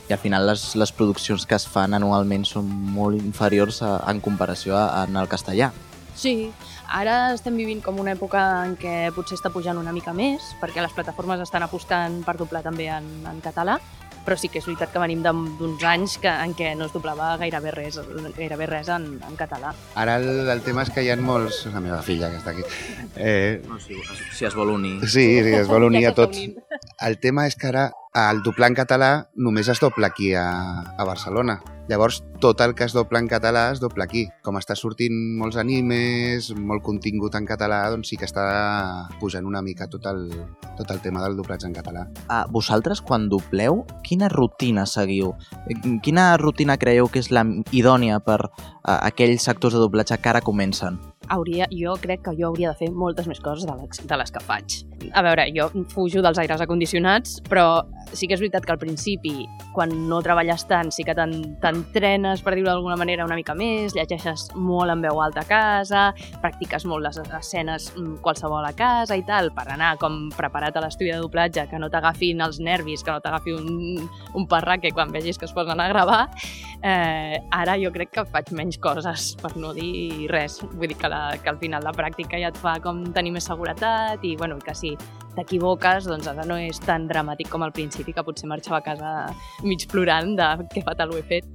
I 0.09 0.15
al 0.15 0.21
final 0.21 0.47
les, 0.49 0.63
les 0.75 0.91
produccions 0.91 1.45
que 1.45 1.53
es 1.53 1.67
fan 1.69 1.93
anualment 1.93 2.47
són 2.49 2.65
molt 2.65 3.21
inferiors 3.21 3.83
a, 3.85 3.99
en 4.09 4.23
comparació 4.25 4.73
a, 4.79 5.03
en 5.05 5.19
el 5.21 5.29
castellà. 5.29 5.69
Sí, 6.17 6.49
ara 6.89 7.33
estem 7.35 7.57
vivint 7.59 7.81
com 7.85 7.99
una 8.01 8.15
època 8.15 8.41
en 8.65 8.75
què 8.79 9.11
potser 9.15 9.37
està 9.37 9.51
pujant 9.53 9.77
una 9.77 9.93
mica 9.95 10.13
més, 10.15 10.53
perquè 10.61 10.81
les 10.83 10.93
plataformes 10.95 11.41
estan 11.45 11.65
apostant 11.65 12.21
per 12.25 12.37
doblar 12.39 12.63
també 12.65 12.89
en, 12.93 13.07
en 13.29 13.41
català, 13.45 13.77
però 14.25 14.37
sí 14.37 14.49
que 14.51 14.59
és 14.59 14.67
veritat 14.67 14.91
que 14.93 15.01
venim 15.01 15.23
d'uns 15.23 15.83
anys 15.87 16.17
que, 16.21 16.29
en 16.29 16.53
què 16.57 16.73
no 16.77 16.85
es 16.89 16.93
doblava 16.93 17.31
gairebé 17.41 17.71
res, 17.73 17.99
gairebé 18.37 18.67
res 18.69 18.89
en, 18.93 19.07
en 19.25 19.37
català. 19.39 19.71
Ara 19.97 20.17
el, 20.19 20.49
el 20.51 20.61
tema 20.65 20.83
és 20.85 20.91
que 20.93 21.05
hi 21.05 21.09
ha 21.13 21.17
molts... 21.17 21.63
La 21.73 21.81
meva 21.83 22.01
filla 22.05 22.29
que 22.29 22.41
està 22.41 22.53
aquí. 22.53 22.65
Eh, 23.15 23.61
no, 23.67 23.79
si, 23.81 23.97
si 24.35 24.45
es 24.45 24.57
vol 24.57 24.73
unir. 24.75 24.99
Sí, 25.05 25.25
sí, 25.45 25.55
es 25.61 25.69
vol 25.69 25.87
unir 25.89 26.03
Ja 26.07 26.13
a 26.13 26.17
tots. 26.19 26.41
El 27.07 27.19
tema 27.23 27.47
és 27.49 27.57
que 27.57 27.71
ara 27.71 27.89
el 28.15 28.41
doblar 28.41 28.71
en 28.71 28.77
català 28.77 29.09
només 29.37 29.67
es 29.69 29.79
dobla 29.81 30.07
aquí 30.09 30.33
a, 30.33 30.47
a 30.97 31.05
Barcelona. 31.05 31.59
Llavors, 31.89 32.19
tot 32.41 32.61
el 32.61 32.75
que 32.77 32.83
es 32.85 32.93
dobla 32.93 33.17
en 33.17 33.27
català 33.27 33.71
es 33.73 33.79
dobla 33.81 34.05
aquí. 34.05 34.27
Com 34.45 34.59
està 34.59 34.75
sortint 34.77 35.15
molts 35.39 35.57
animes, 35.57 36.51
molt 36.53 36.83
contingut 36.85 37.33
en 37.37 37.47
català, 37.49 37.81
doncs 37.89 38.11
sí 38.11 38.17
que 38.17 38.29
està 38.29 38.45
pujant 39.21 39.45
una 39.45 39.63
mica 39.65 39.87
tot 39.89 40.05
el, 40.09 40.27
tot 40.77 40.91
el 40.93 41.01
tema 41.01 41.23
del 41.25 41.37
doblatge 41.37 41.65
en 41.69 41.73
català. 41.73 42.05
Ah, 42.29 42.45
vosaltres, 42.49 43.01
quan 43.01 43.29
dobleu, 43.29 43.83
quina 44.05 44.29
rutina 44.29 44.85
seguiu? 44.85 45.33
Eh, 45.65 45.77
Quina 46.05 46.35
rutina 46.37 46.77
creieu 46.77 47.09
que 47.09 47.23
és 47.23 47.31
la 47.33 47.45
idònia 47.73 48.21
per 48.21 48.39
a, 48.45 48.99
aquells 48.99 49.49
actors 49.49 49.73
de 49.73 49.81
doblatge 49.81 50.17
que 50.21 50.29
ara 50.29 50.45
comencen? 50.45 51.01
hauria, 51.29 51.67
jo 51.71 51.93
crec 52.01 52.23
que 52.25 52.33
jo 52.37 52.49
hauria 52.49 52.73
de 52.73 52.79
fer 52.79 52.89
moltes 52.91 53.27
més 53.29 53.39
coses 53.39 53.67
de 53.69 53.75
les, 53.77 54.01
de 54.09 54.17
les 54.17 54.31
que 54.33 54.41
faig. 54.43 54.79
A 55.13 55.23
veure, 55.25 55.45
jo 55.55 55.69
fujo 55.93 56.23
dels 56.25 56.39
aires 56.41 56.61
acondicionats, 56.65 57.37
però 57.47 57.85
sí 58.13 58.27
que 58.27 58.33
és 58.35 58.41
veritat 58.41 58.65
que 58.65 58.71
al 58.73 58.79
principi, 58.81 59.47
quan 59.73 59.91
no 60.09 60.21
treballes 60.25 60.65
tant, 60.67 60.91
sí 60.91 61.03
que 61.03 61.13
t'en- 61.15 61.55
t'entrenes, 61.61 62.41
per 62.41 62.55
dir-ho 62.55 62.67
d'alguna 62.69 62.95
manera, 62.97 63.25
una 63.25 63.35
mica 63.37 63.55
més, 63.55 63.93
llegeixes 63.95 64.49
molt 64.55 64.91
en 64.91 65.01
veu 65.01 65.21
alta 65.21 65.41
a 65.41 65.47
casa, 65.49 66.03
practiques 66.41 66.85
molt 66.85 67.05
les 67.05 67.17
escenes 67.23 67.91
mm, 67.95 68.17
qualsevol 68.25 68.65
a 68.65 68.73
casa 68.73 69.15
i 69.17 69.23
tal, 69.27 69.51
per 69.55 69.67
anar 69.71 69.95
com 70.01 70.29
preparat 70.35 70.75
a 70.77 70.81
l'estudi 70.85 71.11
de 71.11 71.19
doblatge, 71.21 71.67
que 71.69 71.79
no 71.79 71.89
t'agafin 71.89 72.41
els 72.41 72.59
nervis, 72.59 73.03
que 73.03 73.11
no 73.11 73.21
t'agafi 73.21 73.53
un, 73.53 74.09
un 74.35 74.47
parraque 74.47 74.91
quan 74.91 75.11
vegis 75.11 75.37
que 75.37 75.45
es 75.45 75.53
posen 75.53 75.79
a 75.79 75.87
gravar, 75.89 76.29
eh, 76.81 77.39
ara 77.51 77.77
jo 77.79 77.91
crec 77.91 78.11
que 78.15 78.25
faig 78.25 78.51
menys 78.55 78.77
coses, 78.81 79.35
per 79.41 79.55
no 79.57 79.73
dir 79.73 80.27
res. 80.31 80.59
Vull 80.73 80.87
dir 80.89 80.97
que, 80.97 81.09
la, 81.11 81.37
que 81.41 81.49
al 81.49 81.57
final 81.61 81.83
la 81.83 81.93
pràctica 81.95 82.39
ja 82.39 82.49
et 82.53 82.57
fa 82.59 82.77
com 82.83 83.03
tenir 83.13 83.31
més 83.35 83.45
seguretat 83.49 84.23
i 84.25 84.35
bueno, 84.37 84.57
que 84.59 84.75
si 84.75 84.95
t'equivoques, 85.39 86.07
doncs 86.09 86.29
ara 86.29 86.45
no 86.47 86.59
és 86.59 86.79
tan 86.83 87.07
dramàtic 87.09 87.49
com 87.51 87.63
al 87.65 87.75
principi, 87.75 88.13
que 88.15 88.25
potser 88.25 88.49
marxava 88.51 88.81
a 88.81 88.85
casa 88.85 89.13
mig 89.63 89.87
plorant 89.91 90.35
de 90.39 90.49
que 90.73 90.83
fatal 90.85 91.13
ho 91.13 91.19
he 91.19 91.25
fet. 91.31 91.47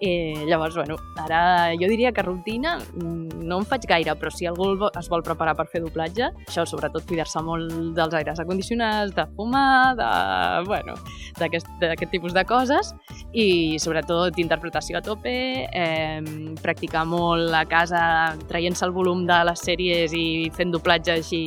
Eh, 0.00 0.46
llavors, 0.46 0.74
bueno, 0.74 0.96
ara 1.20 1.74
jo 1.76 1.88
diria 1.90 2.10
que 2.12 2.22
rutina 2.22 2.78
mm, 2.78 3.42
no 3.44 3.58
en 3.60 3.66
faig 3.68 3.84
gaire, 3.84 4.14
però 4.16 4.30
si 4.32 4.46
algú 4.48 4.70
es 4.96 5.10
vol 5.12 5.20
preparar 5.26 5.52
per 5.58 5.66
fer 5.68 5.82
doblatge, 5.84 6.30
això 6.46 6.64
sobretot 6.64 7.04
cuidar-se 7.08 7.42
molt 7.44 7.92
dels 7.98 8.16
aires 8.16 8.40
acondicionats, 8.40 9.12
de 9.12 9.26
fumar, 9.36 9.92
de, 10.00 10.08
bueno, 10.64 10.96
d'aquest 11.36 12.08
tipus 12.10 12.32
de 12.32 12.46
coses 12.48 12.94
i 13.36 13.76
sobretot 13.82 14.40
interpretació 14.40 14.98
a 14.98 15.04
tope, 15.04 15.36
eh, 15.68 16.24
practicar 16.64 17.04
molt 17.04 17.52
a 17.52 17.66
casa 17.68 18.02
traient-se 18.48 18.88
el 18.88 18.96
volum 18.96 19.26
de 19.28 19.42
les 19.50 19.68
sèries 19.68 20.16
i 20.16 20.48
fent 20.56 20.72
doblatge 20.72 21.18
així 21.18 21.44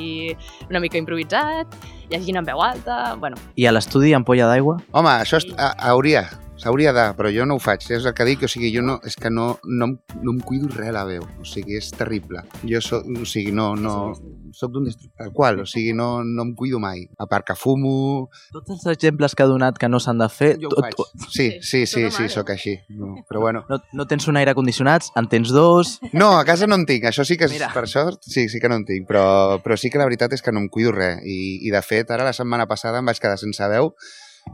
una 0.69 0.83
mica 0.83 1.01
improvisat, 1.01 1.73
llegint 2.13 2.39
en 2.39 2.45
veu 2.47 2.61
alta, 2.63 3.15
bueno, 3.19 3.37
I 3.59 3.65
a 3.67 3.73
l'estudi 3.75 4.13
ampolla 4.13 4.47
d'aigua? 4.51 4.77
Home, 4.93 5.09
això 5.25 5.41
és, 5.41 5.49
a, 5.57 5.73
hauria, 5.91 6.23
s'hauria 6.61 6.93
de, 6.95 7.07
però 7.17 7.31
jo 7.33 7.45
no 7.49 7.57
ho 7.57 7.61
faig, 7.63 7.83
és 7.91 8.05
el 8.05 8.13
que 8.15 8.25
dic, 8.29 8.45
o 8.45 8.49
sigui, 8.51 8.69
jo 8.75 8.81
no, 8.85 8.99
és 9.03 9.17
que 9.19 9.29
no, 9.33 9.57
no, 9.65 9.89
em- 9.91 9.97
no 10.21 10.35
em 10.37 10.39
cuido 10.45 10.69
res 10.77 10.93
la 10.95 11.03
veu, 11.09 11.25
o 11.41 11.45
sigui, 11.49 11.75
és 11.81 11.89
terrible. 11.91 12.45
Jo 12.69 12.79
soc, 12.81 13.09
o 13.09 13.25
sigui, 13.27 13.51
no, 13.51 13.73
no, 13.75 14.13
soc 14.55 14.71
d'un 14.73 14.85
destru... 14.87 15.09
tal 15.17 15.31
qual, 15.35 15.59
o 15.63 15.65
sigui, 15.69 15.93
no, 15.97 16.23
no 16.23 16.45
em 16.47 16.53
cuido 16.57 16.79
mai. 16.79 17.03
A 17.19 17.27
part 17.29 17.47
que 17.47 17.55
fumo... 17.59 18.29
Tots 18.53 18.75
els 18.75 18.85
exemples 18.93 19.35
que 19.35 19.45
ha 19.45 19.49
donat 19.49 19.77
que 19.81 19.89
no 19.89 19.99
s'han 20.03 20.21
de 20.21 20.29
fer... 20.31 20.53
Jo 20.61 20.71
ho 20.71 20.83
faig. 20.85 20.99
Sí, 21.27 21.49
sí, 21.61 21.83
sí, 21.89 22.05
sí, 22.13 22.27
sóc 22.31 22.53
així. 22.53 22.77
No, 22.95 23.15
però 23.29 23.43
bueno. 23.43 23.63
No, 23.69 23.79
no 23.93 24.07
tens 24.09 24.27
un 24.31 24.39
aire 24.41 24.55
condicionat, 24.57 25.09
en 25.19 25.29
tens 25.31 25.53
dos... 25.55 25.97
No, 26.13 26.33
a 26.39 26.45
casa 26.47 26.69
no 26.69 26.79
en 26.79 26.85
tinc, 26.89 27.09
això 27.09 27.25
sí 27.27 27.37
que 27.39 27.49
és, 27.49 27.55
Mira. 27.57 27.71
per 27.75 27.87
sort, 27.91 28.21
sí, 28.25 28.47
sí 28.49 28.61
que 28.61 28.71
no 28.71 28.79
en 28.81 28.85
tinc, 28.89 29.07
però, 29.09 29.59
però 29.63 29.77
sí 29.79 29.91
que 29.91 30.01
la 30.01 30.09
veritat 30.09 30.37
és 30.37 30.45
que 30.45 30.53
no 30.53 30.63
em 30.63 30.69
cuido 30.71 30.93
res. 30.95 31.21
I, 31.25 31.39
I 31.67 31.73
de 31.73 31.81
fet, 31.85 32.13
ara 32.13 32.27
la 32.27 32.35
setmana 32.37 32.69
passada 32.69 33.01
em 33.01 33.09
vaig 33.09 33.21
quedar 33.21 33.39
sense 33.41 33.67
veu, 33.71 33.93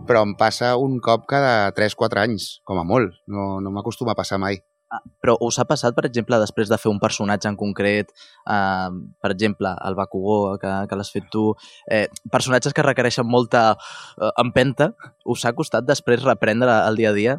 però 0.08 0.24
em 0.26 0.36
passa 0.38 0.76
un 0.78 1.00
cop 1.04 1.26
cada 1.30 1.72
3-4 1.76 2.24
anys, 2.24 2.50
com 2.68 2.80
a 2.80 2.86
molt. 2.88 3.16
No, 3.28 3.58
no 3.64 3.74
m'acostuma 3.74 4.14
a 4.14 4.20
passar 4.20 4.40
mai. 4.42 4.62
Però 5.22 5.36
us 5.46 5.60
ha 5.62 5.68
passat, 5.70 5.94
per 5.98 6.06
exemple, 6.08 6.40
després 6.42 6.72
de 6.72 6.80
fer 6.82 6.90
un 6.90 7.00
personatge 7.02 7.50
en 7.50 7.58
concret, 7.60 8.10
eh, 8.50 8.90
per 9.22 9.32
exemple, 9.36 9.76
el 9.86 9.98
Bakugó, 10.00 10.58
que, 10.62 10.74
que 10.90 10.98
l'has 10.98 11.14
fet 11.14 11.30
tu, 11.32 11.52
eh, 11.92 12.08
personatges 12.32 12.74
que 12.74 12.86
requereixen 12.86 13.28
molta 13.28 13.64
eh, 13.76 14.34
empenta, 14.42 14.94
us 15.26 15.46
ha 15.46 15.54
costat 15.54 15.86
després 15.86 16.26
reprendre 16.26 16.82
el 16.88 17.00
dia 17.00 17.14
a 17.14 17.18
dia? 17.18 17.38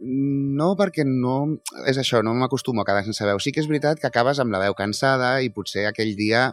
No, 0.00 0.74
perquè 0.76 1.06
no... 1.06 1.38
És 1.88 2.00
això, 2.00 2.20
no 2.24 2.34
m'acostumo 2.36 2.82
a 2.82 2.88
quedar 2.88 3.06
sense 3.06 3.24
veu. 3.24 3.38
Sí 3.40 3.54
que 3.54 3.62
és 3.62 3.70
veritat 3.70 4.02
que 4.02 4.10
acabes 4.10 4.40
amb 4.42 4.52
la 4.52 4.60
veu 4.66 4.76
cansada 4.76 5.38
i 5.44 5.52
potser 5.54 5.86
aquell 5.88 6.12
dia 6.18 6.50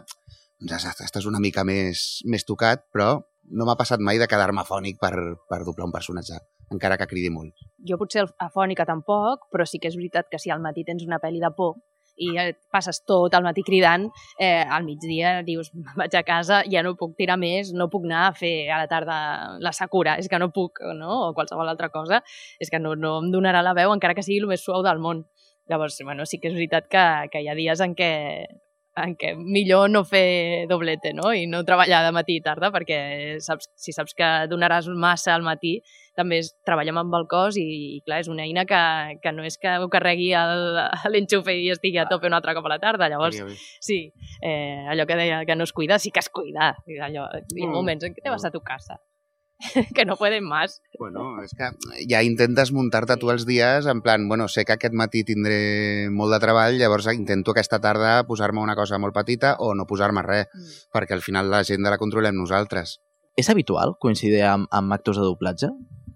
doncs, 0.60 0.86
estàs 1.04 1.26
una 1.28 1.40
mica 1.42 1.64
més, 1.68 2.22
més 2.24 2.46
tocat, 2.48 2.86
però 2.92 3.18
no 3.50 3.66
m'ha 3.66 3.76
passat 3.78 4.02
mai 4.02 4.18
de 4.18 4.28
quedar-me 4.30 4.62
afònic 4.62 4.98
per, 5.00 5.12
per 5.50 5.62
doblar 5.64 5.86
un 5.86 5.94
personatge, 5.94 6.40
encara 6.72 6.96
que 6.98 7.08
cridi 7.10 7.30
molt. 7.30 7.54
Jo 7.88 7.98
potser 8.00 8.26
afònica 8.42 8.86
tampoc, 8.88 9.46
però 9.52 9.66
sí 9.66 9.78
que 9.78 9.90
és 9.90 9.98
veritat 9.98 10.30
que 10.30 10.40
si 10.42 10.50
al 10.50 10.62
matí 10.64 10.84
tens 10.84 11.04
una 11.06 11.20
pel·li 11.22 11.42
de 11.42 11.52
por 11.56 11.76
i 12.16 12.30
passes 12.72 13.02
tot 13.04 13.34
el 13.36 13.44
matí 13.44 13.62
cridant, 13.62 14.06
eh, 14.40 14.64
al 14.64 14.84
migdia 14.84 15.42
dius, 15.44 15.70
vaig 15.98 16.14
a 16.16 16.22
casa, 16.24 16.62
ja 16.72 16.82
no 16.82 16.94
puc 16.96 17.16
tirar 17.18 17.36
més, 17.40 17.72
no 17.76 17.90
puc 17.92 18.06
anar 18.08 18.26
a 18.28 18.34
fer 18.36 18.70
a 18.72 18.80
la 18.80 18.88
tarda 18.88 19.16
la 19.60 19.72
Sakura, 19.76 20.16
és 20.16 20.28
que 20.28 20.40
no 20.40 20.50
puc, 20.52 20.80
no? 20.96 21.28
o 21.28 21.32
qualsevol 21.36 21.68
altra 21.68 21.90
cosa, 21.92 22.22
és 22.58 22.72
que 22.72 22.80
no, 22.80 22.94
no 22.96 23.18
em 23.22 23.32
donarà 23.34 23.62
la 23.62 23.76
veu 23.76 23.92
encara 23.92 24.16
que 24.16 24.24
sigui 24.24 24.40
el 24.40 24.48
més 24.50 24.64
suau 24.64 24.82
del 24.86 25.02
món. 25.02 25.26
Llavors, 25.68 25.98
bueno, 26.04 26.24
sí 26.24 26.38
que 26.38 26.48
és 26.48 26.54
veritat 26.54 26.86
que, 26.88 27.04
que 27.32 27.42
hi 27.42 27.50
ha 27.50 27.58
dies 27.58 27.82
en 27.82 27.96
què 27.98 28.12
en 28.96 29.12
què 29.20 29.34
millor 29.36 29.90
no 29.92 30.02
fer 30.08 30.64
doblete, 30.70 31.12
no? 31.12 31.28
I 31.36 31.44
no 31.50 31.64
treballar 31.68 32.00
de 32.06 32.14
matí 32.16 32.38
i 32.38 32.42
tarda, 32.44 32.70
perquè 32.72 33.36
saps, 33.44 33.68
si 33.76 33.92
saps 33.92 34.16
que 34.16 34.30
donaràs 34.48 34.88
massa 34.88 35.34
al 35.34 35.44
matí, 35.44 35.74
també 36.16 36.40
és, 36.42 36.50
treballem 36.66 36.98
amb 37.02 37.14
el 37.20 37.28
cos 37.30 37.60
i, 37.60 37.66
i 37.98 38.00
clar, 38.06 38.22
és 38.24 38.30
una 38.32 38.46
eina 38.48 38.64
que, 38.66 38.80
que 39.22 39.32
no 39.36 39.44
és 39.46 39.60
que 39.60 39.76
ho 39.78 39.90
carregui 39.92 40.32
l'enxufe 41.12 41.54
i 41.54 41.70
estigui 41.74 42.00
a 42.02 42.08
tope 42.10 42.26
un 42.26 42.34
altre 42.34 42.56
cop 42.56 42.66
a 42.66 42.74
la 42.74 42.80
tarda. 42.82 43.10
Llavors, 43.12 43.38
sí, 43.84 44.00
eh, 44.40 44.86
allò 44.90 45.06
que 45.06 45.20
deia 45.20 45.44
que 45.46 45.56
no 45.56 45.68
es 45.68 45.76
cuida, 45.76 46.00
sí 46.00 46.10
que 46.10 46.24
es 46.24 46.32
cuida. 46.32 46.74
Allò, 47.04 47.28
hi 47.54 47.64
ha 47.64 47.66
Mm. 47.66 47.74
moments 47.76 48.04
en 48.04 48.14
què 48.14 48.22
te 48.22 48.30
vas 48.32 48.44
a 48.44 48.50
tu 48.50 48.60
casa, 48.60 49.00
que 49.94 50.04
no 50.04 50.16
pueden 50.16 50.44
más. 50.44 50.82
Bueno, 50.98 51.42
és 51.42 51.52
que 51.56 51.70
ja 52.08 52.22
intentes 52.22 52.72
muntar-te 52.72 53.16
tu 53.16 53.30
els 53.32 53.46
dies 53.46 53.86
en 53.86 54.02
plan, 54.02 54.28
bueno, 54.28 54.48
sé 54.48 54.64
que 54.64 54.76
aquest 54.76 54.94
matí 54.94 55.24
tindré 55.24 56.08
molt 56.10 56.32
de 56.32 56.40
treball, 56.40 56.78
llavors 56.78 57.08
intento 57.12 57.52
aquesta 57.52 57.80
tarda 57.80 58.24
posar-me 58.28 58.60
una 58.60 58.76
cosa 58.76 58.98
molt 58.98 59.14
petita 59.14 59.56
o 59.58 59.74
no 59.74 59.86
posar-me 59.86 60.22
res, 60.22 60.48
mm. 60.52 60.92
perquè 60.92 61.16
al 61.16 61.24
final 61.24 61.50
la 61.50 61.64
gent 61.64 61.84
la 61.84 61.98
controlem 61.98 62.36
nosaltres. 62.36 63.00
És 63.36 63.50
habitual 63.52 63.96
coincidir 64.00 64.44
amb, 64.48 64.68
amb 64.72 64.92
actors 64.96 65.20
de 65.20 65.24
doblatge? 65.24 65.68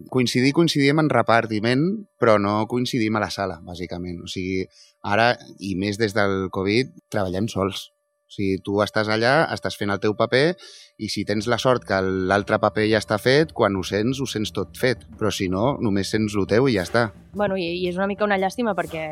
Coincidir, 0.09 0.55
coincidim 0.57 1.03
en 1.03 1.11
repartiment, 1.13 1.83
però 2.21 2.39
no 2.41 2.65
coincidim 2.71 3.17
a 3.17 3.25
la 3.25 3.31
sala, 3.31 3.61
bàsicament. 3.67 4.23
O 4.25 4.31
sigui, 4.31 4.65
ara, 5.05 5.35
i 5.59 5.75
més 5.77 6.01
des 6.01 6.17
del 6.17 6.49
Covid, 6.55 6.95
treballem 7.13 7.51
sols. 7.53 7.91
O 8.31 8.33
sigui, 8.33 8.61
tu 8.63 8.77
estàs 8.85 9.09
allà, 9.11 9.33
estàs 9.51 9.75
fent 9.75 9.91
el 9.91 9.99
teu 9.99 10.13
paper 10.15 10.55
i 11.03 11.09
si 11.11 11.25
tens 11.27 11.49
la 11.51 11.57
sort 11.59 11.83
que 11.83 11.97
l'altre 12.31 12.61
paper 12.63 12.85
ja 12.87 13.01
està 13.03 13.17
fet, 13.19 13.51
quan 13.57 13.75
ho 13.75 13.83
sents, 13.83 14.21
ho 14.23 14.27
sents 14.31 14.53
tot 14.55 14.79
fet. 14.79 15.03
Però 15.19 15.33
si 15.35 15.49
no, 15.51 15.73
només 15.83 16.13
sents 16.15 16.37
el 16.39 16.47
teu 16.47 16.69
i 16.71 16.77
ja 16.77 16.85
està. 16.87 17.09
Bueno, 17.35 17.59
i, 17.59 17.67
i 17.81 17.89
és 17.91 17.99
una 17.99 18.07
mica 18.07 18.23
una 18.29 18.39
llàstima 18.39 18.77
perquè 18.79 19.03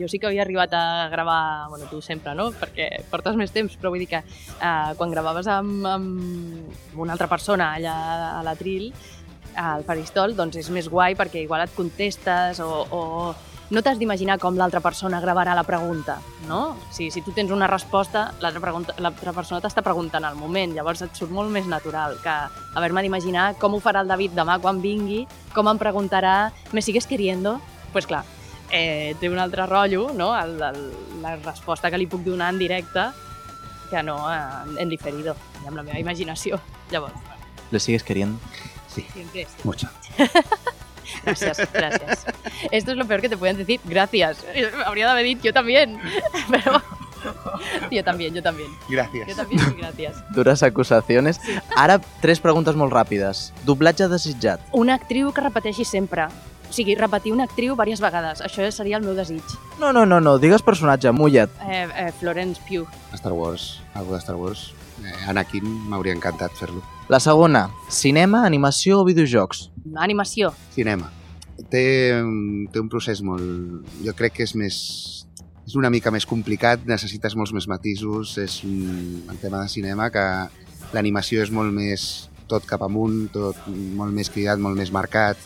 jo 0.00 0.08
sí 0.10 0.18
que 0.18 0.26
havia 0.26 0.42
arribat 0.42 0.74
a 0.74 1.06
gravar, 1.12 1.68
bueno, 1.70 1.86
tu 1.92 2.02
sempre, 2.02 2.34
no? 2.34 2.48
Perquè 2.58 2.88
portes 3.12 3.38
més 3.38 3.54
temps, 3.54 3.78
però 3.78 3.94
vull 3.94 4.02
dir 4.02 4.10
que 4.16 4.24
eh, 4.24 4.90
quan 4.98 5.14
gravaves 5.14 5.46
amb, 5.50 5.86
amb 5.86 6.98
una 6.98 7.14
altra 7.14 7.30
persona 7.30 7.70
allà 7.78 7.94
a 8.40 8.42
l'Atril, 8.46 8.90
al 9.58 9.84
faristol, 9.86 10.34
doncs 10.36 10.58
és 10.60 10.70
més 10.72 10.88
guai 10.90 11.16
perquè 11.18 11.44
igual 11.44 11.64
et 11.64 11.72
contestes 11.76 12.60
o, 12.64 12.70
o 12.90 13.00
no 13.70 13.82
t'has 13.86 14.00
d'imaginar 14.00 14.38
com 14.42 14.56
l'altra 14.58 14.80
persona 14.82 15.20
gravarà 15.22 15.54
la 15.54 15.62
pregunta, 15.62 16.18
no? 16.48 16.76
Si, 16.90 17.10
si 17.14 17.22
tu 17.22 17.30
tens 17.30 17.52
una 17.54 17.68
resposta, 17.70 18.32
l'altra 18.42 19.32
persona 19.32 19.60
t'està 19.62 19.84
preguntant 19.86 20.26
al 20.26 20.34
moment, 20.34 20.74
llavors 20.74 21.04
et 21.06 21.14
surt 21.14 21.30
molt 21.30 21.54
més 21.54 21.70
natural 21.70 22.18
que 22.24 22.34
haver-me 22.74 23.04
d'imaginar 23.06 23.52
com 23.62 23.78
ho 23.78 23.80
farà 23.82 24.02
el 24.02 24.10
David 24.10 24.34
demà 24.34 24.58
quan 24.58 24.82
vingui, 24.82 25.22
com 25.54 25.70
em 25.70 25.78
preguntarà 25.78 26.52
¿me 26.72 26.82
sigues 26.82 27.06
queriendo? 27.06 27.60
Pues 27.94 28.10
clar, 28.10 28.24
eh, 28.70 29.14
té 29.20 29.30
un 29.30 29.38
altre 29.38 29.66
rotllo, 29.70 30.10
no? 30.14 30.32
El, 30.34 30.58
el, 30.62 30.84
la 31.22 31.36
resposta 31.38 31.90
que 31.90 31.98
li 31.98 32.10
puc 32.10 32.26
donar 32.26 32.50
en 32.54 32.58
directe 32.58 33.10
que 33.90 34.02
no 34.02 34.18
en, 34.30 34.78
en 34.78 34.90
diferido, 34.90 35.34
amb 35.66 35.76
la 35.76 35.82
meva 35.82 35.98
imaginació. 35.98 36.60
Llavors, 36.90 37.30
¿Le 37.70 37.78
sigues 37.78 38.02
queriendo? 38.02 38.38
Sí. 38.94 39.06
siempre 39.12 39.42
es. 39.42 39.48
Mucho. 39.64 39.88
Gracias, 41.24 41.68
gracias. 41.72 42.24
Esto 42.70 42.92
es 42.92 42.96
lo 42.96 43.04
peor 43.04 43.20
que 43.20 43.28
te 43.28 43.36
pueden 43.36 43.56
decir. 43.56 43.80
Gracias. 43.84 44.44
Habría 44.86 45.06
de 45.06 45.12
haber 45.12 45.24
dicho 45.24 45.42
yo 45.42 45.52
también. 45.52 45.98
Pero 46.50 46.82
yo 47.90 48.04
también, 48.04 48.34
yo 48.34 48.42
también. 48.42 48.70
Gràcies. 48.88 49.26
Yo 49.26 49.36
también, 49.36 49.60
y 49.76 49.80
gracias. 49.80 50.24
Dures 50.30 50.62
acusacions. 50.62 51.40
Ara, 51.76 52.00
tres 52.20 52.40
preguntes 52.40 52.76
molt 52.76 52.92
ràpides. 52.92 53.50
Doblatge 53.66 54.08
desitjat. 54.08 54.62
Una 54.72 54.96
actriu 54.96 55.32
que 55.34 55.44
repeteixi 55.44 55.84
sempre. 55.84 56.28
O 56.70 56.72
sigui, 56.72 56.94
repetir 56.94 57.32
una 57.34 57.44
actriu 57.44 57.74
diverses 57.74 58.00
vegades. 58.00 58.40
Això 58.46 58.64
seria 58.72 58.96
el 58.96 59.04
meu 59.04 59.16
desig. 59.18 59.42
No, 59.80 59.92
no, 59.92 60.06
no, 60.06 60.20
no, 60.22 60.38
digues 60.38 60.62
personatge, 60.62 61.10
mulla't. 61.12 61.50
Eh, 61.66 61.88
eh, 62.06 62.12
Florence 62.20 62.62
Pugh. 62.68 62.88
Star 63.18 63.34
Wars, 63.34 63.82
algú 63.92 64.14
de 64.14 64.22
Star 64.22 64.36
Wars. 64.36 64.70
Eh, 65.02 65.28
Anakin, 65.28 65.66
m'hauria 65.90 66.14
encantat 66.14 66.54
fer-lo. 66.56 66.84
La 67.10 67.18
segona, 67.18 67.64
cinema, 67.90 68.44
animació 68.46 69.00
o 69.00 69.04
videojocs. 69.08 69.64
Animació. 69.98 70.52
Cinema. 70.74 71.08
Té, 71.70 71.82
un- 72.22 72.68
té 72.72 72.78
un 72.80 72.88
procés 72.92 73.20
molt... 73.26 73.82
Jo 74.06 74.14
crec 74.16 74.36
que 74.38 74.46
és 74.46 74.54
més... 74.54 74.76
És 75.66 75.74
una 75.78 75.90
mica 75.90 76.10
més 76.14 76.26
complicat, 76.26 76.82
necessites 76.88 77.34
molts 77.38 77.52
més 77.54 77.66
matisos, 77.70 78.36
és 78.42 78.56
un, 78.66 79.24
el 79.30 79.38
tema 79.42 79.60
de 79.62 79.68
cinema 79.70 80.08
que 80.10 80.22
l'animació 80.94 81.44
és 81.44 81.50
molt 81.54 81.70
més 81.74 82.06
tot 82.50 82.64
cap 82.66 82.82
amunt, 82.82 83.28
tot 83.34 83.58
molt 83.70 84.10
més 84.14 84.30
cridat, 84.34 84.58
molt 84.58 84.74
més 84.78 84.90
marcat, 84.90 85.38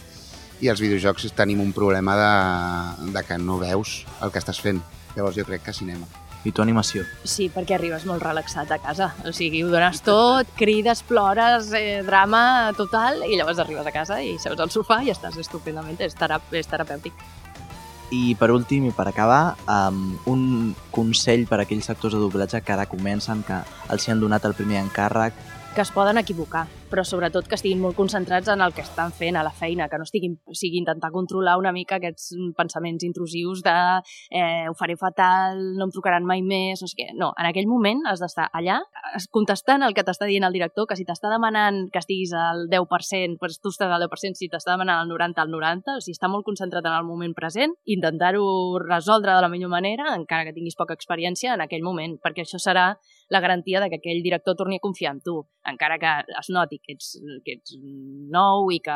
i 0.64 0.70
els 0.72 0.80
videojocs 0.80 1.26
tenim 1.36 1.60
un 1.60 1.74
problema 1.76 2.14
de, 2.16 3.10
de 3.12 3.24
que 3.28 3.36
no 3.36 3.58
veus 3.60 4.04
el 4.24 4.32
que 4.32 4.40
estàs 4.40 4.60
fent. 4.64 4.80
Llavors 5.16 5.36
jo 5.36 5.44
crec 5.44 5.66
que 5.66 5.76
cinema. 5.76 6.08
I 6.44 6.52
tu 6.52 6.60
animació. 6.60 7.04
Sí, 7.24 7.48
perquè 7.48 7.78
arribes 7.78 8.04
molt 8.04 8.22
relaxat 8.22 8.70
a 8.74 8.78
casa. 8.78 9.14
O 9.24 9.32
sigui, 9.32 9.62
ho 9.64 9.70
dones 9.72 10.02
tot, 10.04 10.50
crides, 10.58 11.00
plores, 11.02 11.70
eh, 11.72 12.02
drama 12.04 12.72
total, 12.76 13.22
i 13.24 13.38
llavors 13.38 13.62
arribes 13.64 13.86
a 13.86 13.94
casa 13.94 14.20
i 14.20 14.36
seus 14.38 14.60
al 14.60 14.70
sofà 14.70 15.00
i 15.02 15.10
estàs 15.14 15.38
estupendament. 15.40 16.00
És, 16.04 16.14
terap 16.14 16.52
és 16.52 16.68
terapèutic. 16.68 17.16
I 18.12 18.34
per 18.38 18.50
últim, 18.52 18.84
i 18.86 18.92
per 18.92 19.08
acabar, 19.08 19.56
um, 19.66 20.18
un 20.30 20.74
consell 20.92 21.48
per 21.48 21.62
a 21.62 21.64
aquells 21.64 21.88
actors 21.90 22.14
de 22.14 22.20
doblatge 22.20 22.60
que 22.62 22.72
ara 22.76 22.84
comencen, 22.86 23.42
que 23.42 23.56
els 23.90 24.04
hi 24.04 24.12
han 24.12 24.20
donat 24.20 24.44
el 24.44 24.54
primer 24.54 24.82
encàrrec. 24.84 25.32
que 25.74 25.80
es 25.80 25.90
poden 25.90 26.18
equivocar, 26.18 26.68
però 26.94 27.02
sobretot 27.02 27.48
que 27.50 27.56
estiguin 27.58 27.80
molt 27.82 27.96
concentrats 27.98 28.46
en 28.52 28.60
el 28.62 28.70
que 28.70 28.84
estan 28.84 29.10
fent 29.10 29.34
a 29.34 29.42
la 29.42 29.50
feina, 29.50 29.88
que 29.90 29.98
no 29.98 30.04
estiguin, 30.06 30.36
sigui, 30.54 30.78
intentar 30.78 31.10
controlar 31.10 31.56
una 31.58 31.72
mica 31.74 31.96
aquests 31.98 32.28
pensaments 32.54 33.02
intrusius 33.02 33.64
de 33.66 33.72
eh, 34.30 34.68
ho 34.70 34.74
faré 34.78 34.94
fatal, 34.96 35.58
no 35.74 35.88
em 35.88 35.90
trucaran 35.90 36.22
mai 36.22 36.44
més, 36.46 36.78
no 36.84 36.86
sé 36.86 36.94
què. 37.00 37.08
No, 37.18 37.32
en 37.34 37.48
aquell 37.48 37.66
moment 37.66 38.04
has 38.06 38.22
d'estar 38.22 38.46
allà 38.54 38.76
es- 39.18 39.26
contestant 39.26 39.82
el 39.82 39.96
que 39.96 40.04
t'està 40.06 40.28
dient 40.30 40.46
el 40.46 40.54
director, 40.54 40.86
que 40.86 40.94
si 40.94 41.02
t'està 41.08 41.32
demanant 41.32 41.88
que 41.90 41.98
estiguis 41.98 42.30
al 42.38 42.68
10%, 42.70 43.40
doncs 43.42 43.58
tu 43.58 43.74
estàs 43.74 43.90
al 43.90 44.06
10%, 44.06 44.38
si 44.38 44.46
t'està 44.52 44.76
demanant 44.76 45.02
el 45.02 45.10
90, 45.10 45.42
al 45.42 45.50
90, 45.50 45.96
o 45.98 46.04
sigui, 46.04 46.14
està 46.14 46.30
molt 46.30 46.46
concentrat 46.46 46.86
en 46.86 46.94
el 46.94 47.08
moment 47.10 47.34
present, 47.34 47.74
intentar-ho 47.90 48.78
resoldre 48.86 49.34
de 49.34 49.42
la 49.42 49.50
millor 49.50 49.74
manera, 49.74 50.14
encara 50.14 50.46
que 50.46 50.54
tinguis 50.54 50.78
poca 50.78 50.94
experiència 50.94 51.58
en 51.58 51.66
aquell 51.66 51.82
moment, 51.82 52.20
perquè 52.22 52.46
això 52.46 52.62
serà 52.62 52.92
la 53.34 53.40
garantia 53.40 53.80
de 53.82 53.90
que 53.90 53.98
aquell 53.98 54.22
director 54.22 54.54
torni 54.54 54.78
a 54.78 54.84
confiar 54.84 55.16
en 55.16 55.20
tu, 55.26 55.40
encara 55.66 55.98
que 55.98 56.14
es 56.38 56.50
noti 56.54 56.78
que 56.84 56.96
ets, 56.96 57.14
que 57.44 57.58
ets 57.58 57.76
nou 58.32 58.70
i 58.72 58.80
que 58.84 58.94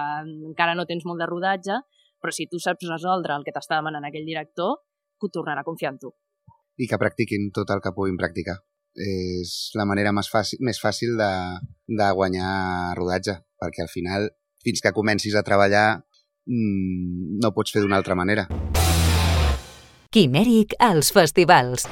encara 0.50 0.76
no 0.78 0.86
tens 0.88 1.06
molt 1.08 1.20
de 1.22 1.28
rodatge, 1.30 1.80
però 2.20 2.34
si 2.34 2.48
tu 2.50 2.60
saps 2.62 2.88
resoldre 2.90 3.36
el 3.36 3.44
que 3.46 3.54
t'està 3.54 3.78
demanant 3.78 4.06
aquell 4.06 4.26
director, 4.26 4.80
que 5.18 5.26
ho 5.26 5.34
tornarà 5.34 5.64
a 5.64 5.68
confiar 5.68 5.94
en 5.94 6.02
tu. 6.06 6.14
i 6.78 6.86
que 6.86 6.98
practiquin 6.98 7.48
tot 7.50 7.70
el 7.74 7.80
que 7.82 7.90
puguin 7.90 8.18
practicar. 8.18 8.54
És 8.98 9.72
la 9.78 9.86
manera 9.86 10.12
més 10.14 10.28
fàcil, 10.30 10.60
més 10.62 10.78
fàcil 10.78 11.16
de, 11.18 11.30
de 12.00 12.10
guanyar 12.14 12.94
rodatge, 12.98 13.34
perquè 13.58 13.82
al 13.82 13.90
final, 13.90 14.28
fins 14.62 14.82
que 14.84 14.94
comencis 14.94 15.34
a 15.34 15.42
treballar, 15.46 15.88
mmm, 16.46 17.38
no 17.42 17.50
pots 17.54 17.74
fer 17.74 17.82
d'una 17.82 17.98
altra 17.98 18.14
manera. 18.18 18.46
Quimèric 20.14 20.78
als 20.78 21.10
festivals. 21.12 21.86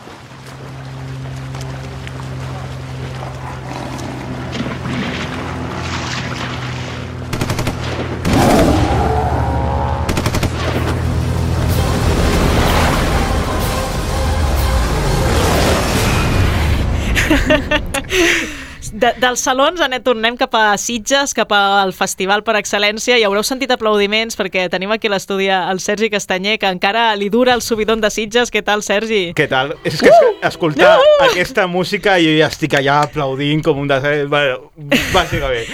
De, 18.96 19.10
dels 19.20 19.42
salons, 19.44 19.80
anem, 19.84 20.00
tornem 20.00 20.36
cap 20.40 20.54
a 20.56 20.70
Sitges, 20.80 21.34
cap 21.36 21.50
al 21.52 21.90
festival 21.92 22.40
per 22.46 22.54
excel·lència, 22.56 23.18
i 23.20 23.26
haureu 23.26 23.42
sentit 23.44 23.74
aplaudiments 23.74 24.38
perquè 24.38 24.62
tenim 24.72 24.94
aquí 24.94 25.10
l'estudi 25.12 25.50
el 25.52 25.82
Sergi 25.84 26.08
Castanyer, 26.08 26.54
que 26.62 26.70
encara 26.72 27.10
li 27.20 27.28
dura 27.28 27.52
el 27.52 27.60
subidon 27.60 28.00
de 28.00 28.08
Sitges. 28.14 28.48
Què 28.54 28.62
tal, 28.64 28.80
Sergi? 28.86 29.34
Què 29.36 29.46
tal? 29.50 29.74
És 29.84 30.00
que 30.00 30.08
uh! 30.08 30.30
escoltar 30.48 30.94
uh! 30.96 31.16
aquesta 31.26 31.66
música 31.68 32.14
i 32.16 32.38
ja 32.38 32.48
estic 32.48 32.78
allà 32.78 33.02
aplaudint 33.04 33.60
com 33.66 33.82
un 33.82 33.90
de... 33.90 33.98
Bueno, 34.32 34.70
bàsicament. 35.12 35.68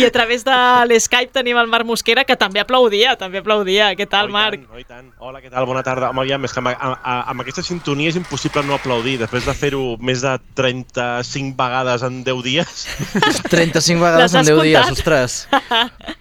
I 0.00 0.08
a 0.08 0.10
través 0.14 0.46
de 0.48 0.56
l'Skype 0.88 1.36
tenim 1.36 1.60
el 1.60 1.68
Marc 1.68 1.84
Mosquera, 1.90 2.24
que 2.24 2.38
també 2.40 2.64
aplaudia, 2.64 3.12
també 3.20 3.42
aplaudia. 3.42 3.90
Què 3.98 4.08
tal, 4.08 4.32
oh, 4.32 4.36
Marc? 4.38 4.64
Tant, 4.64 4.72
oh, 4.72 4.86
tant. 4.88 5.12
Hola, 5.20 5.44
què 5.44 5.52
tal? 5.52 5.68
Bona 5.68 5.84
tarda. 5.84 6.14
Home, 6.14 6.24
aviam, 6.24 6.48
és 6.48 6.56
que 6.56 6.64
amb, 6.64 6.72
amb, 6.72 6.96
amb 7.04 7.44
aquesta 7.44 7.66
sintonia 7.66 8.08
és 8.14 8.16
impossible 8.16 8.64
no 8.64 8.78
aplaudir. 8.80 9.18
Després 9.20 9.44
de 9.44 9.58
fer-ho 9.58 9.84
més 10.00 10.24
de 10.24 10.32
35 10.56 11.52
vegades 11.60 12.08
en 12.08 12.22
10 12.24 12.37
dies... 12.44 12.86
35 13.52 14.02
vegades 14.02 14.34
en 14.34 14.46
10 14.48 14.62
dies, 14.66 14.90
ostres. 14.94 15.36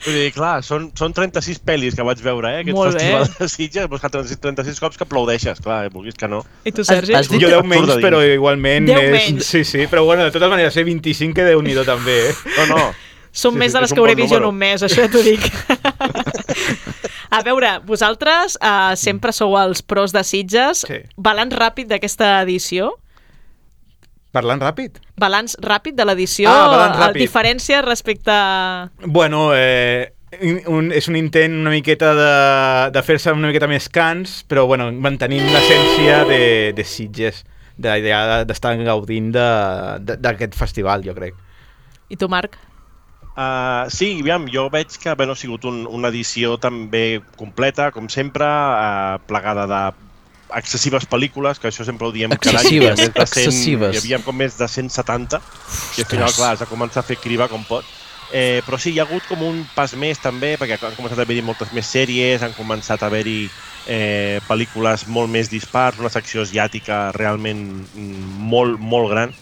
Vull 0.05 0.18
dir, 0.18 0.28
clar, 0.36 0.59
són, 0.65 0.89
són 0.97 1.15
36 1.18 1.61
pel·lis 1.68 1.97
que 1.97 2.05
vaig 2.07 2.22
veure, 2.24 2.53
eh? 2.55 2.63
Aquest 2.65 2.78
Molt 2.78 2.97
festival 2.97 3.26
bé. 3.28 3.34
de 3.39 3.49
Sitges, 3.51 3.89
doncs, 3.91 4.05
36, 4.07 4.41
36 4.45 4.84
cops 4.84 4.99
que 4.99 5.07
aplaudeixes, 5.07 5.63
clar, 5.63 5.84
eh, 5.88 5.91
vulguis 5.93 6.18
que 6.18 6.30
no. 6.32 6.43
I 6.63 6.76
tu, 6.76 6.86
Sergi? 6.88 7.15
Has 7.18 7.32
dit 7.32 7.41
Jo 7.41 7.51
10 7.51 7.59
Absurd 7.63 7.74
menys, 7.74 8.05
però 8.05 8.22
igualment 8.26 8.89
Deu 8.91 9.01
és... 9.01 9.11
menys. 9.18 9.51
Sí, 9.51 9.63
sí, 9.68 9.86
però 9.91 10.05
bueno, 10.07 10.28
de 10.28 10.34
totes 10.36 10.49
maneres, 10.51 10.76
ser 10.78 10.88
25 10.88 11.36
que 11.38 11.47
déu 11.47 11.61
nhi 11.65 11.76
també, 11.88 12.22
eh? 12.32 12.38
No, 12.57 12.72
no. 12.76 12.88
Són 13.38 13.53
Sí, 13.53 13.59
més 13.61 13.70
sí, 13.72 13.76
de 13.76 13.82
les 13.84 13.91
que 13.93 13.99
bon 13.99 14.07
hauré 14.07 14.15
vist 14.18 14.34
jo 14.34 14.39
en 14.39 14.47
un 14.47 14.55
mes, 14.57 14.82
això 14.82 15.03
ja 15.03 15.09
t'ho 15.13 15.22
dic. 15.22 15.43
A 17.38 17.41
veure, 17.43 17.74
vosaltres 17.86 18.55
uh, 18.57 18.95
sempre 18.97 19.34
sou 19.36 19.57
els 19.59 19.84
pros 19.84 20.13
de 20.15 20.24
Sitges. 20.26 20.86
Sí. 20.88 21.01
Balanç 21.20 21.53
ràpid 21.59 21.91
d'aquesta 21.91 22.38
edició? 22.45 22.93
Parlant 24.38 24.62
ràpid. 24.62 25.02
Balanç 25.18 25.58
ràpid 25.66 25.98
de 25.98 26.06
l'edició? 26.06 26.50
Ah, 26.52 26.68
balanç 26.70 26.96
a 26.98 27.08
ràpid. 27.08 27.24
Diferència 27.26 27.82
respecte 27.86 28.32
a... 28.34 28.88
Bueno, 29.06 29.50
eh, 29.58 30.14
un, 30.70 30.92
és 30.94 31.08
un 31.10 31.18
intent 31.18 31.56
una 31.64 31.74
miqueta 31.74 32.14
de, 32.18 32.32
de 32.94 33.04
fer-se 33.08 33.34
una 33.34 33.50
miqueta 33.50 33.70
més 33.72 33.90
cans, 33.90 34.42
però 34.48 34.68
bueno, 34.70 34.92
mantenint 34.94 35.48
l'essència 35.54 36.22
de, 36.30 36.42
de 36.78 36.86
Sitges, 36.86 37.44
de 37.78 37.90
la 37.92 37.98
idea 38.02 38.22
d'estar 38.46 38.76
gaudint 38.86 39.32
de- 39.34 40.00
de- 40.06 40.18
d'aquest 40.22 40.56
festival, 40.58 41.04
jo 41.06 41.14
crec. 41.18 41.36
I 42.10 42.18
tu, 42.18 42.30
Marc? 42.30 42.56
Uh, 43.38 43.86
sí, 43.94 44.16
aviam, 44.24 44.48
jo 44.50 44.64
veig 44.74 44.96
que 44.98 45.14
bueno, 45.14 45.36
ha 45.36 45.38
sigut 45.38 45.66
un, 45.70 45.84
una 45.94 46.10
edició 46.10 46.56
també 46.58 47.22
completa, 47.38 47.92
com 47.94 48.08
sempre, 48.10 48.48
uh, 48.50 49.20
plegada 49.30 49.68
de 49.70 49.82
excessives 50.56 51.08
pel·lícules, 51.10 51.60
que 51.60 51.70
això 51.70 51.86
sempre 51.86 52.08
ho 52.08 52.12
diem 52.16 52.32
cada 52.38 52.62
any. 52.62 52.72
hi 52.72 52.78
havia 52.78 52.95
més 52.95 53.00
de 53.00 53.12
100, 53.12 53.24
excessives. 53.24 53.95
Hi 53.95 54.02
havia 54.02 54.20
com 54.24 54.38
més 54.38 54.58
de 54.58 54.68
170, 54.68 55.39
i 55.98 56.04
al 56.04 56.10
final, 56.10 56.36
clar, 56.36 56.54
has 56.56 56.64
de 56.64 56.70
començar 56.70 57.04
a 57.04 57.08
fer 57.08 57.20
criba 57.22 57.50
com 57.52 57.66
pot. 57.68 57.88
Eh, 58.32 58.62
però 58.66 58.76
sí, 58.80 58.91
hi 58.91 59.00
ha 59.00 59.06
hagut 59.08 59.24
com 59.30 59.43
un 59.48 59.62
pas 59.76 59.93
més 59.95 60.20
també, 60.20 60.56
perquè 60.60 60.76
han 60.82 60.95
començat 60.98 61.20
a 61.20 61.24
haver-hi 61.24 61.43
moltes 61.48 61.72
més 61.76 61.88
sèries, 61.88 62.43
han 62.43 62.56
començat 62.58 63.04
a 63.04 63.08
haver-hi 63.08 63.48
eh, 63.88 64.39
pel·lícules 64.48 65.08
molt 65.08 65.32
més 65.32 65.52
dispars, 65.52 66.00
una 66.00 66.12
secció 66.12 66.43
asiàtica 66.43 67.08
realment 67.16 67.64
mm, 67.80 68.26
molt, 68.52 68.80
molt 68.80 69.12
gran. 69.14 69.36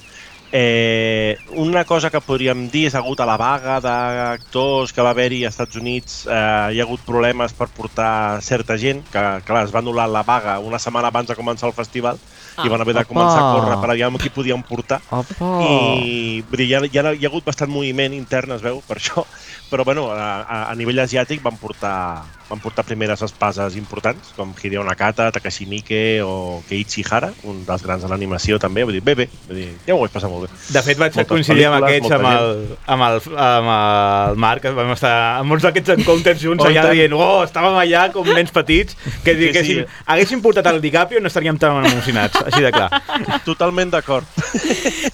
Eh, 0.57 1.37
una 1.57 1.83
cosa 1.83 2.07
que 2.09 2.21
podríem 2.23 2.69
dir 2.71 2.85
és 2.87 2.93
ha 2.95 3.01
hagut 3.01 3.19
a 3.19 3.25
la 3.27 3.35
vaga 3.35 3.73
d'actors 3.83 4.93
que 4.95 5.03
va 5.03 5.11
haver-hi 5.11 5.41
als 5.43 5.57
Estats 5.57 5.75
Units, 5.81 6.13
eh, 6.31 6.31
hi 6.71 6.79
ha 6.79 6.85
hagut 6.85 7.03
problemes 7.03 7.51
per 7.51 7.67
portar 7.75 8.39
certa 8.41 8.77
gent, 8.79 9.01
que 9.11 9.23
clar, 9.43 9.65
es 9.65 9.73
va 9.75 9.81
anul·lar 9.83 10.07
la 10.07 10.23
vaga 10.23 10.55
una 10.63 10.79
setmana 10.79 11.11
abans 11.11 11.27
de 11.27 11.35
començar 11.35 11.67
el 11.67 11.75
festival 11.75 12.21
Ah. 12.55 12.63
i 12.65 12.69
van 12.71 12.79
haver 12.79 12.93
de 12.95 13.01
Opa. 13.03 13.09
començar 13.11 13.39
a 13.41 13.47
córrer 13.51 13.75
per 13.81 13.89
amb 14.07 14.21
qui 14.21 14.29
podien 14.31 14.61
portar 14.63 15.01
Opa! 15.11 15.49
i 15.67 16.41
vull 16.47 16.61
dir, 16.61 16.69
hi, 16.69 16.73
ha, 16.75 16.79
hi, 16.85 16.97
ha, 16.99 17.11
hi 17.11 17.25
ha 17.25 17.29
hagut 17.29 17.43
bastant 17.43 17.71
moviment 17.71 18.13
intern, 18.15 18.55
es 18.55 18.63
veu, 18.63 18.81
per 18.87 18.95
això, 18.95 19.25
però 19.69 19.83
bueno, 19.83 20.09
a, 20.13 20.41
a, 20.41 20.57
a 20.71 20.75
nivell 20.77 20.99
asiàtic 21.03 21.41
van 21.43 21.55
portar, 21.57 22.21
van 22.49 22.59
portar 22.61 22.83
primeres 22.85 23.21
espases 23.25 23.75
importants, 23.79 24.29
com 24.37 24.51
Hideo 24.61 24.83
Nakata, 24.85 25.31
Takashi 25.33 25.65
Miike 25.65 26.21
o 26.23 26.61
Keiichi 26.69 27.03
Hara, 27.09 27.31
un 27.49 27.63
dels 27.65 27.81
grans 27.83 28.03
de 28.05 28.09
l'animació 28.11 28.59
també, 28.61 28.83
vull 28.85 28.93
dir, 28.99 29.01
bé, 29.03 29.15
bé, 29.17 29.25
vull 29.47 29.57
dir, 29.57 29.71
ja 29.87 29.95
ho 29.95 29.99
vaig 30.03 30.13
passar 30.13 30.29
molt 30.29 30.45
bé. 30.45 30.51
De 30.75 30.83
fet, 30.85 30.99
vaig 31.01 31.15
Moltes 31.17 31.31
coincidir 31.31 31.65
amb 31.71 31.79
aquests, 31.83 32.11
amb 32.19 32.29
el, 32.29 32.53
amb, 32.85 33.07
el, 33.07 33.19
amb 33.47 33.71
el 33.75 34.39
Marc, 34.45 34.67
vam 34.77 34.93
estar 34.93 35.15
amb 35.39 35.49
molts 35.53 35.65
d'aquests 35.65 35.95
encounters 35.97 36.39
junts 36.45 36.63
allà 36.69 36.85
tant. 36.85 36.93
dient, 36.99 37.17
oh, 37.17 37.41
estàvem 37.47 37.79
allà 37.81 38.05
com 38.13 38.29
nens 38.35 38.53
petits, 38.55 38.95
que, 39.25 39.33
Sí, 39.35 39.49
que 39.51 39.65
sí. 39.65 39.79
si 39.81 40.05
haguéssim 40.05 40.39
portat 40.45 40.69
el 40.71 40.79
DiCaprio 40.83 41.19
no 41.19 41.27
estaríem 41.33 41.57
tan 41.59 41.81
emocionats, 41.85 42.37
així 42.45 42.61
de 42.63 42.71
clar. 42.71 42.87
Totalment 43.49 43.91
d'acord. 43.97 44.29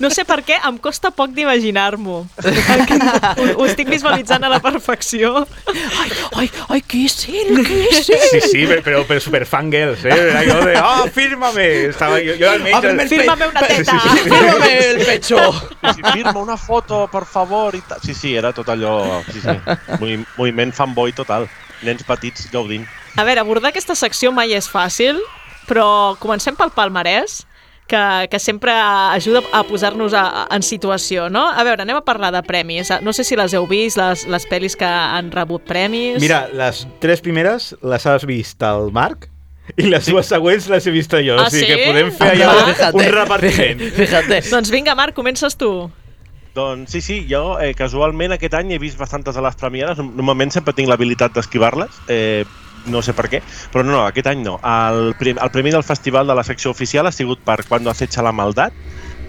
No 0.03 0.11
sé 0.13 0.27
per 0.27 0.41
què, 0.45 0.59
em 0.67 0.77
costa 0.83 1.09
poc 1.15 1.31
d'imaginar-m'ho. 1.35 2.19
ho, 2.27 3.47
ho 3.55 3.65
estic 3.65 3.89
visualitzant 3.89 4.40
a 4.43 4.49
la 4.49 4.59
perfecció. 4.63 5.47
Ai, 5.67 6.09
ai, 6.41 6.47
ai, 6.69 6.81
qui 6.81 7.05
és 7.09 7.15
ell? 7.29 7.61
Qui 7.67 7.79
és 7.89 8.09
ell? 8.09 8.25
Sí, 8.31 8.41
sí, 8.47 8.65
però, 8.67 9.03
però 9.07 9.19
super 9.21 9.45
fangirls, 9.49 10.05
eh? 10.05 10.15
Era 10.15 10.39
allò 10.41 10.59
de, 10.65 10.75
oh, 10.81 11.07
fírmame! 11.13 11.67
Estava 11.89 12.19
jo, 12.23 12.35
jo 12.39 12.49
almenys... 12.49 13.09
Pe- 13.09 13.17
Fírmame 13.17 13.47
una 13.51 13.65
teta. 13.67 13.83
Sí, 13.91 13.99
sí, 13.99 14.17
sí. 14.17 14.29
Fírmame 14.29 14.71
el 14.89 15.05
pecho! 15.05 15.41
Sí, 15.53 15.93
sí, 15.95 16.01
firma 16.13 16.37
una 16.39 16.57
foto, 16.57 17.03
per 17.11 17.25
favor, 17.25 17.75
i. 17.75 17.83
Sí, 18.05 18.13
sí, 18.13 18.35
era 18.35 18.53
tot 18.53 18.69
allò... 18.69 19.21
Sí, 19.31 19.41
sí. 19.41 19.57
Movi- 19.99 20.25
Moviment 20.37 20.73
fanboy 20.73 21.13
total. 21.13 21.49
Nens 21.81 22.03
petits 22.05 22.49
gaudint. 22.53 22.85
A 23.17 23.23
veure, 23.27 23.41
abordar 23.41 23.71
aquesta 23.73 23.95
secció 23.97 24.29
mai 24.31 24.53
és 24.53 24.67
fàcil, 24.69 25.17
però 25.67 26.15
comencem 26.21 26.55
pel 26.55 26.69
palmarès, 26.75 27.41
que, 27.87 28.27
que 28.31 28.39
sempre 28.39 28.71
ajuda 28.71 29.41
a 29.51 29.63
posar-nos 29.67 30.13
en 30.15 30.63
situació, 30.63 31.29
no? 31.29 31.47
A 31.49 31.63
veure, 31.67 31.83
anem 31.83 31.97
a 31.99 32.05
parlar 32.05 32.31
de 32.31 32.41
premis. 32.47 32.91
No 33.01 33.13
sé 33.13 33.25
si 33.27 33.35
les 33.35 33.53
heu 33.53 33.67
vist, 33.67 33.99
les, 33.99 34.25
les 34.31 34.47
pel·lis 34.47 34.77
que 34.79 34.87
han 34.87 35.31
rebut 35.31 35.65
premis. 35.67 36.21
Mira, 36.23 36.45
les 36.53 36.85
tres 37.03 37.21
primeres 37.21 37.73
les 37.81 38.05
has 38.07 38.25
vist 38.29 38.63
el 38.63 38.91
Marc 38.95 39.27
i 39.77 39.87
les 39.87 40.07
dues 40.09 40.27
següents 40.27 40.67
les 40.71 40.87
he 40.87 40.91
vist 40.91 41.13
jo. 41.13 41.37
Ah, 41.37 41.47
o 41.47 41.53
sigui 41.53 41.67
sí? 41.67 41.73
que 41.75 41.89
podem 41.91 42.11
fer 42.15 42.29
Ah, 42.31 42.35
allò 42.35 42.67
fíjate, 42.71 42.97
un 42.97 43.11
repartiment. 43.15 43.83
Fíjate. 43.99 44.41
Doncs 44.49 44.71
vinga, 44.73 44.95
Marc, 44.95 45.15
comences 45.15 45.55
tu. 45.59 45.89
Doncs 46.55 46.91
sí, 46.91 46.99
sí, 46.99 47.21
jo 47.29 47.59
eh, 47.63 47.71
casualment 47.77 48.33
aquest 48.35 48.57
any 48.59 48.73
he 48.75 48.79
vist 48.81 48.99
bastantes 48.99 49.37
de 49.37 49.43
les 49.43 49.55
premiades. 49.55 50.01
Normalment 50.03 50.51
sempre 50.51 50.73
tinc 50.75 50.89
l'habilitat 50.91 51.31
d'esquivar-les, 51.37 52.01
eh, 52.11 52.43
no 52.87 53.01
sé 53.01 53.13
per 53.13 53.27
què, 53.29 53.41
però 53.73 53.83
no, 53.85 53.91
no, 53.93 54.01
aquest 54.07 54.27
any 54.31 54.43
no. 54.45 54.57
El, 54.63 55.13
prim, 55.19 55.37
el 55.41 55.51
premi 55.53 55.71
del 55.71 55.83
festival 55.83 56.27
de 56.27 56.35
la 56.37 56.43
secció 56.43 56.71
oficial 56.71 57.07
ha 57.07 57.11
sigut 57.11 57.39
per 57.45 57.63
Cuando 57.67 57.89
acecha 57.89 58.21
la 58.23 58.31
maldad, 58.31 58.71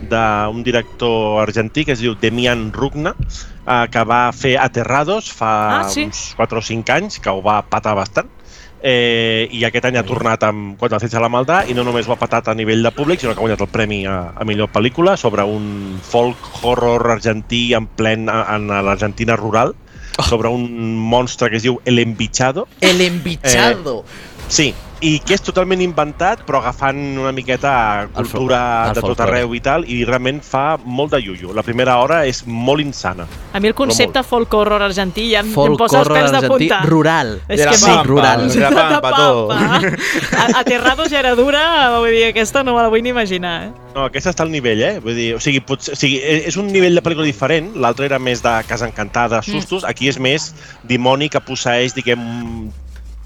d'un 0.02 0.62
director 0.66 1.40
argentí 1.42 1.84
que 1.84 1.92
es 1.94 2.00
diu 2.02 2.16
Demian 2.18 2.72
Rugna, 2.72 3.14
eh, 3.66 3.86
que 3.90 4.04
va 4.04 4.32
fer 4.34 4.56
Aterrados 4.58 5.30
fa 5.32 5.52
Ah, 5.80 5.88
sí? 5.88 6.08
uns 6.10 6.32
4 6.36 6.58
o 6.58 6.62
5 6.62 6.92
anys, 6.92 7.20
que 7.20 7.30
ho 7.30 7.42
va 7.42 7.62
patar 7.62 7.94
bastant. 7.94 8.30
Eh, 8.82 9.46
i 9.54 9.60
aquest 9.62 9.84
any 9.86 9.94
ha 9.94 10.02
tornat 10.02 10.42
amb 10.42 10.74
Quan 10.76 10.96
acecha 10.96 11.20
la 11.22 11.28
maldad 11.30 11.68
i 11.70 11.74
no 11.74 11.84
només 11.86 12.08
ho 12.08 12.16
ha 12.16 12.18
patat 12.18 12.48
a 12.50 12.54
nivell 12.58 12.82
de 12.82 12.90
públic 12.90 13.20
sinó 13.20 13.30
que 13.30 13.38
ha 13.38 13.44
guanyat 13.44 13.60
el 13.62 13.68
premi 13.70 14.00
a, 14.10 14.32
a 14.34 14.42
millor 14.44 14.72
pel·lícula 14.74 15.14
sobre 15.16 15.44
un 15.46 16.00
folk 16.02 16.48
horror 16.66 17.12
argentí 17.14 17.74
en 17.78 17.86
plen 17.86 18.26
en 18.26 18.66
l'Argentina 18.66 19.36
rural 19.38 19.76
sobre 20.20 20.48
un 20.48 20.96
monstre 20.98 21.50
que 21.50 21.56
es 21.56 21.62
diu 21.62 21.80
El 21.84 21.98
Embichado 21.98 22.68
El 22.80 23.00
embichado. 23.00 24.04
Sí, 24.48 24.74
i 25.02 25.16
que 25.26 25.34
és 25.34 25.42
totalment 25.42 25.80
inventat, 25.82 26.44
però 26.46 26.60
agafant 26.60 26.96
una 27.18 27.32
miqueta 27.34 27.72
El 28.04 28.08
cultura 28.14 28.58
el 28.86 28.94
de 28.94 29.00
tot 29.00 29.08
folklore. 29.10 29.32
arreu 29.40 29.54
i 29.54 29.60
tal, 29.60 29.84
i 29.90 30.04
realment 30.06 30.38
fa 30.46 30.76
molt 30.84 31.10
de 31.12 31.18
iuio. 31.20 31.52
La 31.52 31.64
primera 31.66 31.96
hora 31.98 32.20
és 32.24 32.44
molt 32.46 32.80
insana. 32.80 33.26
A 33.52 33.58
mi 33.60 33.66
el 33.68 33.74
concepte 33.74 34.22
folk 34.22 34.54
horror 34.54 34.80
argentí 34.86 35.24
ja 35.32 35.40
em, 35.40 35.48
em 35.48 35.52
Folk 35.52 35.76
posa 35.78 35.98
els 36.04 36.08
pels 36.08 36.30
de 36.30 36.36
argentí 36.38 36.68
punta. 36.68 36.80
rural. 36.86 37.40
És 37.48 37.58
De 37.58 37.64
la 37.66 37.70
que 37.72 37.78
Sí, 37.78 37.84
pampa, 37.86 38.02
rural. 38.04 38.48
de 38.48 38.60
la 38.60 38.70
pampa, 38.70 39.10
todo. 39.16 39.50
A- 39.52 40.60
Aterrados 40.60 41.10
ja 41.10 41.18
era 41.18 41.34
dura, 41.34 41.98
vull 41.98 42.10
dir, 42.10 42.24
aquesta 42.30 42.62
no 42.62 42.76
me 42.76 42.82
la 42.82 42.88
vull 42.88 43.02
ni 43.02 43.08
imaginar. 43.10 43.64
Eh? 43.66 43.72
No, 43.94 44.04
aquesta 44.04 44.30
està 44.30 44.42
al 44.46 44.50
nivell, 44.50 44.80
eh? 44.82 45.00
Vull 45.00 45.14
dir, 45.16 45.34
o 45.34 45.40
sigui, 45.40 45.60
potser, 45.60 45.92
o 45.94 45.96
sigui, 45.96 46.18
e- 46.22 46.44
és 46.48 46.56
un 46.56 46.68
nivell 46.72 46.94
de 46.94 47.02
pel·lícula 47.02 47.24
diferent, 47.26 47.74
l'altre 47.76 48.06
era 48.06 48.18
més 48.18 48.40
de 48.42 48.54
casa 48.68 48.86
encantada, 48.86 49.42
sustos, 49.42 49.84
aquí 49.84 50.08
és 50.08 50.18
més 50.18 50.54
dimoni 50.84 51.28
que 51.28 51.40
posseeix, 51.40 51.92
diguem, 51.94 52.70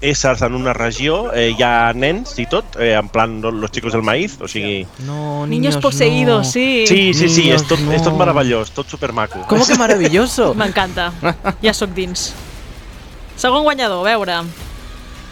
éssers 0.01 0.41
en 0.41 0.53
una 0.53 0.73
regió, 0.73 1.33
eh, 1.33 1.55
hi 1.57 1.63
ha 1.63 1.91
nens 1.93 2.37
i 2.39 2.45
tot, 2.45 2.75
eh, 2.79 2.93
en 2.93 3.09
plan 3.09 3.41
los 3.41 3.71
chicos 3.71 3.93
del 3.93 4.03
maíz, 4.03 4.37
o 4.41 4.47
sigui... 4.47 4.85
No, 4.99 5.47
Niños 5.47 5.75
niños, 5.75 5.77
poseídos, 5.77 6.45
no. 6.45 6.51
sí. 6.51 6.85
Sí, 6.87 7.13
sí, 7.13 7.29
sí, 7.29 7.49
és 7.51 7.65
tot, 7.65 7.79
Niños, 7.79 7.95
és 7.95 8.03
tot 8.03 8.13
no. 8.13 8.19
meravellós, 8.19 8.71
tot 8.71 8.87
supermaco. 8.87 9.41
¿Cómo 9.47 9.65
que 9.65 9.75
maravilloso? 9.75 10.53
M'encanta. 10.59 11.11
Ja 11.63 11.73
sóc 11.73 11.91
dins. 11.97 12.33
Segon 13.37 13.63
guanyador, 13.63 14.05
a 14.05 14.09
veure. 14.11 14.41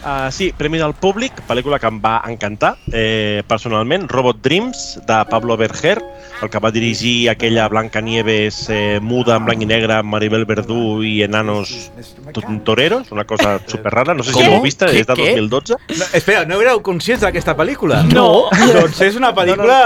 Uh, 0.04 0.30
sí, 0.30 0.52
Premi 0.56 0.78
del 0.78 0.92
Públic, 0.94 1.32
pel·lícula 1.48 1.80
que 1.82 1.88
em 1.90 1.96
va 1.98 2.20
encantar 2.30 2.76
eh, 2.92 3.42
personalment, 3.48 4.04
Robot 4.08 4.38
Dreams, 4.44 5.00
de 5.06 5.16
Pablo 5.28 5.56
Berger, 5.56 5.96
el 6.42 6.50
que 6.52 6.60
va 6.62 6.70
dirigir 6.70 7.28
aquella 7.32 7.66
Blancanieves 7.72 8.68
eh, 8.70 9.00
muda 9.02 9.34
en 9.40 9.46
blanc 9.48 9.64
i 9.64 9.66
negre 9.66 9.96
amb 9.96 10.12
Maribel 10.12 10.44
Verdú 10.46 11.00
i 11.02 11.22
enanos 11.26 11.90
to- 12.36 12.44
toreros, 12.62 13.10
una 13.10 13.24
cosa 13.24 13.56
super 13.66 13.90
rara, 13.92 14.14
no 14.14 14.22
sé 14.22 14.32
si 14.36 14.44
l'heu 14.44 14.60
vista, 14.62 14.86
Què? 14.86 15.00
és 15.00 15.06
de 15.10 15.14
Què? 15.18 15.28
2012. 15.40 15.80
No, 15.98 16.04
espera, 16.20 16.44
no 16.46 16.60
éreu 16.62 16.82
conscients 16.86 17.24
d'aquesta 17.26 17.56
pel·lícula? 17.58 18.04
No. 18.12 18.46
Doncs 18.76 19.00
és 19.08 19.16
una 19.18 19.32
pel·lícula 19.34 19.80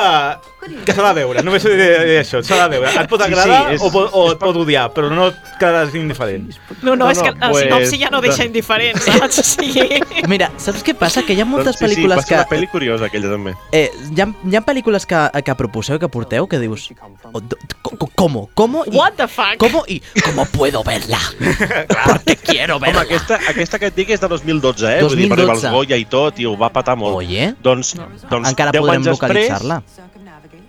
que 0.84 0.92
s'ha 0.92 1.08
de 1.08 1.14
veure, 1.22 1.42
només 1.42 1.64
he 1.64 1.70
de 1.74 1.88
dir 2.04 2.18
això, 2.20 2.42
s'ha 2.44 2.68
de 2.68 2.78
veure. 2.78 2.90
Et 3.00 3.08
pot 3.08 3.20
Sí, 3.20 3.26
sí, 3.26 3.32
agradar 3.32 3.72
és- 3.74 3.80
o, 3.82 3.90
pot, 3.90 4.10
o 4.12 4.32
et 4.32 4.38
pot 4.38 4.56
odiar, 4.56 4.90
però 4.92 5.08
no 5.10 5.28
et 5.28 5.36
quedaràs 5.58 5.94
indiferent. 5.94 6.50
No, 6.82 6.94
no, 6.96 7.04
No, 7.04 7.10
és 7.10 7.18
que 7.22 7.30
no, 7.32 7.38
la 7.40 7.48
pues, 7.50 7.64
sinopsi 7.64 7.98
ja 8.02 8.10
no 8.10 8.20
deixa 8.20 8.42
doncs- 8.44 8.46
indiferent, 8.46 8.98
saps? 9.00 9.40
Sigui... 9.56 10.00
Mira, 10.28 10.50
saps 10.56 10.82
què 10.84 10.94
passa? 10.94 11.22
Que 11.24 11.32
hi 11.34 11.40
ha 11.40 11.44
moltes 11.48 11.76
Doncs 11.76 11.78
sí, 11.78 11.84
pel·lícules 11.86 12.20
sí, 12.22 12.28
que... 12.28 12.34
una 12.34 12.46
pel·li 12.48 12.68
curiosa 12.70 13.06
aquella 13.06 13.30
també. 13.32 13.54
Eh, 13.72 13.90
hi, 14.10 14.20
ha, 14.20 14.26
hi 14.50 14.56
ha 14.56 14.62
pel·lícules 14.66 15.06
que, 15.06 15.42
que 15.44 15.54
proposeu, 15.54 15.98
que 15.98 16.08
porteu, 16.08 16.46
que 16.46 16.58
dius... 16.58 16.90
"Oh, 17.32 17.40
d- 17.40 17.56
co- 17.82 17.96
co- 17.96 18.10
¿Cómo? 18.14 18.50
¿Cómo? 18.54 18.84
Y, 18.84 18.90
What 18.96 19.14
the 19.16 19.28
fuck? 19.28 19.56
¿Cómo? 19.58 19.84
¿Y 19.88 20.02
cómo 20.24 20.44
puedo 20.46 20.82
verla? 20.84 21.18
Porque 22.06 22.36
quiero 22.36 22.76
Home, 22.76 22.86
verla. 22.86 23.02
aquesta, 23.02 23.38
aquesta 23.48 23.78
que 23.78 23.86
et 23.86 23.94
dic 23.96 24.10
és 24.10 24.20
de 24.20 24.28
2012, 24.28 24.84
eh? 24.98 25.02
Vull 25.02 25.16
dir, 25.16 25.28
va 25.30 25.34
arribar 25.38 25.54
2012. 25.56 25.66
els 25.66 25.74
Goya 25.74 25.96
i 25.96 26.04
tot, 26.04 26.38
i 26.40 26.46
ho 26.46 26.56
va 26.58 26.68
patar 26.72 26.96
molt. 27.00 27.16
Oye, 27.16 27.54
Doncs, 27.62 27.94
doncs 28.30 28.50
encara 28.50 28.72
10 28.72 28.80
podrem 28.84 29.00
anys 29.00 29.06
després, 29.08 29.48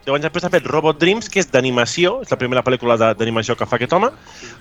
localitzar-la. 0.02 0.06
10 0.06 0.16
anys 0.16 0.26
després 0.26 0.44
ha 0.44 0.50
fet 0.50 0.66
Robot 0.66 1.00
Dreams, 1.00 1.30
que 1.30 1.40
és 1.40 1.50
d'animació, 1.52 2.22
és 2.22 2.32
la 2.32 2.38
primera 2.38 2.64
pel·lícula 2.64 2.98
d'animació 2.98 3.56
que 3.56 3.66
fa 3.66 3.76
aquest 3.76 3.94
home, 3.94 4.10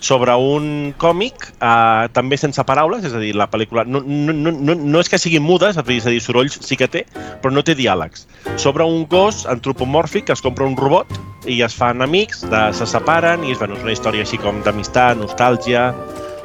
sobre 0.01 0.35
un 0.35 0.93
còmic, 0.99 1.53
eh, 1.61 2.09
també 2.13 2.37
sense 2.37 2.63
paraules, 2.65 3.05
és 3.05 3.15
a 3.15 3.19
dir, 3.19 3.35
la 3.35 3.49
pel·lícula 3.51 3.85
no, 3.87 4.01
no, 4.01 4.33
no, 4.33 4.75
no, 4.75 5.01
és 5.01 5.09
que 5.09 5.19
sigui 5.19 5.41
muda, 5.41 5.71
és 5.71 5.79
a 5.79 5.83
dir, 5.83 6.21
sorolls 6.21 6.59
sí 6.61 6.77
que 6.77 6.89
té, 6.89 7.07
però 7.43 7.53
no 7.53 7.63
té 7.63 7.75
diàlegs. 7.75 8.27
Sobre 8.57 8.85
un 8.85 9.07
gos 9.07 9.47
antropomòrfic 9.47 10.27
que 10.27 10.33
es 10.33 10.43
compra 10.43 10.67
un 10.67 10.77
robot 10.77 11.09
i 11.47 11.63
es 11.63 11.75
fan 11.75 12.03
amics, 12.03 12.45
de, 12.51 12.73
se 12.77 12.87
separen, 12.87 13.45
i 13.45 13.55
és, 13.55 13.59
bueno, 13.59 13.77
és 13.77 13.87
una 13.87 13.93
història 13.93 14.27
així 14.27 14.39
com 14.39 14.61
d'amistat, 14.63 15.17
nostàlgia, 15.19 15.91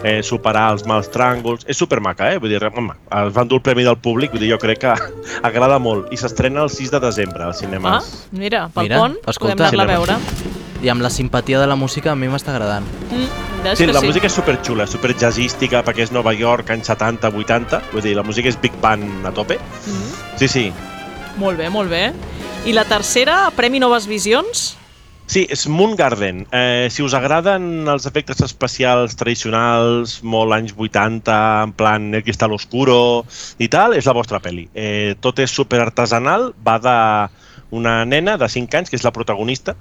eh, 0.06 0.22
superar 0.24 0.68
els 0.76 0.84
mals 0.86 1.10
tràngols. 1.10 1.66
És 1.68 1.78
supermaca, 1.82 2.30
eh? 2.34 2.38
Vull 2.40 2.52
dir, 2.54 2.62
home, 2.70 2.94
es 3.26 3.34
van 3.34 3.48
dur 3.50 3.58
el 3.58 3.64
Premi 3.66 3.84
del 3.88 3.98
Públic, 3.98 4.32
vull 4.36 4.44
dir, 4.46 4.52
jo 4.54 4.60
crec 4.62 4.84
que 4.86 4.94
agrada 5.50 5.80
molt. 5.82 6.12
I 6.14 6.18
s'estrena 6.22 6.62
el 6.64 6.70
6 6.70 6.92
de 6.94 7.00
desembre 7.08 7.44
als 7.44 7.58
Ah, 7.58 7.60
cinemes. 7.66 8.12
mira, 8.32 8.68
pel 8.70 8.84
Mira, 8.90 9.00
pont 9.02 9.18
escolta. 9.26 9.56
podem 9.56 9.66
anar-la 9.66 9.84
a 9.84 9.98
veure. 9.98 10.18
I 10.86 10.90
amb 10.92 11.02
la 11.02 11.10
simpatia 11.10 11.58
de 11.60 11.66
la 11.66 11.76
música 11.80 12.12
a 12.12 12.16
mi 12.16 12.28
m'està 12.30 12.54
agradant. 12.54 12.86
Mm, 13.10 13.74
Sí, 13.76 13.88
la 13.88 14.00
sí? 14.00 14.06
música 14.06 14.28
és 14.28 14.34
superxula, 14.38 14.86
super 14.86 15.16
jazzística, 15.18 15.80
perquè 15.84 16.04
és 16.04 16.12
Nova 16.14 16.36
York, 16.38 16.70
anys 16.70 16.86
70, 16.92 17.32
80. 17.34 17.80
Vull 17.92 18.04
dir, 18.06 18.12
la 18.16 18.22
música 18.22 18.48
és 18.52 18.60
Big 18.62 18.76
Band 18.80 19.26
a 19.26 19.32
tope. 19.34 19.58
Mm, 19.58 20.38
Sí, 20.38 20.48
sí. 20.48 20.66
molt 21.38 21.58
bé, 21.58 21.70
molt 21.74 21.90
bé. 21.90 22.14
I 22.66 22.74
la 22.74 22.84
tercera, 22.86 23.50
Premi 23.56 23.80
Noves 23.80 24.06
Visions? 24.06 24.78
Sí, 25.26 25.48
és 25.50 25.66
Moon 25.68 25.96
Garden. 25.98 26.44
Eh, 26.54 26.86
si 26.94 27.02
us 27.02 27.16
agraden 27.18 27.88
els 27.90 28.06
efectes 28.06 28.44
especials 28.46 29.16
tradicionals, 29.18 30.20
molt 30.22 30.54
anys 30.54 30.76
80, 30.78 31.38
en 31.66 31.74
plan 31.74 32.12
El 32.14 32.22
cristal 32.24 32.54
oscuro 32.54 33.26
i 33.58 33.68
tal, 33.74 33.96
és 33.98 34.06
la 34.06 34.14
vostra 34.14 34.40
pel·li. 34.44 34.68
Eh, 34.78 35.16
tot 35.26 35.42
és 35.42 35.50
super 35.50 35.82
artesanal, 35.82 36.52
va 36.62 36.78
de 36.78 36.98
una 37.76 37.96
nena 38.06 38.38
de 38.38 38.50
5 38.50 38.78
anys, 38.78 38.92
que 38.94 39.00
és 39.00 39.04
la 39.04 39.14
protagonista, 39.16 39.74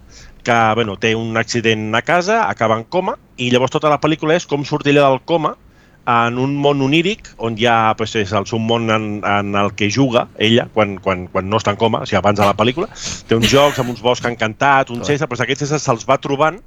que 0.45 0.57
bueno, 0.75 0.97
té 0.97 1.13
un 1.15 1.37
accident 1.37 1.93
a 1.95 2.01
casa, 2.03 2.49
acaba 2.49 2.81
en 2.81 2.89
coma, 2.89 3.19
i 3.37 3.51
llavors 3.53 3.77
tota 3.77 3.93
la 3.93 4.01
pel·lícula 4.01 4.39
és 4.41 4.49
com 4.49 4.65
ella 4.65 5.11
del 5.11 5.21
coma 5.29 5.59
en 6.07 6.39
un 6.39 6.55
món 6.61 6.83
oníric 6.85 7.31
on 7.39 7.57
hi 7.59 7.67
ha, 7.71 7.95
pues, 7.97 8.15
és 8.21 8.33
el, 8.37 8.47
un 8.57 8.67
món 8.69 8.93
en, 8.93 9.09
en 9.25 9.57
el 9.57 9.73
que 9.79 9.91
juga 9.91 10.27
ella 10.37 10.69
quan, 10.75 10.99
quan, 11.05 11.27
quan 11.33 11.49
no 11.49 11.61
està 11.61 11.75
en 11.75 11.81
coma, 11.81 12.03
o 12.05 12.09
sigui, 12.09 12.21
abans 12.21 12.41
de 12.41 12.47
la 12.47 12.57
pel·lícula. 12.59 12.91
Té 13.29 13.39
uns 13.39 13.49
jocs 13.51 13.81
amb 13.81 13.95
uns 13.95 14.05
boscs 14.05 14.29
encantats, 14.29 14.93
un 14.93 15.05
César, 15.07 15.29
però 15.31 15.45
aquests 15.47 15.67
César 15.67 15.81
se'ls 15.83 16.07
va 16.09 16.21
trobant 16.21 16.61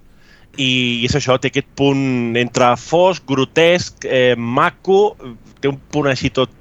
i 0.58 1.06
és 1.06 1.14
això, 1.18 1.38
té 1.38 1.52
aquest 1.52 1.70
punt 1.78 2.38
entre 2.40 2.72
fosc, 2.82 3.26
grotesc, 3.30 4.08
eh, 4.10 4.34
maco, 4.38 5.16
té 5.62 5.70
un 5.70 5.78
punt 5.92 6.10
així 6.10 6.32
tot 6.34 6.57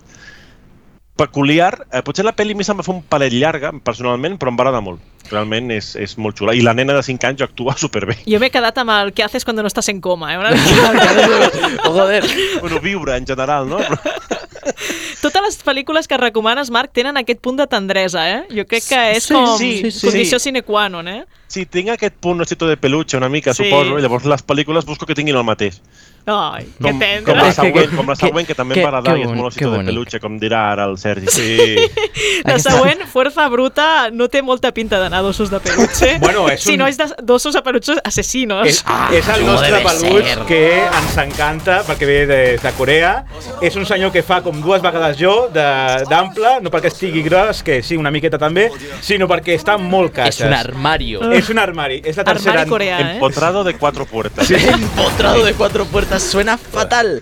peculiar. 1.16 1.86
Eh, 1.92 2.02
potser 2.06 2.24
la 2.24 2.34
pel·li 2.36 2.52
a 2.54 2.58
mi 2.60 2.64
se'm 2.66 2.78
va 2.78 2.84
fer 2.86 2.94
un 2.94 3.02
palet 3.02 3.32
llarga, 3.32 3.72
personalment, 3.84 4.36
però 4.38 4.52
em 4.52 4.58
va 4.58 4.66
agradar 4.66 4.82
molt. 4.84 5.00
Realment 5.30 5.72
és, 5.74 5.94
és 5.98 6.12
molt 6.22 6.36
xula. 6.38 6.54
I 6.54 6.60
la 6.62 6.74
nena 6.76 6.94
de 6.94 7.02
5 7.02 7.26
anys 7.26 7.42
actua 7.42 7.74
superbé. 7.84 8.18
Jo 8.30 8.38
m'he 8.42 8.50
quedat 8.54 8.78
amb 8.78 8.92
el 8.94 9.12
que 9.16 9.24
haces 9.24 9.44
cuando 9.44 9.62
no 9.64 9.68
estàs 9.72 9.88
en 9.90 10.00
coma, 10.00 10.34
eh? 10.34 10.38
Una 10.38 10.50
mica. 10.54 11.80
Joder. 11.84 12.24
Bueno, 12.60 12.80
viure 12.80 13.16
en 13.16 13.26
general, 13.26 13.68
no? 13.68 13.78
Però... 13.78 13.98
Totes 15.22 15.42
les 15.42 15.56
pel·lícules 15.64 16.06
que 16.10 16.16
recomanes, 16.20 16.70
Marc, 16.74 16.90
tenen 16.94 17.16
aquest 17.18 17.40
punt 17.42 17.56
de 17.58 17.66
tendresa, 17.70 18.24
eh? 18.30 18.40
Jo 18.54 18.64
crec 18.68 18.84
que 18.88 18.98
és 19.16 19.24
Sí, 19.26 19.34
com 19.34 19.56
sí, 19.58 19.70
sí, 19.82 19.90
sí. 19.94 20.06
condició 20.06 20.38
sine 20.42 20.62
qua 20.66 20.88
non, 20.92 21.08
eh? 21.08 21.24
Sí, 21.50 21.64
tinc 21.66 21.88
aquest 21.94 22.14
punt 22.22 22.42
osito 22.44 22.66
de 22.68 22.76
peluche 22.76 23.16
una 23.16 23.28
mica, 23.30 23.54
Sí. 23.54 23.64
suposo, 23.64 23.98
i 23.98 24.02
llavors 24.02 24.26
les 24.26 24.42
pel·lícules 24.46 24.84
busco 24.86 25.06
que 25.06 25.14
tinguin 25.14 25.36
el 25.38 25.44
mateix. 25.46 25.80
Ai, 26.26 26.64
que 26.64 26.82
Com, 26.90 26.98
tendre. 26.98 27.22
com 27.24 27.36
la 27.36 27.44
que- 27.44 27.52
següent, 27.54 27.96
com 27.96 28.06
la 28.08 28.14
que- 28.16 28.26
següent 28.26 28.46
que, 28.48 28.54
també 28.54 28.74
que- 28.74 28.80
em 28.80 28.84
va 28.84 28.88
agradar 28.98 29.14
que 29.14 29.20
i 29.20 29.22
és 29.22 29.28
molt 29.28 29.40
que 29.56 29.64
osito 29.64 29.70
de 29.70 29.76
bonic. 29.76 29.86
peluche, 29.86 30.20
com 30.20 30.38
dirà 30.40 30.72
ara 30.72 30.84
el 30.84 30.98
Sergi. 30.98 31.26
Sí. 31.30 31.76
La 32.44 32.58
següent, 32.58 33.02
Fuerza 33.06 33.48
Bruta, 33.48 34.10
no 34.12 34.26
té 34.28 34.42
molta 34.42 34.72
pinta 34.72 34.98
d'anar 34.98 35.22
d'ossos 35.22 35.50
de 35.50 35.60
peluche. 35.60 36.18
Bueno, 36.20 36.48
és 36.50 36.60
Si 36.62 36.72
un- 36.72 36.78
no 36.78 36.86
és 36.88 36.96
de- 36.98 37.14
d'ossos 37.22 37.54
de 37.54 37.62
peluche 37.62 37.92
assassinos. 38.02 38.66
És, 38.66 38.84
és 39.12 39.28
el 39.28 39.46
no 39.46 39.52
nostre 39.52 39.88
ser. 39.88 40.38
que 40.48 40.82
ens 40.84 41.16
encanta 41.16 41.82
perquè 41.86 42.06
ve 42.06 42.26
des 42.26 42.62
de 42.62 42.72
Corea. 42.72 43.24
És 43.60 43.76
un 43.76 43.86
senyor 43.86 44.10
que 44.10 44.22
fa 44.24 44.42
com 44.42 44.60
dues 44.60 44.82
vegades 44.82 45.16
jo 45.18 45.48
de- 45.52 46.04
d'ample, 46.10 46.60
no 46.60 46.70
perquè 46.70 46.86
estigui 46.88 47.22
gros, 47.22 47.62
que 47.62 47.82
sí, 47.82 47.96
una 47.96 48.10
miqueta 48.10 48.36
també, 48.38 48.70
sinó 49.00 49.28
perquè 49.28 49.54
està 49.54 49.78
molt 49.78 50.12
caixes. 50.12 50.40
És 50.40 50.46
un 50.46 50.54
armario. 50.54 51.30
És 51.32 51.48
un 51.50 51.58
armari. 51.60 52.02
És 52.04 52.16
la 52.16 52.24
tercera... 52.24 52.62
Armari 52.62 52.70
coreà, 52.70 53.00
eh? 53.00 53.12
Empotrado 53.14 53.62
de 53.62 53.74
cuatro 53.76 54.06
puertas. 54.06 54.46
Sí. 54.48 54.54
Empotrado 54.54 55.44
de 55.44 55.52
cuatro 55.54 55.84
puertas 55.86 56.15
suena 56.22 56.56
fatal. 56.58 57.18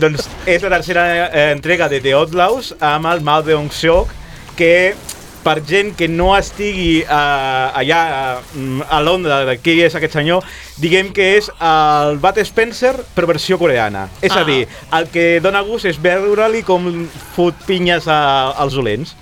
doncs 0.00 0.26
és 0.48 0.62
la 0.64 0.70
tercera 0.78 1.04
eh, 1.28 1.50
entrega 1.52 1.88
de 1.92 2.00
The 2.00 2.14
Outlaws 2.16 2.74
amb 2.80 3.06
el 3.10 3.20
Mao 3.26 3.42
Deong-seok 3.44 4.08
que 4.56 4.94
per 5.40 5.62
gent 5.64 5.94
que 5.96 6.04
no 6.08 6.34
estigui 6.36 7.00
eh, 7.00 7.08
allà 7.08 8.00
eh, 8.52 8.80
a 8.92 8.98
Londres 9.00 9.46
de 9.48 9.54
qui 9.62 9.78
és 9.80 9.94
aquest 9.96 10.12
senyor, 10.18 10.44
diguem 10.80 11.12
que 11.16 11.30
és 11.38 11.48
el 11.56 12.18
Bud 12.20 12.40
Spencer 12.44 12.92
però 13.16 13.28
versió 13.30 13.56
coreana. 13.60 14.08
És 14.20 14.32
Ah. 14.36 14.42
a 14.42 14.44
dir, 14.44 14.66
el 14.92 15.08
que 15.08 15.40
dona 15.40 15.62
gust 15.64 15.88
és 15.88 15.96
veure-li 16.00 16.60
com 16.62 16.90
fot 17.36 17.56
pinyes 17.66 18.08
a, 18.08 18.52
als 18.60 18.76
dolents. 18.76 19.16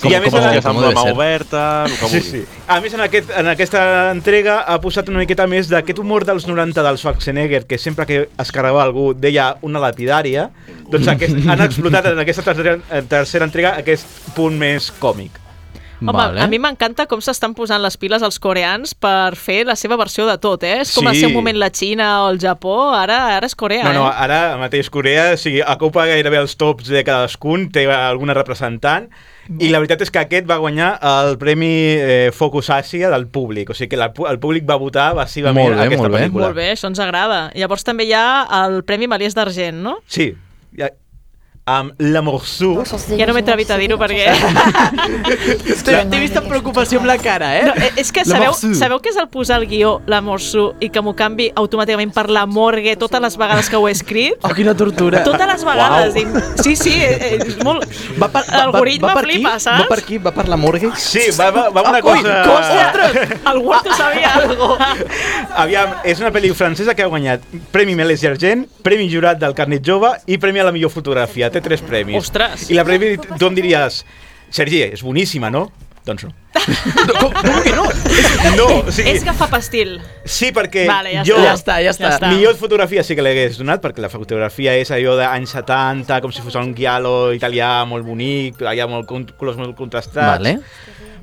Com- 0.00 0.10
I 0.12 0.14
a 0.14 0.20
més, 0.20 0.30
com- 0.30 0.40
en- 0.42 0.46
Hòsties 0.48 0.66
amb 0.66 0.76
com 0.76 0.84
la 0.84 0.90
mà 0.92 1.12
oberta, 1.12 1.84
el 1.86 1.90
que 1.92 2.08
Sí, 2.08 2.18
vulgui. 2.18 2.30
sí. 2.30 2.44
A 2.68 2.80
més, 2.80 2.92
en, 2.94 3.00
aquest, 3.00 3.30
en 3.38 3.46
aquesta 3.48 4.10
entrega 4.10 4.58
ha 4.66 4.78
posat 4.80 5.08
una 5.08 5.18
miqueta 5.22 5.46
més 5.46 5.68
d'aquest 5.72 5.98
humor 5.98 6.24
dels 6.28 6.46
90 6.46 6.82
del 6.82 6.98
Schwarzenegger, 6.98 7.64
que 7.66 7.78
sempre 7.78 8.04
que 8.06 8.28
es 8.38 8.52
carregava 8.52 8.82
algú 8.82 9.14
deia 9.14 9.56
una 9.62 9.80
lapidària, 9.80 10.50
doncs 10.90 11.08
aquest, 11.08 11.34
han 11.48 11.60
explotat 11.64 12.06
en 12.12 12.18
aquesta 12.18 12.42
tercera, 12.42 12.76
tercera 13.08 13.44
entrega 13.48 13.76
aquest 13.78 14.06
punt 14.36 14.58
més 14.58 14.92
còmic. 15.00 15.30
Home, 16.00 16.12
vale. 16.12 16.40
a 16.42 16.46
mi 16.46 16.58
m'encanta 16.58 17.06
com 17.08 17.20
s'estan 17.24 17.54
posant 17.56 17.80
les 17.80 17.96
piles 17.96 18.20
els 18.22 18.38
coreans 18.38 18.92
per 18.94 19.34
fer 19.36 19.64
la 19.64 19.76
seva 19.76 19.96
versió 19.96 20.26
de 20.28 20.36
tot, 20.38 20.62
eh? 20.62 20.80
És 20.82 20.92
com 20.94 21.04
Sí. 21.04 21.08
al 21.08 21.16
seu 21.16 21.30
moment 21.30 21.56
la 21.56 21.70
Xina 21.70 22.24
o 22.24 22.30
el 22.30 22.38
Japó, 22.38 22.92
ara 22.94 23.36
ara 23.36 23.46
és 23.46 23.54
Corea, 23.54 23.84
No, 23.84 23.92
no, 23.92 24.06
eh? 24.08 24.12
ara 24.14 24.56
mateix 24.58 24.90
Corea 24.90 25.32
o 25.32 25.36
sigui, 25.40 25.62
ocupa 25.62 26.04
gairebé 26.06 26.36
els 26.38 26.56
tops 26.56 26.88
de 26.88 27.02
cadascun, 27.04 27.70
té 27.72 27.86
alguna 27.90 28.34
representant, 28.34 29.08
i 29.60 29.68
la 29.70 29.78
veritat 29.78 30.02
és 30.02 30.10
que 30.10 30.18
aquest 30.18 30.46
va 30.50 30.56
guanyar 30.58 30.98
el 31.00 31.38
Premi 31.38 31.70
eh, 31.96 32.30
Focus 32.34 32.68
Àsia 32.68 33.08
del 33.10 33.28
públic, 33.28 33.70
o 33.70 33.74
sigui 33.74 33.88
que 33.90 33.96
la, 33.96 34.12
el 34.28 34.38
públic 34.38 34.68
va 34.68 34.76
votar 34.76 35.14
massivament 35.14 35.68
Molt 35.70 35.76
bé, 35.78 35.86
aquesta 35.86 36.02
molt 36.02 36.12
bé. 36.14 36.20
pel·lícula. 36.20 36.42
Molt 36.50 36.56
bé, 36.56 36.72
això 36.72 36.88
ens 36.88 36.98
agrada. 36.98 37.50
Llavors 37.54 37.84
també 37.84 38.04
hi 38.04 38.12
ha 38.12 38.46
el 38.66 38.82
Premi 38.84 39.06
Malies 39.06 39.34
d'Argent, 39.34 39.80
no? 39.82 39.98
Sí, 40.06 40.34
amb 41.66 41.98
La 41.98 42.20
Morceau, 42.22 42.84
Ja 43.18 43.26
no 43.26 43.32
m'he 43.34 43.40
atrevit 43.42 43.70
a 43.74 43.76
dir-ho 43.80 43.96
perquè... 43.98 44.28
T'he 45.82 46.20
vist 46.22 46.36
amb 46.38 46.46
preocupació 46.46 47.00
amb 47.00 47.08
la 47.10 47.16
cara, 47.18 47.48
eh? 47.58 47.64
No, 47.66 47.72
eh, 47.74 47.88
és 47.98 48.12
que 48.14 48.22
sabeu, 48.28 48.54
sabeu 48.54 49.00
què 49.02 49.10
és 49.10 49.18
el 49.18 49.26
posar 49.32 49.56
el 49.58 49.66
guió 49.66 49.96
La 50.06 50.20
Morsu 50.22 50.68
i 50.78 50.88
que 50.94 51.02
m'ho 51.02 51.16
canvi 51.18 51.48
automàticament 51.58 52.12
per 52.14 52.28
La 52.30 52.44
Morgue 52.46 52.94
totes 53.00 53.22
les 53.24 53.36
vegades 53.40 53.70
que 53.72 53.80
ho 53.80 53.88
he 53.88 53.94
escrit? 53.96 54.38
Oh, 54.46 54.52
quina 54.54 54.76
tortura. 54.78 55.24
Totes 55.26 55.50
les 55.50 55.64
vegades. 55.66 56.20
I, 56.22 56.24
sí, 56.62 56.76
sí, 56.78 56.94
eh, 57.02 57.32
és 57.42 57.58
molt... 57.66 57.82
Va 58.22 58.30
per, 58.30 58.44
L'algoritme 58.52 59.10
per 59.18 59.26
flipa, 59.26 59.56
aquí? 59.56 59.64
saps? 59.66 59.82
Va 59.82 59.90
per 59.90 59.98
aquí? 60.04 60.20
Va 60.22 60.34
per 60.38 60.46
la 60.52 60.60
morgue? 60.60 60.92
Sí, 61.02 61.26
va, 61.38 61.50
va, 61.50 61.66
va 61.74 61.82
una 61.90 61.98
Ah, 61.98 62.06
ui, 62.12 62.22
cosa... 62.22 62.86
ostres! 62.86 63.34
El 63.50 63.60
Word 63.66 63.90
ho 63.90 63.98
sabia. 63.98 64.36
Aviam, 65.64 65.98
és 66.06 66.22
una 66.22 66.30
pel·li 66.34 66.52
francesa 66.54 66.94
que 66.94 67.02
ha 67.02 67.10
guanyat 67.10 67.42
Premi 67.74 67.98
Meles 67.98 68.22
i 68.22 68.30
Argent, 68.30 68.66
Premi 68.86 69.10
Jurat 69.10 69.40
del 69.42 69.54
Carnet 69.58 69.82
Jove 69.86 70.14
i 70.30 70.38
Premi 70.38 70.62
a 70.62 70.68
la 70.70 70.74
millor 70.74 70.94
fotografia. 70.94 71.50
Té 71.56 71.64
tres 71.64 71.80
premis. 71.80 72.20
Ostres. 72.20 72.68
I 72.68 72.76
la 72.76 72.84
premi, 72.84 73.14
tu 73.16 73.48
em 73.48 73.54
diries, 73.56 74.02
Sergi, 74.52 74.82
és 74.92 75.00
boníssima, 75.04 75.48
no? 75.48 75.70
Doncs 76.06 76.26
no. 76.26 76.32
Com, 77.20 77.32
com 77.32 77.56
que 77.64 77.72
no? 77.74 77.86
No, 78.56 78.66
o 78.86 78.92
sigui, 78.94 79.10
És 79.16 79.24
que 79.26 79.32
fa 79.36 79.48
pastil. 79.50 79.96
sí, 80.24 80.52
perquè 80.54 80.84
Vale, 80.88 81.14
ja 81.16 81.24
jo... 81.26 81.38
està. 81.40 81.46
Ja 81.46 81.54
està, 81.56 81.76
ja 81.82 81.94
està. 81.94 82.04
Ja 82.04 82.12
està. 82.18 82.30
Millor 82.34 82.58
fotografia 82.60 83.02
sí 83.06 83.16
que 83.18 83.24
l'hagués 83.24 83.56
donat, 83.58 83.80
perquè 83.82 84.04
la 84.04 84.10
fotografia 84.12 84.76
és 84.78 84.92
allò 84.94 85.16
d'anys 85.18 85.56
70, 85.56 86.20
com 86.22 86.34
si 86.34 86.44
fos 86.44 86.58
un 86.60 86.74
guialo 86.76 87.32
italià 87.36 87.70
molt 87.88 88.06
bonic, 88.06 88.60
allà 88.62 88.86
molt 88.90 89.08
colors 89.40 89.58
molt 89.58 89.74
contrastats. 89.78 90.36
Vale. 90.36 90.58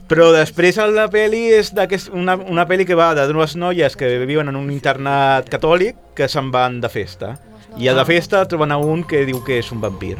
Però 0.10 0.32
després 0.36 0.82
la 0.92 1.08
pel·li 1.12 1.46
és 1.56 1.72
una, 2.12 2.36
una 2.36 2.68
pel·li 2.68 2.84
que 2.90 2.98
va 3.00 3.14
de 3.16 3.24
dues 3.32 3.56
noies 3.56 3.96
que 3.96 4.10
viuen 4.28 4.52
en 4.52 4.60
un 4.60 4.68
internat 4.74 5.48
catòlic 5.54 5.96
que 6.18 6.28
se'n 6.28 6.52
van 6.52 6.82
de 6.84 6.92
festa. 6.92 7.38
I 7.78 7.88
a 7.90 7.94
la 7.98 8.06
festa 8.06 8.44
troben 8.46 8.72
a 8.72 8.78
un 8.78 9.02
que 9.04 9.24
diu 9.26 9.40
que 9.42 9.58
és 9.58 9.72
un 9.74 9.82
vampir. 9.82 10.18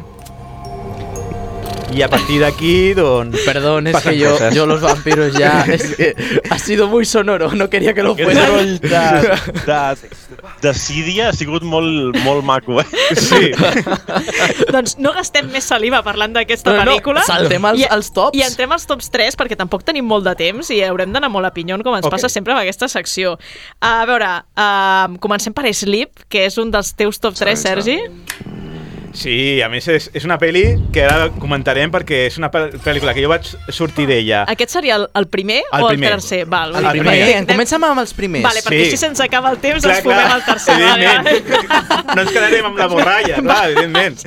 I 1.92 2.02
a 2.02 2.08
partir 2.08 2.40
d'aquí, 2.40 2.92
doncs... 2.94 3.38
Perdón, 3.44 3.86
es 3.86 3.96
que 4.02 4.16
yo, 4.18 4.36
yo 4.50 4.66
los 4.66 4.80
vampiros 4.80 5.32
ya... 5.34 5.64
Es 5.68 5.94
que 5.94 6.14
ha 6.50 6.58
sido 6.58 6.88
muy 6.88 7.04
sonoro, 7.04 7.52
no 7.54 7.68
quería 7.70 7.94
que 7.94 8.02
lo 8.02 8.16
fuera. 8.16 8.50
de, 8.50 8.78
de, 8.80 9.96
de 10.62 10.74
Sídia 10.74 11.28
ha 11.28 11.32
sigut 11.32 11.62
molt, 11.62 12.16
molt 12.24 12.42
maco, 12.44 12.80
eh? 12.80 12.86
Sí. 13.14 13.52
doncs 14.74 14.96
no 14.98 15.12
gastem 15.14 15.46
més 15.52 15.66
saliva 15.70 16.00
parlant 16.06 16.34
d'aquesta 16.34 16.72
No, 16.72 16.80
no, 16.82 16.90
pel·lícula. 16.96 17.22
saltem 17.26 17.64
als- 17.64 17.80
I, 17.80 17.86
als 17.90 18.10
tops. 18.16 18.36
I 18.38 18.42
entrem 18.46 18.72
als 18.74 18.86
tops 18.90 19.10
3 19.14 19.36
perquè 19.38 19.56
tampoc 19.60 19.84
tenim 19.86 20.06
molt 20.08 20.26
de 20.26 20.34
temps 20.40 20.70
i 20.74 20.80
haurem 20.82 21.12
d'anar 21.14 21.30
molt 21.30 21.46
a 21.46 21.52
pinyon 21.54 21.82
com 21.86 21.94
ens 21.94 22.06
Ok. 22.06 22.16
passa 22.16 22.28
sempre 22.32 22.54
amb 22.56 22.62
aquesta 22.64 22.88
secció. 22.88 23.36
A 23.80 24.04
veure, 24.08 24.30
uh, 24.58 25.14
comencem 25.22 25.54
per 25.54 25.70
Sleep, 25.74 26.26
que 26.28 26.46
és 26.48 26.58
un 26.58 26.70
dels 26.74 26.94
teus 26.98 27.20
top 27.22 27.34
3, 27.38 27.58
Sergi. 27.60 27.98
Sí, 28.00 28.43
a 29.62 29.68
més 29.70 29.86
és, 29.88 30.10
és 30.12 30.24
una 30.26 30.36
pel·li 30.42 30.64
que 30.92 31.04
ara 31.06 31.28
comentarem 31.38 31.90
perquè 31.94 32.24
és 32.26 32.36
una 32.40 32.50
pel- 32.50 32.72
pel·lícula 32.82 33.14
que 33.14 33.22
jo 33.22 33.28
vaig 33.30 33.46
sortir 33.70 34.08
d'ella. 34.10 34.42
Aquest 34.50 34.72
seria 34.74 34.96
el, 34.96 35.06
el 35.14 35.28
primer 35.30 35.60
El 35.72 35.84
o 35.84 35.88
primer. 35.88 36.08
el 36.10 36.14
tercer? 36.18 36.40
Val, 36.46 36.74
El 36.74 36.82
dir, 36.82 36.90
primer, 36.90 37.14
perquè- 37.14 37.36
eh? 37.42 37.46
comencem 37.46 37.84
amb 37.84 38.00
els 38.02 38.12
primers. 38.14 38.42
Vale, 38.44 38.60
perquè 38.66 38.80
Sí. 38.80 38.88
així 38.90 38.96
se'ns 38.96 39.20
acaba 39.20 39.50
el 39.54 39.58
temps, 39.58 39.82
Clar, 39.84 39.94
ens 39.94 40.02
fumem 40.02 40.18
clar, 40.18 40.36
el 40.36 40.44
tercer. 40.44 40.74
Vale, 40.82 41.06
vale. 41.06 41.30
evidentment. 41.30 42.14
No 42.14 42.20
ens 42.22 42.30
quedarem 42.32 42.66
amb 42.66 42.78
la 42.78 42.86
borralla, 42.86 43.36
clar, 43.40 43.70
evidentment. 43.70 44.18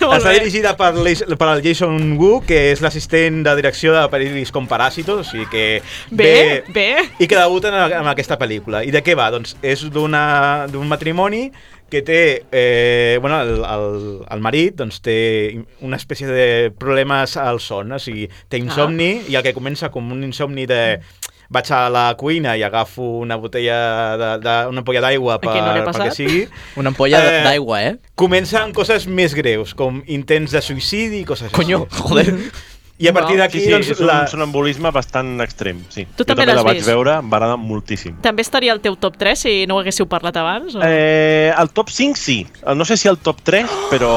Està 0.00 0.18
bé. 0.30 0.38
dirigida 0.38 0.76
per, 0.76 0.92
per 1.38 1.48
el 1.54 1.62
Jason 1.62 2.16
Wu, 2.18 2.40
que 2.46 2.70
és 2.72 2.80
l'assistent 2.80 3.42
de 3.44 3.54
direcció 3.56 3.92
de 3.92 4.06
pel·lícules 4.12 4.50
com 4.54 4.66
Paràsitos, 4.68 5.20
o 5.20 5.24
sigui 5.24 5.46
que 5.50 5.82
Bé, 6.10 6.64
bé. 6.72 6.88
i 7.18 7.26
que 7.28 7.36
debuten 7.36 7.74
en, 7.74 7.92
en 8.00 8.08
aquesta 8.08 8.38
pel·lícula. 8.38 8.84
I 8.86 8.90
de 8.94 9.02
què 9.04 9.14
va? 9.18 9.30
Doncs 9.30 9.56
és 9.62 9.84
d'una- 9.92 10.66
d'un 10.70 10.88
matrimoni 10.88 11.50
que 11.90 12.02
té, 12.06 12.20
eh, 12.52 13.18
bueno, 13.20 13.40
el, 13.42 13.58
el, 13.64 13.96
el 14.30 14.40
marit 14.44 14.76
doncs 14.80 15.00
té 15.04 15.16
una 15.82 15.98
espècie 15.98 16.26
de 16.30 16.70
problemes 16.78 17.36
al 17.36 17.58
son, 17.60 17.92
o 17.92 17.98
sigui, 17.98 18.28
té 18.48 18.58
insomni 18.62 19.10
Ah. 19.20 19.30
i 19.32 19.36
el 19.36 19.42
que 19.42 19.52
comença 19.56 19.90
com 19.90 20.12
un 20.14 20.22
insomni 20.24 20.66
de 20.70 21.00
vaig 21.50 21.66
a 21.74 21.88
la 21.90 22.04
cuina 22.14 22.52
i 22.56 22.62
agafo 22.62 23.02
una 23.24 23.34
botella 23.34 23.78
de, 24.16 24.28
de, 24.38 24.52
una 24.70 24.84
ampolla 24.84 25.00
d'aigua 25.02 25.40
per, 25.42 25.50
no 25.58 25.72
perquè 25.72 25.84
passat? 25.88 26.14
sigui 26.14 26.44
Una 26.78 26.92
ampolla 26.92 27.18
Eh, 27.26 27.40
d'aigua, 27.42 27.80
eh? 27.82 27.96
comença 28.14 28.60
amb 28.62 28.72
coses 28.76 29.08
més 29.10 29.34
greus, 29.34 29.74
com 29.74 29.98
intents 30.06 30.52
de 30.54 30.62
suïcidi 30.62 31.24
i 31.24 31.24
coses 31.26 31.50
Coño, 31.50 31.88
així. 31.90 32.02
joder. 32.06 32.36
I 33.00 33.08
a 33.08 33.12
partir 33.16 33.38
d'aquí, 33.40 33.58
Sí, 33.60 33.64
sí, 33.66 33.70
doncs, 33.72 33.88
és 33.94 34.00
un 34.00 34.06
la... 34.10 34.26
sonambulisme 34.28 34.90
bastant 34.92 35.40
extrem, 35.40 35.78
sí. 35.88 36.04
Tu 36.16 36.22
jo 36.22 36.26
també 36.28 36.42
també 36.44 36.54
la 36.58 36.62
vaig 36.66 36.76
vist? 36.82 36.86
veure, 36.90 37.14
em 37.22 37.30
va 37.32 37.38
agradar 37.38 37.56
moltíssim. 37.56 38.18
També 38.20 38.42
estaria 38.44 38.72
al 38.74 38.80
teu 38.84 38.96
top 39.00 39.16
3 39.16 39.38
si 39.40 39.54
no 39.66 39.76
ho 39.76 39.80
haguéssiu 39.80 40.04
parlat 40.10 40.36
abans? 40.36 40.74
O... 40.76 40.80
Eh, 40.84 41.50
el 41.56 41.70
top 41.72 41.88
5 41.88 42.16
sí. 42.20 42.46
No 42.76 42.84
sé 42.84 42.98
si 43.00 43.08
el 43.08 43.16
top 43.18 43.40
3, 43.42 43.64
però, 43.90 44.10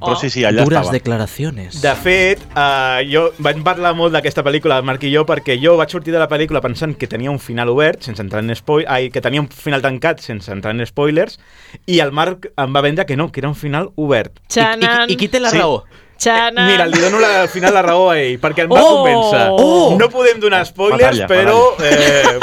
però 0.00 0.16
sí, 0.16 0.30
sí, 0.30 0.44
allà 0.44 0.64
Duras 0.64 0.86
estava. 0.86 0.92
declaraciones. 0.96 1.80
De 1.82 1.94
fet, 2.00 2.40
uh, 2.56 3.02
jo 3.10 3.26
vaig 3.44 3.60
parlar 3.62 3.94
molt 3.94 4.14
d'aquesta 4.16 4.42
pel·lícula, 4.46 4.78
el 4.80 4.84
Marc 4.88 5.04
i 5.04 5.12
jo, 5.14 5.26
perquè 5.28 5.58
jo 5.60 5.76
vaig 5.76 5.90
sortir 5.92 6.12
de 6.14 6.18
la 6.22 6.28
pel·lícula 6.28 6.62
pensant 6.64 6.96
que 6.96 7.06
tenia 7.06 7.30
un 7.30 7.38
final 7.38 7.68
obert, 7.68 8.02
sense 8.02 8.22
entrar 8.24 8.42
en 8.42 8.54
spoil... 8.56 8.86
Ai, 8.88 9.10
que 9.10 9.20
tenia 9.20 9.40
un 9.44 9.48
final 9.52 9.82
tancat, 9.84 10.20
sense 10.24 10.50
entrar 10.52 10.72
en 10.74 10.84
spoilers, 10.86 11.38
i 11.86 12.00
el 12.00 12.12
Marc 12.12 12.48
em 12.56 12.72
va 12.74 12.80
vendre 12.80 13.04
que 13.04 13.16
no, 13.16 13.30
que 13.30 13.40
era 13.44 13.48
un 13.52 13.54
final 13.58 13.90
obert. 13.96 14.40
Xanan. 14.48 15.10
I, 15.10 15.12
i 15.12 15.16
qui 15.20 15.28
té 15.28 15.40
la 15.40 15.50
Sí. 15.52 15.58
raó? 15.60 15.84
Xanan. 16.24 16.66
Mira, 16.70 16.86
li 16.88 17.00
dono 17.02 17.20
la, 17.20 17.42
al 17.44 17.48
final 17.52 17.74
la 17.76 17.82
raó 17.84 18.08
a 18.10 18.18
ell, 18.18 18.38
perquè 18.42 18.64
em 18.64 18.72
va 18.72 18.80
Oh! 18.80 18.96
convèncer. 18.98 19.46
Oh! 19.52 19.96
No 20.00 20.08
podem 20.12 20.40
donar 20.40 20.64
spoilers, 20.66 21.20
Batalla, 21.20 21.28
però 21.28 21.74
eh, 21.84 22.38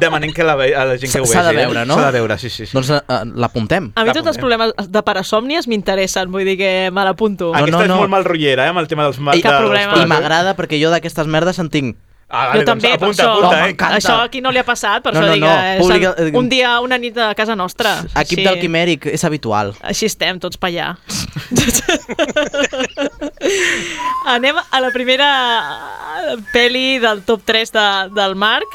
demanem 0.00 0.32
que 0.32 0.44
la, 0.46 0.54
a 0.56 0.84
la 0.88 0.96
gent 0.98 1.12
que 1.12 1.20
ho 1.20 1.26
vegi. 1.26 1.34
S'ha 1.34 1.42
de 1.48 1.52
eh? 1.54 1.58
veure, 1.66 1.84
no? 1.86 1.96
S'ha 1.98 2.06
de 2.10 2.18
veure, 2.18 2.38
sí, 2.40 2.50
sí. 2.50 2.66
sí. 2.66 2.72
Doncs 2.76 2.90
uh, 2.96 3.02
l'apuntem. 3.36 3.90
A 3.94 4.04
mi 4.06 4.14
tots 4.16 4.32
els 4.32 4.40
problemes 4.40 4.72
de 4.88 5.02
parasòmnies 5.06 5.68
m'interessen, 5.70 6.30
vull 6.32 6.46
dir 6.48 6.56
que 6.60 6.72
me 6.92 7.04
l'apunto. 7.04 7.52
no, 7.52 7.58
Aquesta 7.60 7.76
no, 7.78 7.82
és 7.84 7.92
no. 7.92 8.00
molt 8.02 8.14
mal 8.16 8.24
rotllera, 8.24 8.66
eh, 8.66 8.72
amb 8.74 8.82
el 8.82 8.88
tema 8.88 9.08
dels... 9.08 9.20
I, 9.20 9.42
problema. 9.44 10.00
I 10.02 10.08
m'agrada 10.08 10.56
perquè 10.58 10.80
jo 10.82 10.90
d'aquestes 10.94 11.28
merdes 11.30 11.58
en 11.62 11.70
tinc. 11.70 11.96
Ah, 12.34 12.46
jo 12.46 12.52
vale, 12.52 12.64
també, 12.64 12.88
doncs, 12.96 12.98
per 12.98 13.04
apunta, 13.04 13.22
això, 13.22 13.32
apunta, 13.36 13.60
No, 13.60 13.66
eh? 13.92 13.96
això 13.98 14.14
aquí 14.24 14.40
no 14.40 14.50
li 14.50 14.56
ha 14.58 14.64
passat, 14.64 15.02
per 15.04 15.12
No, 15.12 15.20
això 15.20 15.26
no, 15.26 15.32
dic 15.34 15.42
no, 15.44 15.50
és 15.52 15.80
publica- 15.82 16.14
el- 16.16 16.36
un 16.40 16.48
dia, 16.48 16.70
una 16.80 16.96
nit 16.96 17.18
a 17.18 17.34
casa 17.34 17.54
nostra. 17.54 17.92
Equip 18.22 18.38
Sí. 18.38 18.44
del 18.46 18.58
Quimèric 18.58 19.04
és 19.12 19.22
habitual. 19.24 19.74
Així 19.82 20.06
estem, 20.06 20.40
tots 20.40 20.56
pa 20.56 20.68
allà. 20.68 20.96
Anem 24.26 24.56
a 24.70 24.80
la 24.80 24.90
primera 24.94 25.28
peli 26.52 26.98
del 27.02 27.22
top 27.24 27.42
3 27.44 27.72
de, 27.72 27.86
del 28.14 28.34
Marc, 28.34 28.66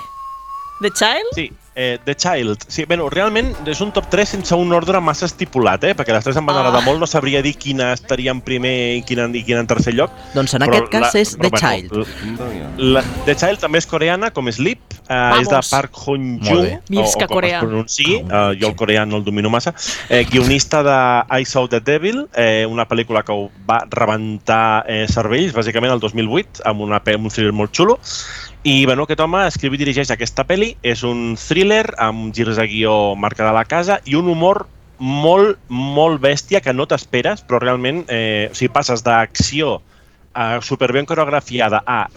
The 0.82 0.91
Child. 0.91 1.32
Sí, 1.34 1.51
eh, 1.78 1.99
The 2.03 2.15
Child. 2.17 2.65
Sí, 2.67 2.86
bueno, 2.89 3.05
realment 3.13 3.53
és 3.69 3.80
un 3.86 3.91
top 3.93 4.09
3 4.09 4.28
sense 4.34 4.55
un 4.57 4.73
ordre 4.73 4.99
massa 4.99 5.28
estipulat, 5.30 5.84
eh? 5.86 5.93
perquè 5.95 6.15
les 6.15 6.25
tres 6.25 6.36
em 6.41 6.45
van 6.45 6.57
Ah. 6.57 6.63
agradar 6.65 6.82
molt, 6.84 6.99
no 6.99 7.05
sabria 7.07 7.43
dir 7.45 7.53
quina 7.55 7.91
estaria 7.93 8.32
en 8.34 8.41
primer 8.41 8.73
i 8.97 9.03
quina, 9.05 9.28
i 9.32 9.43
quina 9.45 9.59
en 9.61 9.67
tercer 9.69 9.93
lloc. 9.93 10.09
Doncs 10.34 10.55
en 10.57 10.61
Però 10.65 10.73
aquest 10.73 10.89
cas 10.91 11.15
és 11.15 11.36
The 11.38 11.51
però, 11.51 11.59
Child. 11.61 11.93
La, 12.80 12.97
la, 12.97 13.03
The 13.28 13.36
Child 13.36 13.59
també 13.61 13.78
és 13.78 13.86
coreana, 13.86 14.32
com 14.34 14.49
Sleep, 14.51 14.80
eh, 15.07 15.41
és 15.41 15.47
de. 15.51 15.61
Park 15.69 15.93
Molt 16.07 16.43
Jung, 16.47 16.65
o, 16.97 17.01
o 17.03 17.11
com 17.13 17.28
Corea. 17.36 17.59
es 17.59 17.63
pronunciï, 17.63 18.15
eh, 18.25 18.57
jo 18.59 18.67
el 18.71 18.75
coreà 18.75 19.05
no 19.05 19.17
el 19.17 19.23
domino 19.23 19.49
massa, 19.53 19.75
eh, 20.09 20.25
guionista 20.25 20.82
de 20.82 20.97
I 21.41 21.45
Saw 21.45 21.67
the 21.67 21.80
Devil, 21.80 22.28
eh, 22.34 22.65
una 22.67 22.88
pel·lícula 22.88 23.23
que 23.23 23.32
ho 23.32 23.51
va 23.69 23.84
rebentar 23.89 24.84
eh, 24.88 25.05
cervells, 25.07 25.53
bàsicament 25.53 25.93
el 25.93 25.99
2008, 25.99 26.63
amb, 26.65 26.82
una, 26.82 26.97
amb 27.05 27.25
un 27.25 27.30
thriller 27.30 27.53
molt 27.53 27.75
xulo, 27.75 27.99
i 28.64 28.86
bueno, 28.86 29.03
aquest 29.05 29.22
home 29.24 29.43
escriu 29.47 29.76
i 29.76 29.80
dirigeix 29.80 30.10
aquesta 30.12 30.43
pel·li, 30.47 30.74
és 30.84 31.03
un 31.08 31.36
thriller 31.39 31.86
amb 32.03 32.34
girs 32.36 32.58
de 32.60 32.66
guió 32.68 33.16
marca 33.16 33.45
de 33.45 33.53
la 33.55 33.66
casa 33.66 33.99
i 34.05 34.18
un 34.18 34.28
humor 34.32 34.66
molt, 34.97 35.60
molt 35.70 36.22
bèstia 36.22 36.62
que 36.62 36.74
no 36.74 36.88
t'esperes, 36.89 37.43
però 37.45 37.62
realment, 37.62 38.03
eh, 38.10 38.49
o 38.51 38.58
sigui, 38.58 38.74
passes 38.74 39.03
d'acció 39.05 39.78
a 40.34 40.60
superben 40.62 41.05
coreografiada 41.05 41.84
a 41.86 42.08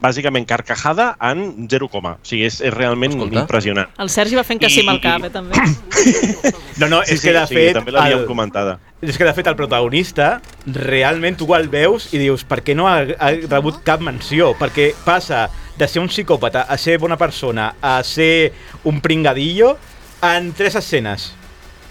bàsicament 0.00 0.46
carcajada 0.48 1.16
en 1.20 1.68
0, 1.68 1.88
o 1.92 2.16
sigui, 2.22 2.44
és, 2.46 2.60
és 2.60 2.72
realment 2.72 3.12
Escolta. 3.12 3.40
impressionant. 3.42 3.88
El 3.98 4.08
Sergi 4.08 4.34
va 4.36 4.44
fent 4.44 4.60
que 4.60 4.70
sí 4.70 4.80
amb 4.80 4.94
el 4.96 5.00
cap, 5.00 5.24
eh, 5.24 5.30
també. 5.30 5.56
No, 6.80 6.88
no, 6.88 7.02
Sí, 7.04 7.14
és 7.14 7.20
sí, 7.20 7.28
que 7.28 7.34
de 7.36 7.46
sigui, 7.46 7.60
fet... 7.66 7.74
també 7.76 7.92
l'havíem 7.92 8.20
el- 8.22 8.26
comentada. 8.26 8.78
És 9.02 9.16
que 9.18 9.24
de 9.24 9.32
fet 9.36 9.46
el 9.48 9.56
protagonista 9.56 10.40
realment 10.66 11.36
tu 11.36 11.48
el 11.56 11.68
veus 11.72 12.08
i 12.14 12.18
dius 12.20 12.44
per 12.44 12.62
què 12.64 12.74
no 12.76 12.86
ha, 12.88 12.98
ha 13.18 13.30
rebut 13.50 13.82
cap 13.84 14.00
menció? 14.04 14.54
Perquè 14.58 14.90
passa 15.04 15.46
de 15.76 15.88
ser 15.88 16.00
un 16.02 16.08
psicòpata 16.08 16.62
a 16.68 16.76
ser 16.80 16.98
bona 17.00 17.16
persona 17.20 17.74
a 17.80 18.02
ser 18.04 18.52
un 18.84 19.00
pringadillo 19.00 19.76
en 20.22 20.52
tres 20.52 20.74
escenes. 20.76 21.30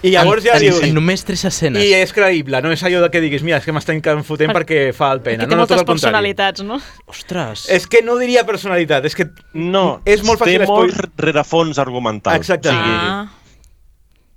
I 0.02 0.12
llavors 0.14 0.44
ja 0.44 0.54
en, 0.56 0.62
dius... 0.64 0.78
en 0.86 0.94
només 0.96 1.24
tres 1.28 1.44
escenes. 1.48 1.84
I 1.84 1.92
és 1.98 2.12
creïble, 2.16 2.60
no 2.64 2.72
és 2.72 2.84
allò 2.86 3.02
de 3.04 3.10
que 3.12 3.20
diguis 3.20 3.44
mira, 3.46 3.58
és 3.60 3.66
que 3.68 3.74
m'estan 3.76 4.00
fotent 4.24 4.54
perquè 4.56 4.90
fa 4.96 5.10
el 5.16 5.20
pena. 5.24 5.44
Que 5.44 5.50
té 5.50 5.56
no, 5.56 5.60
no, 5.60 5.66
moltes 5.66 5.84
personalitats, 5.88 6.64
no? 6.64 6.80
Ostres. 7.10 7.66
És 7.72 7.88
que 7.90 8.00
no 8.06 8.16
diria 8.20 8.46
personalitat, 8.48 9.04
és 9.10 9.18
que 9.18 9.28
No, 9.52 10.00
és 10.08 10.24
molt 10.24 10.40
fàcil 10.40 10.64
té 10.64 10.70
molt 10.70 11.20
rerefons 11.20 11.78
argumental. 11.82 12.40
Sigui, 12.40 12.70
Ah, 12.70 13.28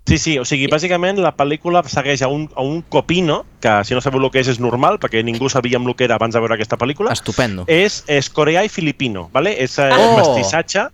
Sí, 0.05 0.17
sí, 0.17 0.33
o 0.37 0.43
sigui, 0.43 0.67
bàsicament 0.67 1.21
la 1.23 1.31
pel·lícula 1.37 1.79
segueix 1.87 2.21
a 2.25 2.27
un, 2.27 2.49
a 2.59 2.61
un 2.61 2.81
copino, 2.91 3.45
que 3.63 3.71
si 3.87 3.95
no 3.95 4.01
sabeu 4.03 4.19
el 4.19 4.31
que 4.33 4.41
és 4.43 4.49
és 4.51 4.59
normal, 4.59 4.99
perquè 4.99 5.21
ningú 5.23 5.47
sabíem 5.47 5.87
el 5.87 5.95
que 5.95 6.03
era 6.03 6.17
abans 6.19 6.35
de 6.35 6.41
veure 6.43 6.57
aquesta 6.57 6.75
pel·lícula. 6.77 7.13
Estupendo. 7.15 7.63
És, 7.71 8.01
és 8.11 8.27
coreà 8.29 8.65
i 8.67 8.69
filipino, 8.69 9.29
¿vale? 9.31 9.55
és 9.63 9.79
Oh! 9.79 10.17
mestissatge 10.19 10.89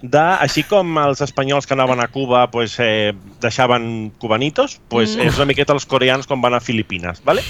de, 0.00 0.18
així 0.20 0.62
com 0.62 0.96
els 1.02 1.20
espanyols 1.24 1.66
que 1.66 1.74
anaven 1.74 1.98
a 2.00 2.06
Cuba 2.08 2.44
pues, 2.50 2.76
eh, 2.78 3.12
deixaven 3.40 4.12
cubanitos, 4.18 4.80
pues, 4.88 5.16
Mm. 5.16 5.20
és 5.26 5.36
una 5.36 5.46
miqueta 5.46 5.72
els 5.72 5.86
coreans 5.86 6.26
quan 6.26 6.40
van 6.40 6.54
a 6.54 6.60
Filipines. 6.60 7.22
¿vale? 7.24 7.42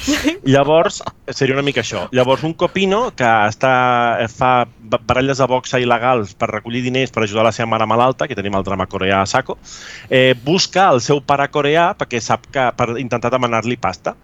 Llavors, 0.45 1.03
seria 1.29 1.55
una 1.55 1.63
mica 1.63 1.83
això. 1.83 2.09
Llavors, 2.13 2.43
un 2.45 2.55
copino 2.55 3.13
que 3.15 3.25
està, 3.25 4.21
eh, 4.25 4.29
fa 4.29 4.67
ba- 4.81 5.01
baralles 5.05 5.39
de 5.39 5.47
boxa 5.47 5.79
il·legals 5.79 6.35
per 6.35 6.49
recollir 6.51 6.83
diners 6.83 7.11
per 7.13 7.23
ajudar 7.25 7.45
la 7.45 7.53
seva 7.53 7.67
mare 7.69 7.87
malalta, 7.87 8.27
que 8.29 8.35
tenim 8.39 8.55
el 8.57 8.65
drama 8.65 8.87
coreà 8.87 9.23
a 9.23 9.27
saco, 9.27 9.59
eh, 10.09 10.35
busca 10.45 10.89
el 10.91 11.01
seu 11.01 11.21
pare 11.21 11.49
coreà 11.51 11.95
perquè 11.99 12.21
sap 12.21 12.47
que 12.51 12.71
per 12.77 12.95
intentar 12.99 13.31
demanar-li 13.31 13.77
pasta. 13.77 14.17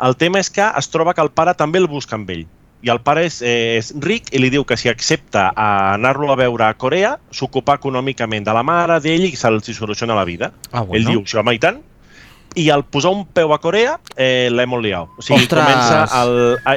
El 0.00 0.16
tema 0.16 0.38
és 0.38 0.50
que 0.50 0.60
es 0.76 0.88
troba 0.92 1.14
que 1.14 1.22
el 1.22 1.30
pare 1.30 1.54
també 1.54 1.78
el 1.78 1.86
busca 1.88 2.16
amb 2.16 2.28
ell. 2.30 2.46
I 2.84 2.90
el 2.92 3.00
pare 3.04 3.24
és, 3.26 3.40
és 3.42 3.92
ric 4.04 4.28
i 4.36 4.40
li 4.42 4.50
diu 4.52 4.66
que 4.68 4.76
si 4.76 4.90
accepta 4.92 5.48
a 5.56 5.68
anar-lo 5.94 6.28
a 6.32 6.36
veure 6.38 6.66
a 6.68 6.74
Corea, 6.76 7.16
s'ocupa 7.32 7.78
econòmicament 7.80 8.44
de 8.46 8.54
la 8.56 8.62
mare, 8.66 9.00
d'ell 9.04 9.28
i 9.30 9.34
se'ls 9.36 9.72
soluciona 9.76 10.16
la 10.18 10.26
vida. 10.28 10.52
Ah, 10.70 10.82
bueno. 10.82 10.96
Ell 11.00 11.08
diu, 11.12 11.24
sí, 11.26 11.38
home, 11.40 11.56
i 11.56 11.62
tant. 11.62 11.80
I 12.56 12.70
al 12.72 12.86
posar 12.88 13.10
un 13.12 13.26
peu 13.36 13.50
a 13.52 13.58
Corea, 13.60 13.98
eh, 14.16 14.48
l'hem 14.50 14.70
molt 14.72 14.80
liat. 14.86 15.10
O 15.18 15.22
sigui, 15.22 15.42
Ostres! 15.42 15.60
comença 15.60 16.22
el, 16.22 16.30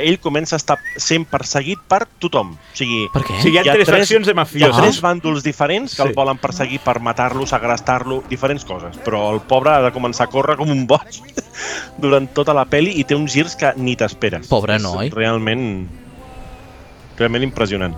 ell 0.10 0.18
comença 0.20 0.58
a 0.58 0.60
estar 0.60 0.76
sent 1.00 1.24
perseguit 1.32 1.80
per 1.88 2.02
tothom. 2.20 2.50
O 2.58 2.76
sigui, 2.76 3.06
Per 3.14 3.22
què? 3.24 3.38
O 3.38 3.42
sigui, 3.46 3.56
hi 3.56 3.62
ha, 3.62 3.76
tres 3.78 3.88
faccions 3.88 4.28
de 4.28 4.34
hi 4.34 4.36
ha 4.36 4.40
mafiosos. 4.42 4.82
tres 4.82 5.00
bàndols 5.06 5.42
diferents 5.46 5.96
que 5.96 6.02
Sí. 6.04 6.08
el 6.10 6.14
volen 6.18 6.38
perseguir 6.38 6.82
per 6.84 6.98
matar-lo, 7.00 7.48
segrestar-lo, 7.48 8.22
diferents 8.28 8.66
coses. 8.68 8.98
Però 9.06 9.30
el 9.34 9.40
pobre 9.40 9.72
ha 9.72 9.82
de 9.88 9.94
començar 9.96 10.28
a 10.28 10.32
córrer 10.34 10.58
com 10.60 10.70
un 10.70 10.86
boig 10.86 11.22
durant 11.98 12.28
tota 12.36 12.54
la 12.54 12.66
peli 12.66 13.00
i 13.00 13.06
té 13.08 13.16
uns 13.16 13.32
girs 13.32 13.56
que 13.56 13.72
ni 13.78 13.96
t'esperes. 13.96 14.48
Pobre 14.52 14.76
És 14.76 14.84
noi. 14.84 15.10
Realment, 15.16 15.88
realment 17.18 17.44
impressionant. 17.48 17.96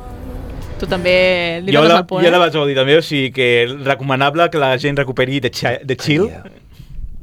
tu 0.80 0.88
també 0.90 1.62
li 1.62 1.74
Jo 1.74 1.82
dones 1.82 1.94
la, 1.94 2.00
el 2.02 2.06
punt, 2.10 2.24
jo 2.26 2.30
la 2.32 2.38
eh? 2.38 2.40
vaig 2.42 2.54
gaudir 2.54 2.76
també, 2.76 2.96
o 2.98 3.02
sigui 3.06 3.32
que 3.32 3.68
recomanable 3.86 4.50
que 4.50 4.58
la 4.58 4.76
gent 4.82 4.98
recuperi 4.98 5.40
Chi 5.42 5.78
The 5.86 5.96
Chill. 5.96 6.30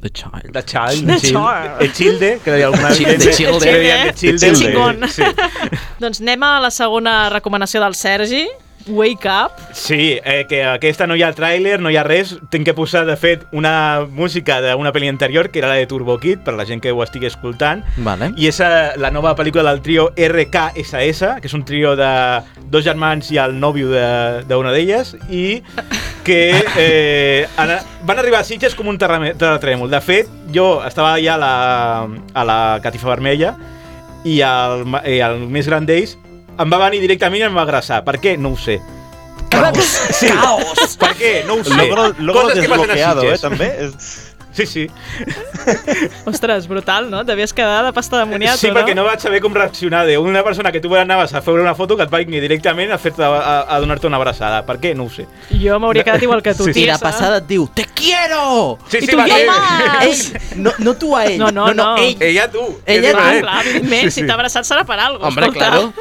The 0.01 0.09
Child. 0.09 0.53
The 0.53 0.63
Child, 0.63 1.07
The 1.07 1.19
Childe, 1.19 1.33
Child. 1.33 1.81
Echilde, 1.81 2.39
que 2.43 2.51
deia 2.51 2.67
alguna 2.67 2.93
Childe, 2.93 3.17
vegada. 3.17 3.35
Childe. 3.35 3.59
Que 3.59 3.77
deien 3.77 4.07
Echilde. 4.07 4.47
El 4.47 4.55
xicón. 4.55 5.09
Sí. 5.11 5.23
doncs 5.99 6.21
anem 6.23 6.43
a 6.47 6.53
la 6.63 6.71
segona 6.71 7.15
recomanació 7.33 7.81
del 7.83 7.95
Sergi. 7.99 8.45
Wake 8.87 9.27
Up. 9.29 9.51
Sí, 9.73 10.17
eh, 10.23 10.45
que 10.49 10.63
aquesta 10.63 11.05
no 11.07 11.15
hi 11.15 11.21
ha 11.23 11.33
tràiler, 11.35 11.77
no 11.79 11.91
hi 11.91 11.97
ha 11.99 12.03
res. 12.03 12.35
Tinc 12.49 12.65
que 12.65 12.73
posar, 12.73 13.05
de 13.05 13.15
fet, 13.19 13.43
una 13.51 14.05
música 14.09 14.59
d'una 14.63 14.91
pel·li 14.95 15.09
anterior, 15.11 15.49
que 15.51 15.59
era 15.59 15.67
la 15.69 15.75
de 15.75 15.85
Turbo 15.87 16.17
Kid, 16.17 16.39
per 16.45 16.53
la 16.57 16.65
gent 16.65 16.81
que 16.81 16.91
ho 16.91 17.03
estigui 17.03 17.27
escoltant. 17.29 17.83
Vale. 17.97 18.31
I 18.37 18.47
és 18.49 18.59
eh, 18.65 18.69
la 18.97 19.11
nova 19.11 19.35
pel·lícula 19.37 19.63
del 19.69 19.81
trio 19.85 20.09
RKSS, 20.17 21.35
que 21.41 21.47
és 21.51 21.53
un 21.53 21.65
trio 21.65 21.95
de 21.99 22.09
dos 22.71 22.83
germans 22.85 23.29
i 23.31 23.37
el 23.37 23.59
nòvio 23.59 23.89
de- 23.91 24.43
d'una 24.49 24.71
d'elles, 24.73 25.15
i 25.29 25.61
que 26.23 26.39
eh, 26.77 27.47
van 28.05 28.19
arribar 28.19 28.39
a 28.41 28.43
Sitges 28.47 28.75
com 28.75 28.87
un 28.87 28.97
terratrèmol. 28.99 29.89
De 29.89 30.01
fet, 30.01 30.27
jo 30.53 30.79
estava 30.85 31.13
allà 31.17 31.35
a 31.35 31.37
la, 31.37 31.53
a 32.33 32.43
la 32.45 32.59
Catifa 32.83 33.09
Vermella 33.13 33.55
i 34.25 34.39
el, 34.43 34.83
i 35.07 35.19
el 35.23 35.45
més 35.47 35.67
gran 35.69 35.85
d'ells 35.87 36.17
em 36.59 36.71
va 36.73 36.77
venir 36.85 37.01
directament 37.03 37.41
i 37.41 37.47
em 37.49 37.55
va 37.55 37.63
agressar. 37.67 38.01
Per 38.07 38.17
què? 38.21 38.37
No 38.37 38.53
ho 38.55 38.57
sé. 38.57 38.79
Caos! 39.49 39.85
Sí. 40.13 40.27
Caos! 40.29 40.97
Per 41.01 41.13
què? 41.17 41.33
No 41.47 41.55
ho 41.59 41.63
sé. 41.63 41.73
Logro, 41.75 42.09
logro 42.19 42.41
Coses 42.49 42.59
que 42.63 42.69
passen 42.69 42.91
a 42.91 42.93
desbloqueado, 42.93 43.23
eh, 43.23 43.37
Sitges. 43.37 43.41
també. 43.41 43.71
És... 43.87 44.25
Sí, 44.59 44.65
sí. 44.65 44.87
Ostres, 46.25 46.67
brutal, 46.67 47.09
no? 47.09 47.23
Devies 47.23 47.53
quedar 47.53 47.85
de 47.85 47.93
pasta 47.93 48.17
de 48.19 48.25
moniato, 48.25 48.57
sí, 48.57 48.67
no? 48.67 48.73
perquè 48.75 48.95
no 48.97 49.03
vaig 49.05 49.21
saber 49.21 49.39
com 49.43 49.53
reaccionar 49.55 50.01
d'una 50.09 50.41
persona 50.43 50.71
que 50.73 50.81
tu 50.83 50.91
anaves 50.97 51.33
a 51.37 51.41
fer 51.45 51.53
una 51.53 51.75
foto 51.77 51.95
que 51.95 52.03
et 52.03 52.11
va 52.11 52.17
venir 52.23 52.41
directament 52.43 52.91
a, 52.91 52.97
fer 52.99 53.13
a, 53.23 53.29
a 53.69 53.79
donar-te 53.79 54.07
una 54.09 54.17
abraçada. 54.17 54.63
Per 54.67 54.75
què? 54.81 54.95
No 54.97 55.05
ho 55.05 55.13
sé. 55.13 55.27
Jo 55.53 55.77
m'hauria 55.79 56.03
quedat 56.03 56.25
igual 56.25 56.41
que 56.43 56.53
tu, 56.57 56.65
Sí, 56.65 56.73
sí. 56.73 56.83
I 56.83 56.87
la 56.89 56.97
tiesa. 56.97 57.05
passada 57.05 57.37
et 57.43 57.47
diu, 57.47 57.67
te 57.73 57.85
quiero! 57.93 58.77
Sí, 58.89 58.97
I 58.97 59.05
sí, 59.05 59.11
tu, 59.13 59.17
va 59.21 59.27
jo 59.29 59.37
ser- 59.37 59.47
más! 59.47 60.03
Ell, 60.03 60.61
no, 60.65 60.73
no 60.79 60.95
tu 60.95 61.15
a 61.15 61.25
ell. 61.25 61.37
No, 61.39 61.51
no, 61.51 61.69
no. 61.73 61.89
ell. 61.97 62.17
Ella 62.19 62.49
tu. 62.51 62.65
Ella 62.85 63.09
És 63.09 63.15
Clar, 63.15 63.23
diferent. 63.23 63.43
clar, 63.45 63.65
evidentment, 63.67 64.03
Sí, 64.09 64.11
si 64.11 64.21
sí. 64.21 64.27
t'ha 64.27 64.33
abraçat 64.39 64.65
serà 64.67 64.83
per 64.85 64.99
alguna 64.99 65.19
cosa. 65.19 65.27
Hombre, 65.29 65.51
claro. 65.57 65.93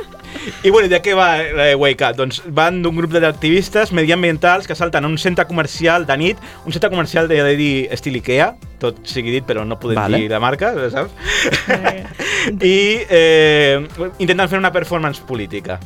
I 0.62 0.70
bueno, 0.70 0.88
de 0.88 1.00
què 1.02 1.14
va 1.16 1.28
eh, 1.42 1.74
Wake 1.78 2.04
Up? 2.04 2.16
Doncs 2.18 2.40
van 2.54 2.80
d'un 2.82 2.96
grup 2.96 3.12
d'activistes 3.14 3.92
mediambientals 3.96 4.66
que 4.68 4.76
salten 4.78 5.04
a 5.04 5.10
un 5.10 5.18
centre 5.18 5.46
comercial 5.48 6.06
de 6.06 6.16
nit, 6.20 6.42
un 6.64 6.74
centre 6.74 6.90
comercial 6.90 7.28
de, 7.28 7.42
de 7.44 7.54
dir 7.58 7.72
estil 7.94 8.18
Ikea, 8.20 8.52
tot 8.82 9.00
sigui 9.08 9.34
dit, 9.34 9.46
però 9.46 9.64
no 9.66 9.78
podem 9.80 10.00
Vale. 10.00 10.22
dir 10.22 10.32
la 10.32 10.40
marca, 10.42 10.72
saps? 10.92 11.14
I 12.74 12.78
eh, 13.10 13.86
intenten 14.18 14.48
fer 14.48 14.60
una 14.60 14.72
performance 14.72 15.22
política. 15.26 15.78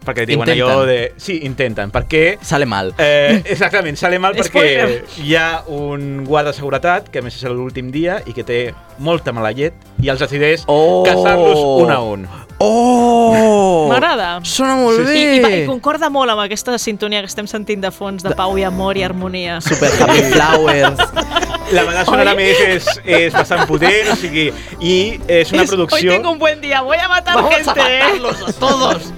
Perquè 0.00 0.24
diuen 0.24 0.48
Intenten. 0.48 0.62
allò 0.64 0.86
de... 0.88 1.12
Sí, 1.20 1.40
intenten, 1.44 1.90
perquè... 1.92 2.38
Sale 2.40 2.64
mal. 2.66 2.94
Eh, 2.96 3.42
exactament, 3.52 3.98
sale 4.00 4.18
mal 4.18 4.32
perquè 4.38 5.02
hi 5.20 5.34
ha 5.36 5.62
un 5.68 6.24
guarda 6.24 6.54
de 6.54 6.56
seguretat, 6.56 7.10
que 7.12 7.20
a 7.20 7.22
més 7.26 7.36
és 7.36 7.44
l'últim 7.52 7.90
dia, 7.92 8.22
i 8.24 8.32
que 8.32 8.44
té 8.48 8.60
molta 8.98 9.34
mala 9.36 9.52
llet, 9.52 9.76
i 10.00 10.08
els 10.08 10.20
decideix 10.24 10.64
Oh. 10.72 11.02
caçar-los 11.04 11.60
un 11.84 11.92
a 11.92 11.98
un. 12.00 12.24
Oh! 12.62 13.88
M'agrada. 13.90 14.40
Sona 14.44 14.74
molt 14.76 14.98
Sí, 15.00 15.04
bé. 15.04 15.14
I, 15.20 15.36
i, 15.36 15.40
va- 15.44 15.50
I 15.56 15.60
concorda 15.68 16.08
molt 16.12 16.32
amb 16.32 16.42
aquesta 16.44 16.76
sintonia 16.80 17.20
que 17.24 17.28
estem 17.30 17.46
sentint 17.48 17.80
de 17.84 17.90
fons 17.92 18.24
de 18.24 18.32
pau 18.36 18.56
i 18.60 18.64
amor 18.68 18.96
i 19.00 19.04
harmonia. 19.06 19.60
Super 19.64 19.90
Happy 20.00 20.24
Flowers. 20.32 21.00
La 21.76 21.84
banda 21.86 22.02
sonora 22.04 22.32
més 22.34 22.58
és, 22.66 22.86
és 23.06 23.32
bastant 23.36 23.62
potent, 23.68 24.08
o 24.10 24.16
sigui, 24.18 24.48
i 24.82 24.94
és 25.30 25.52
una 25.54 25.62
producció... 25.70 26.10
Hoy 26.10 26.16
tengo 26.18 26.32
un 26.34 26.40
buen 26.40 26.60
día, 26.60 26.80
voy 26.82 26.96
a 26.98 27.06
matar 27.08 27.36
Vamos 27.36 27.52
a 27.54 27.56
gente. 27.74 27.80
matarlos 28.00 28.42
a 28.48 28.52
todos. 28.58 29.12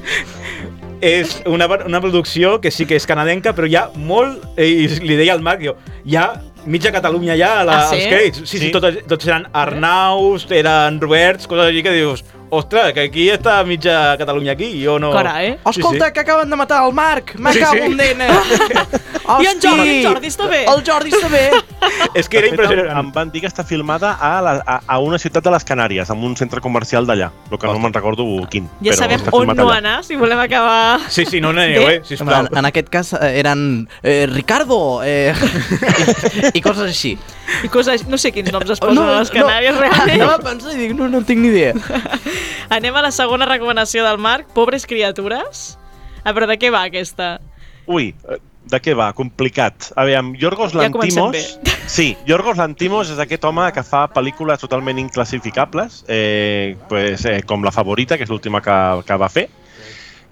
És 1.02 1.40
una, 1.50 1.66
una 1.66 2.00
producció 2.00 2.60
que 2.62 2.70
sí 2.70 2.86
que 2.86 2.94
és 2.94 3.06
canadenca, 3.10 3.50
però 3.56 3.66
hi 3.66 3.74
ha 3.74 3.88
molt... 3.98 4.44
eh, 4.56 4.68
I 4.84 4.86
li 5.02 5.16
deia 5.18 5.34
al 5.34 5.42
Marc, 5.42 5.64
jo, 5.66 5.74
hi 6.06 6.14
ha 6.16 6.28
mitja 6.70 6.92
Catalunya 6.94 7.34
ja 7.36 7.48
a 7.60 7.64
la, 7.66 7.78
Ah, 7.80 7.88
sí? 7.90 7.96
als 7.98 8.06
crèdits. 8.12 8.38
Sí, 8.38 8.46
sí, 8.46 8.58
Sí. 8.58 8.66
sí 8.66 8.70
tots, 8.76 9.00
tots 9.10 9.26
eren 9.26 9.48
Arnaus, 9.52 10.46
eren 10.54 11.00
Roberts, 11.02 11.48
coses 11.50 11.66
així 11.72 11.82
que 11.82 11.90
dius, 11.96 12.22
ostres, 12.52 12.92
que 12.92 13.06
aquí 13.08 13.28
està 13.32 13.62
mitja 13.64 14.14
Catalunya 14.20 14.52
aquí, 14.52 14.68
jo 14.84 14.98
no... 15.00 15.12
Carai. 15.14 15.54
Escolta, 15.64 16.12
que 16.12 16.20
acaben 16.20 16.50
de 16.52 16.56
matar 16.60 16.82
el 16.86 16.92
Marc. 16.92 17.34
Me 17.40 17.52
Sí, 17.52 17.60
cago 17.60 17.72
sí. 17.80 17.86
en 17.88 17.96
nena. 17.96 18.26
I 19.42 19.46
en 19.46 19.60
Jordi, 19.62 19.90
en 20.02 20.06
Jordi 20.08 20.28
està 20.28 20.46
bé. 20.50 20.64
El 20.68 20.80
Jordi 20.84 21.12
està 21.14 21.28
bé. 21.32 21.44
És 22.18 22.28
que 22.28 22.40
era 22.40 22.48
fet, 22.50 22.56
impressionant. 22.56 22.98
em 23.00 23.12
van 23.14 23.30
dir 23.32 23.40
que 23.44 23.48
està 23.48 23.64
filmada 23.64 24.10
a, 24.20 24.32
la, 24.44 24.52
a, 24.66 24.76
a 24.86 24.98
una 25.00 25.18
ciutat 25.22 25.44
de 25.46 25.52
les 25.54 25.64
Canàries, 25.64 26.10
en 26.12 26.24
un 26.26 26.34
centre 26.36 26.60
comercial 26.60 27.06
d'allà, 27.08 27.30
el 27.50 27.58
que 27.58 27.70
no 27.70 27.78
me'n 27.80 27.94
recordo 27.94 28.26
quin. 28.50 28.66
Ja 28.82 28.90
però 28.92 28.98
sabem 28.98 29.24
on 29.32 29.52
no 29.54 29.68
allà. 29.68 29.78
anar, 29.78 29.94
si 30.04 30.18
volem 30.20 30.42
acabar... 30.42 30.98
Sí, 31.08 31.24
sí, 31.24 31.40
no 31.40 31.54
aneu, 31.54 31.86
eh, 31.88 32.00
sisplau. 32.04 32.48
En, 32.50 32.58
en 32.60 32.68
aquest 32.68 32.90
cas 32.92 33.12
eh, 33.14 33.30
eren 33.40 33.86
eh, 34.02 34.26
Ricardo 34.30 35.00
eh, 35.06 35.32
i, 35.32 36.50
i 36.58 36.64
coses 36.64 36.90
així. 36.90 37.14
I 37.62 37.70
coses, 37.72 38.04
no 38.10 38.18
sé 38.18 38.32
quins 38.34 38.50
noms 38.52 38.70
es 38.74 38.80
posen 38.82 38.98
No, 38.98 39.06
a 39.08 39.20
les 39.22 39.30
Canàries, 39.32 39.74
no, 39.78 39.86
realment. 39.86 40.26
A 40.28 40.38
pensar 40.42 40.74
i 40.74 40.80
dic, 40.82 40.96
no, 40.98 41.08
no 41.12 41.22
tinc 41.26 41.40
ni 41.46 41.54
idea. 41.54 41.72
Anem 42.72 42.96
a 42.96 43.02
la 43.04 43.10
segona 43.12 43.48
recomanació 43.48 44.06
del 44.06 44.18
Marc, 44.18 44.48
Pobres 44.56 44.86
criatures. 44.88 45.76
Ah, 46.22 46.32
però 46.32 46.46
de 46.48 46.56
què 46.58 46.70
va 46.72 46.84
aquesta? 46.88 47.34
Ui, 47.90 48.12
eh, 48.30 48.38
de 48.70 48.78
què 48.80 48.94
va? 48.96 49.10
Complicat. 49.16 49.90
A 49.96 50.06
veure, 50.08 50.36
Yorgos 50.40 50.76
Ja 50.76 50.86
Lantimos... 50.86 51.58
Sí, 51.92 52.14
Yorgos 52.24 52.56
Lantimos 52.56 53.10
és 53.10 53.18
aquest 53.20 53.42
home 53.44 53.66
que 53.74 53.82
fa 53.84 54.06
pel·lícules 54.14 54.62
totalment 54.62 55.00
inclassificables, 55.02 56.04
eh, 56.08 56.78
pues, 56.88 57.26
eh, 57.26 57.42
com 57.44 57.66
La 57.66 57.72
Favorita, 57.74 58.16
que 58.16 58.24
és 58.24 58.30
l'última 58.30 58.62
que, 58.64 58.76
que 59.04 59.18
va 59.18 59.28
fer. 59.28 59.48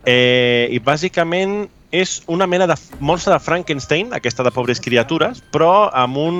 Eh, 0.06 0.70
I 0.72 0.78
bàsicament 0.80 1.66
és 1.90 2.20
una 2.30 2.46
mena 2.46 2.68
de 2.70 2.76
monstre 3.02 3.34
de 3.34 3.42
Frankenstein, 3.42 4.14
aquesta 4.14 4.46
de 4.46 4.52
pobres 4.54 4.80
criatures, 4.80 5.42
però 5.52 5.90
amb 5.92 6.16
un 6.22 6.38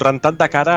rentat 0.00 0.38
de 0.40 0.48
cara 0.48 0.76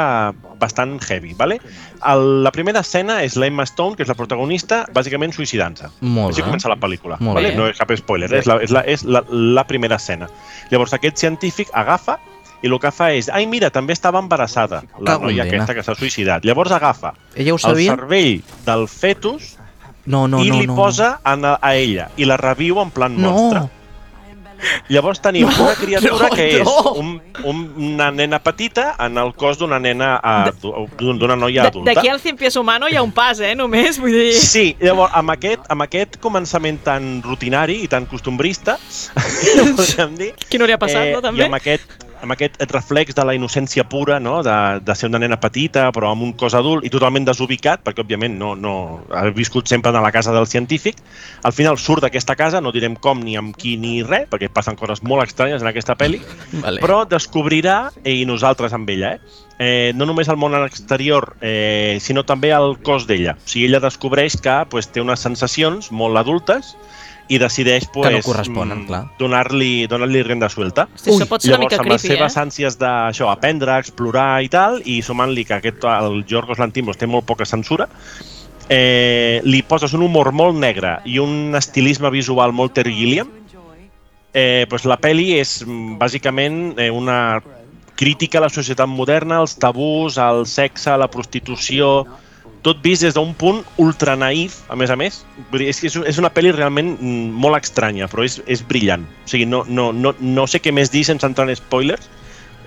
bastant 0.59 0.99
heavy. 1.07 1.33
¿vale? 1.33 1.59
El, 2.05 2.43
la 2.43 2.51
primera 2.51 2.79
escena 2.79 3.19
és 3.23 3.35
l'Emma 3.35 3.65
Stone, 3.67 3.95
que 3.97 4.03
és 4.03 4.09
la 4.09 4.15
protagonista, 4.15 4.85
bàsicament 4.95 5.33
suïcidant-se. 5.35 5.89
Així 6.27 6.41
comença 6.45 6.69
la 6.71 6.77
pel·lícula. 6.79 7.17
Molt 7.19 7.35
¿vale? 7.35 7.51
bé. 7.51 7.57
No 7.57 7.67
és 7.67 7.77
cap 7.77 7.91
spoiler, 7.97 8.31
és, 8.33 8.45
la, 8.47 8.59
és, 8.63 8.71
la, 8.71 8.83
és 8.87 9.03
la, 9.03 9.23
la 9.29 9.65
primera 9.67 9.95
escena. 9.99 10.29
Llavors 10.71 10.93
aquest 10.93 11.17
científic 11.17 11.69
agafa 11.73 12.19
i 12.61 12.67
el 12.67 12.79
que 12.79 12.91
fa 12.91 13.11
és, 13.15 13.29
ai 13.31 13.45
mira, 13.47 13.69
també 13.71 13.93
estava 13.95 14.19
embarassada, 14.19 14.83
la 14.99 15.13
Cago 15.13 15.29
noia 15.29 15.45
aquesta 15.45 15.73
que 15.75 15.83
s'ha 15.83 15.95
suïcidat. 15.95 16.43
Llavors 16.43 16.71
agafa 16.75 17.13
Ella 17.35 17.53
ho 17.53 17.55
el 17.55 17.59
sabia? 17.63 17.95
cervell 17.95 18.41
del 18.65 18.87
fetus 18.87 19.55
No, 20.05 20.27
no, 20.27 20.41
i 20.43 20.49
no. 20.49 20.59
li 20.59 20.67
no, 20.67 20.75
posa 20.75 21.19
a, 21.23 21.35
a 21.61 21.75
ella 21.75 22.09
i 22.17 22.25
la 22.25 22.35
reviu 22.37 22.79
en 22.81 22.89
plan 22.91 23.15
No. 23.15 23.31
monstre. 23.31 23.61
Llavors 24.89 25.21
tenim 25.23 25.47
No, 25.47 25.63
una 25.63 25.75
criatura 25.75 26.27
no, 26.29 26.35
que 26.35 26.47
és 26.59 26.65
no. 26.65 26.93
un, 26.99 27.11
un, 27.47 27.61
una 27.93 28.09
nena 28.11 28.39
petita 28.43 28.95
en 28.99 29.17
el 29.17 29.33
cos 29.33 29.57
d'una 29.59 29.79
nena 29.79 30.17
d'una 30.59 31.35
noia 31.35 31.63
De- 31.63 31.67
adulta. 31.69 31.93
D'aquí 31.93 32.09
al 32.11 32.19
cien 32.19 32.35
pies 32.37 32.55
humano 32.59 32.89
hi 32.89 32.95
ha 32.99 33.03
un 33.05 33.11
pas, 33.15 33.39
eh, 33.39 33.53
només, 33.55 33.99
vull 34.01 34.11
dir... 34.13 34.33
Sí, 34.33 34.75
llavors, 34.81 35.13
amb 35.15 35.31
aquest, 35.35 35.63
amb 35.69 35.85
aquest 35.87 36.19
començament 36.23 36.81
tan 36.83 37.09
rutinari 37.25 37.81
i 37.85 37.87
tan 37.91 38.05
costumbrista, 38.09 38.77
podríem 39.77 40.15
dir... 40.19 40.33
Qui 40.49 40.59
no 40.61 40.67
li 40.67 40.75
ha 40.75 40.81
passat, 40.81 41.13
no, 41.15 41.21
també? 41.23 41.43
I 41.43 41.47
amb 41.47 41.59
aquest, 41.59 42.08
amb 42.21 42.33
aquest 42.35 42.59
reflex 42.71 43.15
de 43.15 43.25
la 43.25 43.33
innocència 43.37 43.85
pura, 43.89 44.19
no? 44.19 44.39
de, 44.43 44.55
de 44.85 44.95
ser 44.95 45.09
una 45.09 45.21
nena 45.21 45.39
petita, 45.39 45.87
però 45.95 46.11
amb 46.13 46.25
un 46.25 46.33
cos 46.39 46.55
adult 46.57 46.85
i 46.87 46.91
totalment 46.93 47.27
desubicat, 47.27 47.83
perquè, 47.85 48.03
òbviament, 48.03 48.37
no, 48.39 48.53
no 48.59 48.73
ha 49.15 49.25
viscut 49.35 49.69
sempre 49.71 49.93
a 49.93 50.03
la 50.03 50.11
casa 50.15 50.33
del 50.35 50.47
científic. 50.47 50.99
Al 51.47 51.55
final 51.55 51.79
surt 51.79 52.05
d'aquesta 52.05 52.35
casa, 52.39 52.61
no 52.61 52.73
direm 52.75 52.97
com, 52.99 53.23
ni 53.23 53.37
amb 53.39 53.55
qui, 53.57 53.75
ni 53.79 53.99
res, 54.03 54.27
perquè 54.31 54.51
passen 54.53 54.79
coses 54.79 55.03
molt 55.03 55.25
estranyes 55.25 55.63
en 55.63 55.71
aquesta 55.71 55.97
pel·li, 55.99 56.21
Vale. 56.63 56.83
però 56.83 57.03
descobrirà, 57.09 57.79
i 58.03 58.25
nosaltres 58.29 58.75
amb 58.75 58.89
ella, 58.95 59.15
eh? 59.15 59.45
Eh, 59.59 59.91
no 59.91 60.05
només 60.07 60.29
el 60.31 60.37
món 60.39 60.55
exterior, 60.63 61.33
eh, 61.43 61.97
sinó 61.99 62.23
també 62.23 62.53
el 62.55 62.77
cos 62.79 63.09
d'ella. 63.09 63.35
O 63.35 63.43
sigui, 63.43 63.65
ella 63.67 63.81
descobreix 63.83 64.37
que 64.39 64.55
pues, 64.71 64.87
té 64.87 65.03
unes 65.03 65.19
sensacions 65.19 65.91
molt 65.91 66.15
adultes 66.21 66.77
i 67.29 67.37
decideix 67.37 67.85
pues, 67.93 68.09
Que 68.09 68.17
no 68.17 68.25
corresponen, 68.25 68.81
mm, 68.81 68.87
clar. 68.87 69.03
donar-li 69.19 69.87
donar 69.87 70.09
rinda 70.25 70.49
suelta. 70.49 70.87
Hosti, 70.95 71.11
això 71.13 71.27
pot 71.29 71.41
ser 71.41 71.53
una 71.53 71.59
Llavors, 71.59 71.69
mica 71.69 71.81
amb 71.83 71.91
les 71.93 72.01
creepy, 72.01 72.15
seves 72.17 72.35
eh? 72.35 72.41
ànsies 72.41 72.77
d'això, 72.81 73.29
aprendre, 73.29 73.77
explorar 73.77 74.41
i 74.43 74.49
tal, 74.49 74.81
i 74.85 75.01
sumant-li 75.05 75.45
que 75.45 75.59
aquest, 75.59 75.85
el 75.85 76.23
Yorgos 76.27 76.59
Lantimos 76.59 76.97
té 76.97 77.07
molt 77.07 77.27
poca 77.29 77.45
censura, 77.45 77.87
eh, 78.69 79.41
li 79.43 79.61
poses 79.61 79.93
un 79.93 80.05
humor 80.05 80.31
molt 80.31 80.57
negre 80.57 80.99
i 81.05 81.19
un 81.21 81.55
estilisme 81.57 82.09
visual 82.13 82.53
molt 82.53 82.73
Terry 82.73 82.95
Gilliam, 82.97 83.29
eh, 84.33 84.65
pues 84.69 84.85
la 84.85 84.97
peli 84.97 85.33
és 85.37 85.59
mm, 85.65 85.97
bàsicament 86.01 86.77
eh, 86.77 86.89
una 86.89 87.41
crítica 87.99 88.39
a 88.39 88.45
la 88.45 88.49
societat 88.49 88.87
moderna, 88.87 89.41
als 89.41 89.57
tabús, 89.59 90.17
al 90.17 90.45
sexe, 90.47 90.89
a 90.93 90.97
la 90.97 91.09
prostitució, 91.11 92.07
tot 92.61 92.81
vist 92.83 93.01
des 93.05 93.13
d'un 93.15 93.33
punt 93.33 93.61
ultra 93.77 94.15
naïf, 94.19 94.59
a 94.69 94.75
més 94.75 94.89
a 94.91 94.95
més. 94.99 95.21
Vull 95.51 95.59
dir, 95.63 95.69
és, 95.71 95.79
que 95.79 95.87
és, 95.87 96.17
una 96.19 96.29
pel·li 96.33 96.51
realment 96.51 96.95
mm, 96.99 97.31
molt 97.39 97.55
estranya, 97.63 98.07
però 98.11 98.25
és, 98.27 98.41
és 98.47 98.63
brillant. 98.67 99.05
O 99.25 99.27
sigui, 99.31 99.45
no, 99.47 99.63
no, 99.67 99.91
no, 99.93 100.15
no 100.19 100.47
sé 100.47 100.59
què 100.59 100.73
més 100.75 100.91
dir 100.91 101.05
sense 101.07 101.25
entrar 101.25 101.47
en 101.49 101.55
spoilers, 101.55 102.09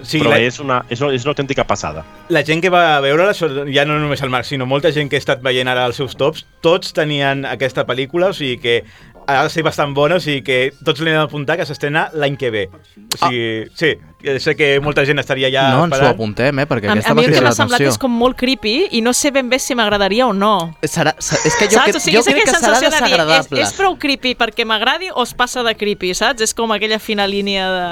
Sí, 0.02 0.18
però 0.18 0.30
la- 0.32 0.38
és, 0.40 0.56
una, 0.58 0.80
és, 0.90 0.98
una, 1.04 1.12
és 1.14 1.22
una 1.22 1.30
autèntica 1.30 1.62
passada. 1.68 2.02
la 2.32 2.40
gent 2.42 2.62
que 2.64 2.70
va 2.72 2.98
veure-la, 3.04 3.34
so- 3.36 3.66
ja 3.70 3.84
no 3.84 3.98
només 4.00 4.22
el 4.24 4.30
Marc, 4.30 4.46
sinó 4.48 4.66
molta 4.66 4.90
gent 4.90 5.08
que 5.10 5.14
ha 5.16 5.20
estat 5.20 5.42
veient 5.44 5.68
ara 5.68 5.84
els 5.86 5.96
seus 6.00 6.16
tops, 6.16 6.46
tots 6.64 6.92
tenien 6.96 7.44
aquesta 7.46 7.84
pel·lícula, 7.86 8.30
o 8.30 8.32
sigui 8.32 8.56
que 8.58 8.84
ha 9.26 9.42
de 9.44 9.50
ser 9.50 9.62
bastant 9.62 9.92
bona, 9.94 10.16
o 10.16 10.20
sigui 10.20 10.42
que 10.42 10.72
tots 10.84 11.00
l'hem 11.04 11.14
d'apuntar 11.20 11.56
que 11.60 11.66
s'estrena 11.68 12.08
l'any 12.14 12.36
que 12.36 12.50
ve. 12.50 12.64
O 12.72 13.18
sigui, 13.20 13.42
ah. 13.62 13.70
sí, 13.78 13.92
jo 14.22 14.34
sé 14.42 14.54
que 14.58 14.68
molta 14.82 15.04
gent 15.06 15.18
estaria 15.22 15.50
ja 15.52 15.68
no, 15.74 15.84
ens 15.86 15.98
ho 16.00 16.08
apuntem, 16.10 16.58
eh, 16.62 16.66
perquè 16.70 16.88
A, 16.90 16.96
aquesta 16.96 17.12
a 17.12 17.18
mi 17.18 17.24
el 17.26 17.34
que 17.34 17.42
m'ha 17.44 17.52
semblat 17.56 17.84
és 17.86 17.98
com 18.02 18.12
molt 18.18 18.36
creepy 18.38 18.88
i 18.98 19.00
no 19.04 19.12
sé 19.16 19.30
ben 19.34 19.48
bé 19.50 19.58
si 19.62 19.74
m'agradaria 19.78 20.26
o 20.26 20.32
no. 20.32 20.52
Serà, 20.82 21.14
és 21.18 21.56
que 21.58 21.68
jo, 21.70 21.78
saps? 21.78 21.88
cre- 21.92 21.96
o 21.96 22.00
sigui, 22.02 22.16
jo 22.16 22.24
és 22.24 22.30
crec 22.32 22.44
que 22.44 22.54
serà 22.56 22.74
sensació 22.74 22.90
de 22.90 22.96
dir, 22.96 23.02
és, 23.02 23.10
desagradable. 23.10 23.62
és 23.62 23.72
prou 23.78 23.96
creepy 23.98 24.34
perquè 24.38 24.66
m'agradi 24.66 25.10
o 25.14 25.22
es 25.22 25.34
passa 25.34 25.62
de 25.66 25.74
creepy, 25.78 26.14
saps? 26.18 26.42
És 26.42 26.54
com 26.54 26.72
aquella 26.74 26.98
fina 26.98 27.26
línia 27.26 27.70
de... 27.70 27.88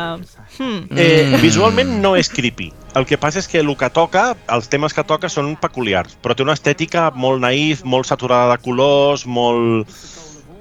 Hmm. 0.59 0.85
Eh, 0.97 1.19
Mm. 1.31 1.41
Visualment 1.43 1.91
no 2.03 2.15
és 2.17 2.29
creepy. 2.33 2.73
El 2.99 3.05
que 3.07 3.17
passa 3.21 3.39
és 3.39 3.47
que 3.49 3.61
el 3.61 3.69
que 3.79 3.89
toca, 3.95 4.37
els 4.51 4.69
temes 4.69 4.93
que 4.97 5.05
toca 5.07 5.29
són 5.31 5.53
peculiars, 5.61 6.17
però 6.23 6.35
té 6.35 6.43
una 6.43 6.55
estètica 6.57 7.11
molt 7.15 7.41
naïf, 7.41 7.85
molt 7.85 8.07
saturada 8.09 8.57
de 8.57 8.63
colors, 8.65 9.27
molt... 9.27 9.87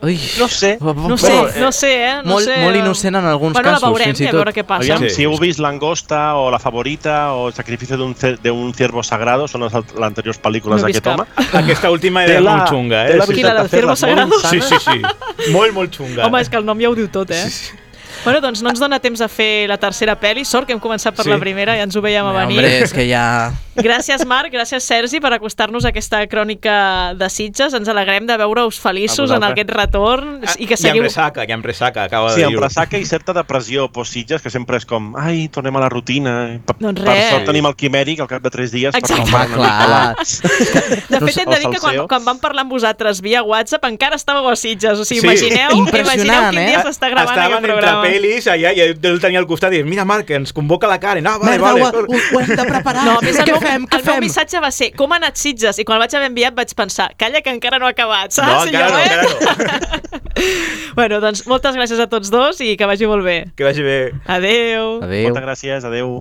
Ui. 0.01 0.15
No 0.39 0.47
sé. 0.47 0.77
No 0.79 1.17
sé, 1.17 1.59
no 1.59 1.71
sé, 1.73 1.89
eh? 2.07 2.13
No 2.23 2.31
molt, 2.35 2.45
sé, 2.45 2.55
molt 2.63 2.75
eh? 2.75 2.79
innocent 2.79 3.15
en 3.19 3.25
alguns 3.25 3.53
bueno, 3.53 3.71
casos, 3.73 3.89
veurem, 3.89 4.07
fins 4.13 4.21
i 4.21 4.27
a 4.27 4.31
tot. 4.31 4.37
veure 4.39 4.53
què 4.55 4.63
passa. 4.63 4.93
Aviam, 4.95 5.09
si 5.11 5.25
heu 5.27 5.33
vist 5.41 5.59
Langosta 5.59 6.35
o 6.39 6.49
La 6.51 6.59
Favorita 6.59 7.33
o 7.33 7.49
El 7.49 7.53
sacrificio 7.53 7.97
de 7.97 8.03
un, 8.03 8.15
cer- 8.15 8.39
de 8.39 8.49
un 8.51 8.73
ciervo 8.73 9.03
sagrado, 9.03 9.47
són 9.51 9.65
les 9.67 9.73
les 9.75 10.07
anteriors 10.07 10.39
pel·lícules 10.39 10.79
No 10.79 10.87
d'aquest 10.87 11.07
home. 11.07 11.25
Aquesta 11.51 11.91
última 11.91 12.23
era 12.23 12.39
la- 12.39 12.55
molt 12.61 12.69
xunga, 12.71 13.03
eh? 13.09 13.17
la 13.17 13.25
Sí. 13.25 13.43
La 13.43 13.53
del 13.55 13.69
ciervo 13.69 13.95
sagrado? 13.95 14.39
Sí, 14.49 14.61
sí, 14.61 14.75
sí. 14.79 15.51
Molt, 15.51 15.73
molt 15.73 15.91
xunga. 15.95 16.25
Home, 16.27 16.41
és 16.41 16.49
que 16.49 16.55
el 16.57 16.65
nom 16.65 16.79
ja 16.79 16.89
ho 16.89 16.95
diu 16.95 17.09
tot, 17.09 17.29
eh? 17.31 17.43
Sí, 17.43 17.51
sí. 17.51 17.75
Bueno, 18.23 18.41
doncs 18.41 18.61
no 18.63 18.69
ens 18.69 18.79
dona 18.79 18.99
temps 18.99 19.21
a 19.21 19.27
fer 19.31 19.67
la 19.69 19.77
tercera 19.77 20.17
pel·li. 20.19 20.43
Sort 20.43 20.67
que 20.67 20.73
hem 20.73 20.79
començat 20.79 21.15
per 21.15 21.23
Sí. 21.23 21.29
la 21.29 21.37
primera, 21.39 21.75
ja 21.77 21.83
ens 21.83 21.95
ho 21.95 22.01
veiem 22.01 22.25
a 22.25 22.33
venir. 22.33 22.57
Hombre, 22.59 22.79
és 22.83 22.91
que 22.93 23.05
ja... 23.07 23.51
Gràcies, 23.79 24.25
Marc, 24.27 24.51
gràcies, 24.51 24.83
Sergi, 24.83 25.19
per 25.23 25.31
acostar-nos 25.37 25.85
a 25.85 25.89
aquesta 25.93 26.19
crònica 26.27 27.13
de 27.17 27.29
Sitges. 27.31 27.73
Ens 27.77 27.87
alegrem 27.91 28.25
de 28.27 28.35
veure-us 28.41 28.79
feliços 28.81 29.31
A 29.31 29.37
en 29.39 29.45
aquest 29.47 29.69
retorn 29.71 30.41
i 30.59 30.67
que 30.67 30.75
I 30.75 30.79
seguiu... 30.79 31.03
amb 31.03 31.07
ressaca, 31.07 31.45
i 31.47 31.53
amb 31.55 31.65
ressaca, 31.65 32.03
acaba 32.09 32.33
Sí, 32.33 32.41
de 32.41 32.47
amb 32.49 32.55
dir-ho. 32.57 32.63
ressaca 32.65 32.99
i 32.99 33.05
certa 33.07 33.33
depressió 33.37 33.87
post-Sitges, 33.95 34.41
que 34.43 34.51
sempre 34.51 34.77
és 34.81 34.85
com, 34.89 35.13
ai, 35.19 35.47
tornem 35.53 35.75
a 35.79 35.83
la 35.85 35.89
rutina. 35.89 36.33
Per, 36.65 36.75
Doncs 36.81 37.03
per 37.05 37.15
sort 37.29 37.47
tenim 37.49 37.69
el 37.69 37.75
quimèric 37.79 38.19
al 38.25 38.29
cap 38.31 38.43
de 38.43 38.51
tres 38.53 38.71
dies 38.75 38.95
Exacte. 38.95 39.31
per 39.31 39.47
la... 39.57 40.15
De 41.09 41.19
fet, 41.25 41.37
hem 41.43 41.49
de 41.49 41.59
dir 41.59 41.69
que 41.73 41.79
quan, 41.81 42.01
quan 42.11 42.25
vam 42.25 42.39
parlar 42.41 42.63
amb 42.65 42.73
vosaltres 42.75 43.21
via 43.25 43.41
WhatsApp 43.43 43.85
encara 43.89 44.17
estàveu 44.19 44.47
a 44.51 44.55
Sitges. 44.59 44.99
O 44.99 45.05
sigui, 45.07 45.19
Sí. 45.19 45.27
imagineu, 45.27 45.71
imagineu 45.71 45.85
Impressionant, 45.85 46.49
quin 46.53 46.59
eh? 46.61 46.67
dia 46.73 46.83
s'està 46.85 47.09
gravant 47.11 47.33
Estaven 47.35 47.57
aquest 47.57 47.63
entre 47.63 47.73
programa. 47.73 48.03
pel·lis 48.05 48.47
allà 48.51 48.71
i 48.75 48.79
jo 48.79 49.09
el 49.13 49.19
tenia 49.23 49.39
al 49.41 49.47
costat 49.49 49.73
i 49.73 49.79
dic, 49.81 49.87
mira 49.89 50.05
Marc, 50.05 50.25
que 50.29 50.35
ens 50.39 50.53
convoca 50.55 50.87
la 50.87 50.99
Karen. 50.99 51.27
Ah, 51.27 51.37
vale, 51.37 51.57
Merda, 51.57 51.73
vale. 51.73 51.83
ho, 51.83 52.05
ho, 52.05 52.19
ho 52.37 52.39
hem 52.41 52.49
de 52.55 52.65
preparar. 52.69 53.03
No, 53.05 53.17
a 53.17 53.21
més, 53.25 53.39
el, 53.39 53.45
meu, 53.51 53.59
fem, 53.69 53.85
què 53.89 53.99
el 53.99 54.05
meu 54.05 54.15
fem? 54.15 54.25
missatge 54.25 54.63
va 54.63 54.71
ser 54.75 54.89
com 54.97 55.13
ha 55.13 55.19
anat 55.21 55.39
Sitges? 55.39 55.79
I 55.79 55.85
quan 55.87 55.99
el 55.99 56.05
vaig 56.05 56.17
haver 56.17 56.31
enviat 56.31 56.57
vaig 56.57 56.73
pensar, 56.77 57.11
calla 57.19 57.43
que 57.45 57.53
encara 57.53 57.79
no 57.81 57.89
ha 57.89 57.93
acabat, 57.95 58.35
saps? 58.35 58.49
No, 58.49 58.65
encara 58.67 58.89
jo, 58.89 58.95
no, 58.95 58.99
eh? 58.99 59.07
encara 59.07 59.79
no. 59.79 59.95
Bueno, 60.99 61.19
doncs 61.23 61.45
moltes 61.49 61.75
gràcies 61.75 61.99
a 61.99 62.07
tots 62.11 62.31
dos 62.31 62.59
i 62.63 62.73
que 62.79 62.87
vagi 62.87 63.07
molt 63.09 63.25
bé. 63.25 63.37
Que 63.59 63.67
vagi 63.67 63.83
bé. 63.85 63.99
Adeu. 64.25 64.99
Adéu. 65.03 65.29
Moltes 65.29 65.45
gràcies, 65.45 65.87
adeu. 65.87 66.19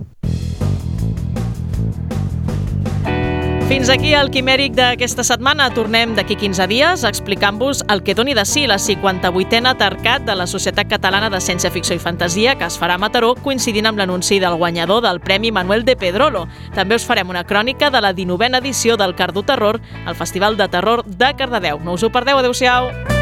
Fins 3.69 3.85
aquí 3.93 4.15
el 4.17 4.31
quimèric 4.33 4.73
d'aquesta 4.73 5.21
setmana. 5.21 5.67
Tornem 5.75 6.15
d'aquí 6.17 6.33
15 6.41 6.65
dies 6.71 7.03
explicant-vos 7.05 7.83
el 7.93 8.01
que 8.01 8.15
doni 8.17 8.33
de 8.33 8.41
si 8.41 8.63
la 8.65 8.79
58a 8.81 9.75
Tercat 9.77 10.25
de 10.25 10.33
la 10.33 10.47
Societat 10.49 10.89
Catalana 10.89 11.29
de 11.29 11.37
Ciència-Ficció 11.37 11.93
i 11.93 12.01
Fantasia 12.01 12.55
que 12.57 12.65
es 12.65 12.79
farà 12.81 12.97
a 12.97 13.03
Mataró 13.03 13.35
coincidint 13.37 13.85
amb 13.85 14.01
l'anunci 14.01 14.41
del 14.41 14.57
guanyador 14.57 15.05
del 15.05 15.21
Premi 15.21 15.53
Manuel 15.53 15.85
de 15.85 15.93
Pedrolo. 16.01 16.47
També 16.73 16.97
us 16.97 17.05
farem 17.05 17.29
una 17.29 17.45
crònica 17.45 17.93
de 17.93 18.01
la 18.01 18.15
19a 18.17 18.57
edició 18.57 18.97
del 18.97 19.13
Cardo 19.13 19.45
Terror 19.45 19.77
al 20.03 20.17
Festival 20.17 20.57
de 20.57 20.67
Terror 20.67 21.05
de 21.05 21.33
Cardedeu. 21.37 21.77
No 21.85 21.93
us 21.93 22.01
ho 22.01 22.09
perdeu, 22.09 22.41
adeu-siau! 22.41 23.18